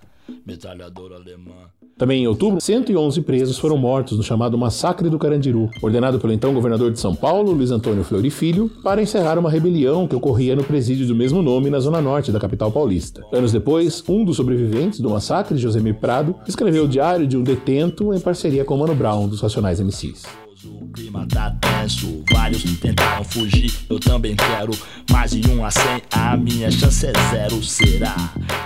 metralhadora 0.45 1.16
alemã. 1.16 1.71
Também 2.01 2.22
em 2.22 2.26
outubro, 2.26 2.59
111 2.62 3.20
presos 3.20 3.59
foram 3.59 3.76
mortos 3.76 4.16
no 4.16 4.22
chamado 4.22 4.57
Massacre 4.57 5.11
do 5.11 5.18
Carandiru, 5.18 5.68
ordenado 5.82 6.18
pelo 6.18 6.32
então 6.32 6.55
governador 6.55 6.90
de 6.90 6.98
São 6.98 7.14
Paulo, 7.14 7.53
Luiz 7.53 7.70
Antônio 7.70 8.03
Fleury 8.03 8.30
Filho, 8.30 8.70
para 8.82 9.03
encerrar 9.03 9.38
uma 9.38 9.51
rebelião 9.51 10.09
que 10.09 10.16
ocorria 10.16 10.57
no 10.57 10.64
presídio 10.64 11.07
do 11.07 11.14
mesmo 11.14 11.42
nome 11.42 11.68
na 11.68 11.78
zona 11.78 12.01
norte 12.01 12.32
da 12.32 12.40
capital 12.40 12.72
paulista. 12.72 13.22
Anos 13.30 13.53
depois, 13.53 14.03
um 14.09 14.24
dos 14.24 14.38
sobreviventes 14.38 14.98
do 14.98 15.11
massacre, 15.11 15.59
Josemir 15.59 15.96
Prado, 15.96 16.34
escreveu 16.48 16.84
o 16.84 16.88
diário 16.88 17.26
de 17.26 17.36
um 17.36 17.42
detento 17.42 18.14
em 18.14 18.18
parceria 18.18 18.64
com 18.64 18.78
Mano 18.78 18.94
Brown, 18.94 19.28
dos 19.28 19.42
Racionais 19.42 19.78
MCs. 19.78 20.22
O 20.64 20.88
clima 20.88 21.28
tá 21.28 21.55
tenso, 21.61 22.24
vários 22.32 22.62
tentaram 22.78 23.24
fugir, 23.24 23.74
eu 23.90 24.01
também 24.01 24.34
quero. 24.34 24.72
Mais 25.11 25.32
de 25.32 25.51
um 25.51 25.62
a 25.62 25.70
cem, 25.70 26.01
a 26.12 26.34
minha 26.34 26.70
chance 26.70 27.07
é 27.07 27.12
zero. 27.30 27.62
Será 27.62 28.16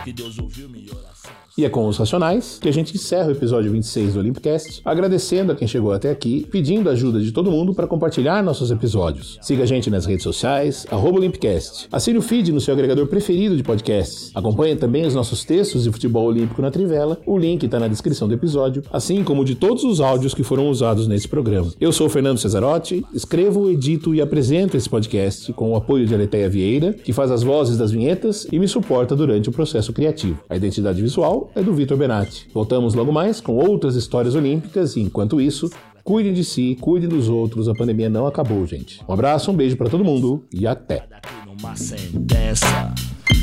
que 0.04 0.12
Deus 0.12 0.38
ouviu 0.38 0.68
minha 0.68 0.92
oração? 0.92 1.13
E 1.56 1.64
é 1.64 1.68
com 1.68 1.86
os 1.86 1.98
Racionais 1.98 2.58
que 2.60 2.68
a 2.68 2.72
gente 2.72 2.96
encerra 2.96 3.28
o 3.28 3.30
episódio 3.30 3.70
26 3.70 4.14
do 4.14 4.18
Olympicast, 4.18 4.82
agradecendo 4.84 5.52
a 5.52 5.54
quem 5.54 5.68
chegou 5.68 5.92
até 5.92 6.10
aqui, 6.10 6.44
pedindo 6.50 6.90
ajuda 6.90 7.20
de 7.20 7.30
todo 7.30 7.48
mundo 7.48 7.72
para 7.72 7.86
compartilhar 7.86 8.42
nossos 8.42 8.72
episódios. 8.72 9.38
Siga 9.40 9.62
a 9.62 9.66
gente 9.66 9.88
nas 9.88 10.04
redes 10.04 10.24
sociais, 10.24 10.84
arroba 10.90 11.18
Olympicast. 11.18 11.86
Assine 11.92 12.18
o 12.18 12.22
feed 12.22 12.50
no 12.50 12.60
seu 12.60 12.74
agregador 12.74 13.06
preferido 13.06 13.56
de 13.56 13.62
podcasts. 13.62 14.32
Acompanhe 14.34 14.74
também 14.74 15.06
os 15.06 15.14
nossos 15.14 15.44
textos 15.44 15.84
de 15.84 15.92
futebol 15.92 16.26
olímpico 16.26 16.60
na 16.60 16.72
Trivela, 16.72 17.20
o 17.24 17.38
link 17.38 17.62
está 17.62 17.78
na 17.78 17.86
descrição 17.86 18.26
do 18.26 18.34
episódio, 18.34 18.82
assim 18.92 19.22
como 19.22 19.44
de 19.44 19.54
todos 19.54 19.84
os 19.84 20.00
áudios 20.00 20.34
que 20.34 20.42
foram 20.42 20.68
usados 20.68 21.06
nesse 21.06 21.28
programa. 21.28 21.72
Eu 21.80 21.92
sou 21.92 22.08
o 22.08 22.10
Fernando 22.10 22.38
Cesarotti, 22.38 23.06
escrevo, 23.14 23.70
edito 23.70 24.12
e 24.12 24.20
apresento 24.20 24.76
esse 24.76 24.88
podcast 24.88 25.52
com 25.52 25.70
o 25.70 25.76
apoio 25.76 26.04
de 26.04 26.12
Aleteia 26.12 26.50
Vieira, 26.50 26.94
que 26.94 27.12
faz 27.12 27.30
as 27.30 27.44
vozes 27.44 27.78
das 27.78 27.92
vinhetas 27.92 28.44
e 28.50 28.58
me 28.58 28.66
suporta 28.66 29.14
durante 29.14 29.48
o 29.48 29.52
processo 29.52 29.92
criativo. 29.92 30.40
A 30.50 30.56
identidade 30.56 31.00
visual 31.00 31.43
é 31.54 31.62
do 31.62 31.74
Vitor 31.74 31.96
Benatti. 31.96 32.48
Voltamos 32.52 32.94
logo 32.94 33.12
mais 33.12 33.40
com 33.40 33.56
outras 33.56 33.94
histórias 33.96 34.34
olímpicas 34.34 34.96
e, 34.96 35.00
enquanto 35.00 35.40
isso, 35.40 35.70
cuidem 36.02 36.32
de 36.32 36.44
si, 36.44 36.76
cuidem 36.80 37.08
dos 37.08 37.28
outros. 37.28 37.68
A 37.68 37.74
pandemia 37.74 38.08
não 38.08 38.26
acabou, 38.26 38.66
gente. 38.66 39.00
Um 39.08 39.12
abraço, 39.12 39.50
um 39.50 39.54
beijo 39.54 39.76
para 39.76 39.88
todo 39.88 40.04
mundo 40.04 40.44
e 40.52 40.66
até. 40.66 41.06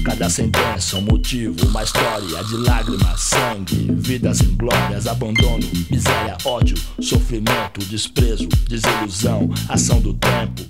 Cada 0.03 0.29
sentença 0.29 0.97
um 0.97 1.01
motivo, 1.01 1.55
uma 1.67 1.83
história 1.83 2.43
de 2.43 2.57
lágrimas, 2.57 3.21
sangue, 3.21 3.91
vidas 3.93 4.41
inglórias, 4.41 5.05
abandono, 5.05 5.63
miséria, 5.89 6.37
ódio, 6.43 6.75
sofrimento, 6.99 7.85
desprezo, 7.85 8.47
desilusão, 8.67 9.49
ação 9.69 10.01
do 10.01 10.13
tempo. 10.15 10.63